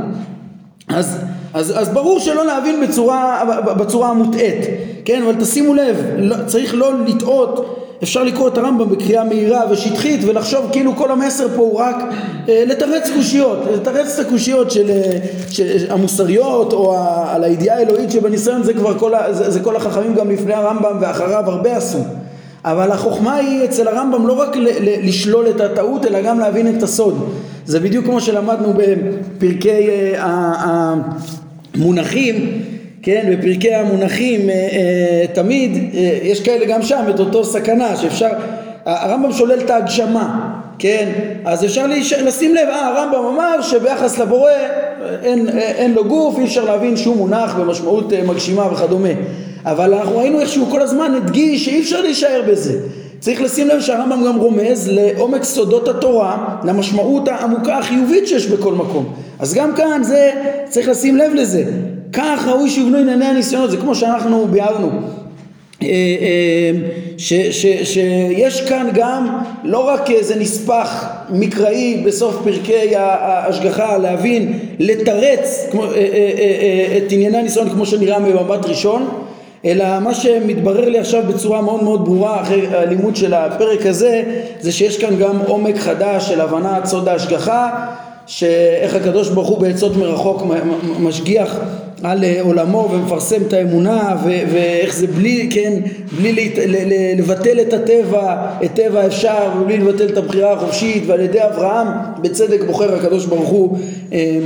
אז, 0.88 1.18
אז, 1.54 1.74
אז 1.76 1.90
ברור 1.90 2.20
שלא 2.20 2.46
להבין 2.46 2.82
בצורה, 2.82 3.44
בצורה 3.78 4.10
המוטעית, 4.10 4.66
כן? 5.06 5.24
אבל 5.24 5.36
תשימו 5.42 5.74
לב, 5.74 5.98
לא, 6.18 6.36
צריך 6.48 6.76
לא 6.76 6.92
לטעות, 7.06 7.80
אפשר 8.04 8.24
לקרוא 8.24 8.48
את 8.48 8.58
הרמב"ם 8.58 8.90
בקריאה 8.90 9.24
מהירה 9.24 9.62
ושטחית 9.72 10.20
ולחשוב 10.28 10.70
כאילו 10.72 10.96
כל 10.96 11.12
המסר 11.12 11.48
פה 11.56 11.62
הוא 11.62 11.80
רק 11.80 11.96
אה, 12.50 12.64
לתרץ 12.68 13.10
קושיות, 13.16 13.58
לתרץ 13.74 14.20
את 14.20 14.26
הקושיות 14.26 14.72
של, 14.72 14.90
אה, 14.90 15.18
של 15.50 15.86
המוסריות 15.90 16.74
או 16.74 16.98
ה, 16.98 17.34
על 17.36 17.44
הידיעה 17.44 17.78
האלוהית 17.78 18.12
שבניסיון 18.12 18.64
זה 18.64 18.74
כבר 18.74 19.00
כל, 19.00 19.14
ה, 19.14 19.34
זה, 19.34 19.52
זה 19.52 19.60
כל 19.60 19.76
החכמים 19.76 20.16
גם 20.16 20.32
לפני 20.32 20.54
הרמב"ם 20.54 20.98
ואחריו 21.02 21.50
הרבה 21.50 21.78
עשו. 21.78 22.00
אבל 22.66 22.92
החוכמה 22.92 23.36
היא 23.36 23.66
אצל 23.66 23.88
הרמב"ם 23.88 24.28
לא 24.28 24.34
רק 24.34 24.56
לשלול 25.04 25.50
את 25.50 25.62
הטעות 25.62 26.06
אלא 26.06 26.22
גם 26.22 26.40
להבין 26.40 26.78
את 26.78 26.84
הסוד. 26.84 27.30
זה 27.66 27.80
בדיוק 27.80 28.06
כמו 28.06 28.22
שלמדנו 28.22 28.74
בפרקי 28.78 29.90
אה, 30.18 30.94
המונחים 31.76 32.62
כן 33.02 33.30
בפרקי 33.32 33.74
המונחים 33.74 34.50
אה, 34.50 34.54
אה, 34.56 35.26
תמיד 35.34 35.72
יש 36.24 36.42
כאלה 36.42 36.66
גם 36.66 36.82
שם 36.82 37.04
את 37.10 37.20
אותו 37.20 37.44
סכנה 37.44 37.96
שאפשר 37.96 38.30
הרמב"ם 38.86 39.32
שולל 39.32 39.60
את 39.60 39.70
ההגשמה 39.70 40.50
כן 40.80 41.10
אז 41.46 41.66
אפשר 41.66 41.86
לשים 42.24 42.56
לב 42.56 42.68
אה 42.70 42.88
הרמב"ם 42.88 43.26
אמר 43.26 43.62
שביחס 43.62 44.20
לבורא 44.20 44.52
אין, 45.24 45.50
אין 45.60 45.94
לו 45.94 46.06
גוף 46.06 46.40
אי 46.40 46.44
אפשר 46.44 46.66
להבין 46.66 46.98
שהוא 46.98 47.18
מונח 47.18 47.56
במשמעות 47.56 48.14
מגשימה 48.28 48.74
וכדומה 48.74 49.10
אבל 49.66 49.94
אנחנו 49.94 50.18
ראינו 50.18 50.40
איך 50.40 50.50
שהוא 50.50 50.72
כל 50.72 50.82
הזמן 50.82 51.14
הדגיש 51.16 51.66
שאי 51.66 51.82
אפשר 51.82 52.02
להישאר 52.02 52.42
בזה. 52.48 52.80
צריך 53.24 53.42
לשים 53.42 53.68
לב 53.68 53.82
שהרמב"ם 53.82 54.24
גם 54.28 54.36
רומז 54.36 54.90
לעומק 54.92 55.44
סודות 55.44 55.88
התורה, 55.88 56.56
למשמעות 56.64 57.28
העמוקה 57.28 57.78
החיובית 57.78 58.28
שיש 58.28 58.48
בכל 58.48 58.74
מקום. 58.74 59.14
אז 59.40 59.54
גם 59.54 59.76
כאן 59.76 60.04
זה, 60.04 60.32
צריך 60.70 60.88
לשים 60.88 61.18
לב 61.18 61.34
לזה. 61.34 61.64
כך 62.14 62.48
ראוי 62.48 62.70
שיבנו 62.70 62.98
ענייני 62.98 63.26
הניסיונות, 63.26 63.72
זה 63.72 63.78
כמו 63.78 63.96
שאנחנו 63.96 64.48
ביארנו. 64.48 64.90
אה, 65.84 65.88
אה, 65.88 66.72
שיש 67.84 68.62
כאן 68.70 68.88
גם 68.94 69.38
לא 69.64 69.88
רק 69.88 70.12
איזה 70.12 70.36
נספח 70.36 71.06
מקראי 71.30 72.04
בסוף 72.06 72.36
פרקי 72.44 72.96
ההשגחה 72.96 73.98
להבין, 73.98 74.60
לתרץ 74.80 75.70
אה, 75.76 76.98
את 76.98 77.12
ענייני 77.12 77.38
הניסיון 77.38 77.70
כמו 77.70 77.86
שנראה 77.86 78.20
במבט 78.20 78.66
ראשון 78.66 79.10
אלא 79.66 80.00
מה 80.00 80.14
שמתברר 80.14 80.90
לי 80.90 81.00
עכשיו 81.00 81.24
בצורה 81.28 81.62
מאוד 81.62 81.84
מאוד 81.84 82.06
ברורה 82.06 82.42
אחרי 82.42 82.68
הלימוד 82.68 83.16
של 83.16 83.34
הפרק 83.34 83.86
הזה 83.86 84.24
זה 84.60 84.72
שיש 84.72 84.98
כאן 84.98 85.16
גם 85.20 85.38
עומק 85.48 85.78
חדש 85.78 86.28
של 86.28 86.42
הבנת 86.42 86.86
סוד 86.86 87.08
ההשגחה 87.08 87.86
שאיך 88.28 88.96
הקדוש 88.96 89.30
ברוך 89.30 89.48
הוא 89.48 89.60
בעצות 89.60 89.98
מרחוק 89.98 90.42
משגיח 91.00 91.60
על 92.04 92.24
עולמו 92.42 92.90
ומפרסם 92.92 93.42
את 93.48 93.54
האמונה 93.54 94.16
ואיך 94.24 94.94
זה 94.94 95.08
בלי, 95.08 95.50
כן, 95.52 95.74
בלי 96.22 96.54
לבטל 97.18 97.60
את 97.62 97.74
הטבע, 97.74 98.36
את 98.64 98.70
טבע 98.74 99.02
האפשר 99.02 99.50
ובלי 99.62 99.78
לבטל 99.78 100.06
את 100.06 100.18
הבחירה 100.18 100.54
החופשית 100.54 101.04
ועל 101.08 101.20
ידי 101.20 101.46
אברהם 101.46 101.88
בצדק 102.22 102.64
בוחר 102.68 102.96
הקדוש 102.96 103.26
ברוך 103.26 103.50
הוא 103.50 103.78
אה, 104.14 104.40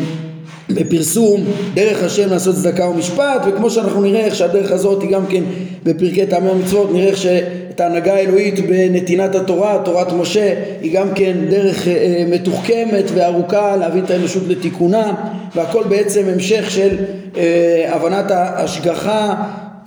בפרסום 0.69 1.43
דרך 1.73 2.03
השם 2.03 2.29
לעשות 2.29 2.55
צדקה 2.55 2.89
ומשפט 2.89 3.41
וכמו 3.47 3.69
שאנחנו 3.69 4.01
נראה 4.01 4.25
איך 4.25 4.35
שהדרך 4.35 4.71
הזאת 4.71 5.01
היא 5.01 5.11
גם 5.11 5.25
כן 5.25 5.43
בפרקי 5.83 6.25
טעמי 6.25 6.49
המצוות 6.49 6.91
נראה 6.93 7.07
איך 7.07 7.17
שאת 7.17 7.79
ההנהגה 7.79 8.13
האלוהית 8.13 8.67
בנתינת 8.67 9.35
התורה, 9.35 9.81
תורת 9.85 10.13
משה 10.13 10.53
היא 10.81 10.93
גם 10.93 11.07
כן 11.15 11.37
דרך 11.49 11.87
אה, 11.87 12.25
מתוחכמת 12.31 13.05
וארוכה 13.13 13.75
להביא 13.75 14.01
את 14.01 14.11
האנושות 14.11 14.43
לתיקונה 14.47 15.13
והכל 15.55 15.83
בעצם 15.89 16.23
המשך 16.33 16.71
של 16.71 16.97
אה, 17.37 17.89
הבנת 17.95 18.31
ההשגחה 18.31 19.35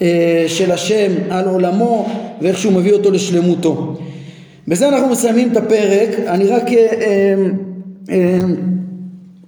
אה, 0.02 0.44
של 0.46 0.72
השם 0.72 1.12
על 1.30 1.48
עולמו 1.48 2.08
ואיך 2.40 2.58
שהוא 2.58 2.72
מביא 2.72 2.92
אותו 2.92 3.10
לשלמותו. 3.10 3.96
בזה 4.68 4.88
אנחנו 4.88 5.08
מסיימים 5.08 5.52
את 5.52 5.56
הפרק, 5.56 6.08
אני 6.26 6.46
רק 6.46 6.72
אה, 6.72 6.76
אה, 6.76 7.34
אה, 8.10 8.38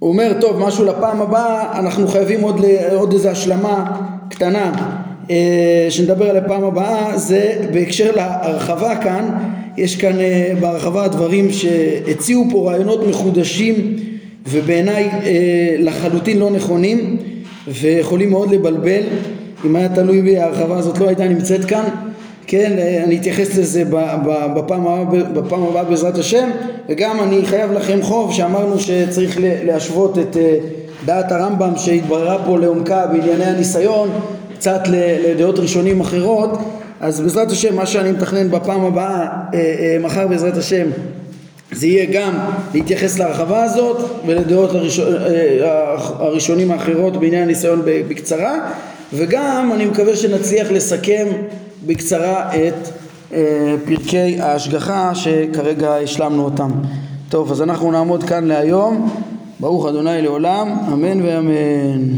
הוא 0.03 0.11
אומר, 0.11 0.33
טוב, 0.41 0.59
משהו 0.59 0.85
לפעם 0.85 1.21
הבאה, 1.21 1.79
אנחנו 1.79 2.07
חייבים 2.07 2.41
עוד, 2.41 2.65
עוד 2.95 3.13
איזו 3.13 3.29
השלמה 3.29 3.85
קטנה 4.29 4.71
אה, 5.31 5.85
שנדבר 5.89 6.29
על 6.29 6.37
הפעם 6.37 6.63
הבאה, 6.63 7.17
זה 7.17 7.55
בהקשר 7.73 8.11
להרחבה 8.15 8.95
כאן, 8.95 9.29
יש 9.77 9.95
כאן 9.95 10.19
אה, 10.19 10.53
בהרחבה 10.59 11.07
דברים 11.07 11.51
שהציעו 11.51 12.45
פה 12.51 12.71
רעיונות 12.71 13.07
מחודשים 13.07 13.95
ובעיניי 14.47 15.09
אה, 15.09 15.75
לחלוטין 15.79 16.39
לא 16.39 16.49
נכונים 16.51 17.17
ויכולים 17.67 18.29
מאוד 18.29 18.51
לבלבל, 18.51 19.03
אם 19.65 19.75
היה 19.75 19.89
תלוי 19.89 20.21
בי 20.21 20.37
ההרחבה 20.37 20.77
הזאת 20.77 20.97
לא 20.97 21.07
הייתה 21.07 21.27
נמצאת 21.27 21.65
כאן 21.65 21.83
כן, 22.47 22.73
אני 23.03 23.17
אתייחס 23.17 23.57
לזה 23.57 23.83
בפעם 24.55 24.87
הבאה, 24.87 25.03
בפעם 25.33 25.63
הבאה 25.63 25.83
בעזרת 25.83 26.17
השם 26.17 26.49
וגם 26.89 27.19
אני 27.23 27.45
חייב 27.45 27.71
לכם 27.71 28.01
חוב 28.01 28.33
שאמרנו 28.33 28.79
שצריך 28.79 29.37
להשוות 29.41 30.17
את 30.17 30.37
אה, 30.37 30.57
דעת 31.05 31.31
הרמב"ם 31.31 31.73
שהתבררה 31.77 32.45
פה 32.45 32.59
לעומקה 32.59 33.05
בענייני 33.07 33.45
הניסיון 33.45 34.09
קצת 34.55 34.81
לדעות 35.27 35.59
ראשונים 35.59 36.01
אחרות. 36.01 36.49
אז 37.01 37.21
בעזרת 37.21 37.51
השם 37.51 37.75
מה 37.75 37.85
שאני 37.85 38.11
מתכנן 38.11 38.51
בפעם 38.51 38.85
הבאה 38.85 39.19
אה, 39.19 39.27
אה, 39.53 39.97
מחר 40.01 40.27
בעזרת 40.27 40.57
השם 40.57 40.85
זה 41.71 41.87
יהיה 41.87 42.05
גם 42.13 42.33
להתייחס 42.73 43.19
להרחבה 43.19 43.63
הזאת 43.63 43.97
ולדעות 44.25 44.69
הראשונים 46.19 46.71
האחרות 46.71 47.17
בעניין 47.17 47.43
הניסיון 47.43 47.81
בקצרה. 47.85 48.69
וגם 49.13 49.71
אני 49.75 49.85
מקווה 49.85 50.15
שנצליח 50.15 50.71
לסכם 50.71 51.27
בקצרה 51.85 52.55
את 52.55 52.87
אה, 53.33 53.75
פרקי 53.85 54.41
ההשגחה 54.41 55.15
שכרגע 55.15 55.95
השלמנו 55.95 56.43
אותם. 56.45 56.71
טוב, 57.29 57.51
אז 57.51 57.61
אנחנו 57.61 57.91
נעמוד 57.91 58.23
כאן 58.23 58.43
להיום. 58.43 59.09
ברוך 59.59 59.85
אדוני 59.85 60.21
לעולם, 60.21 60.71
אמן 60.93 61.21
ואמן. 61.21 62.15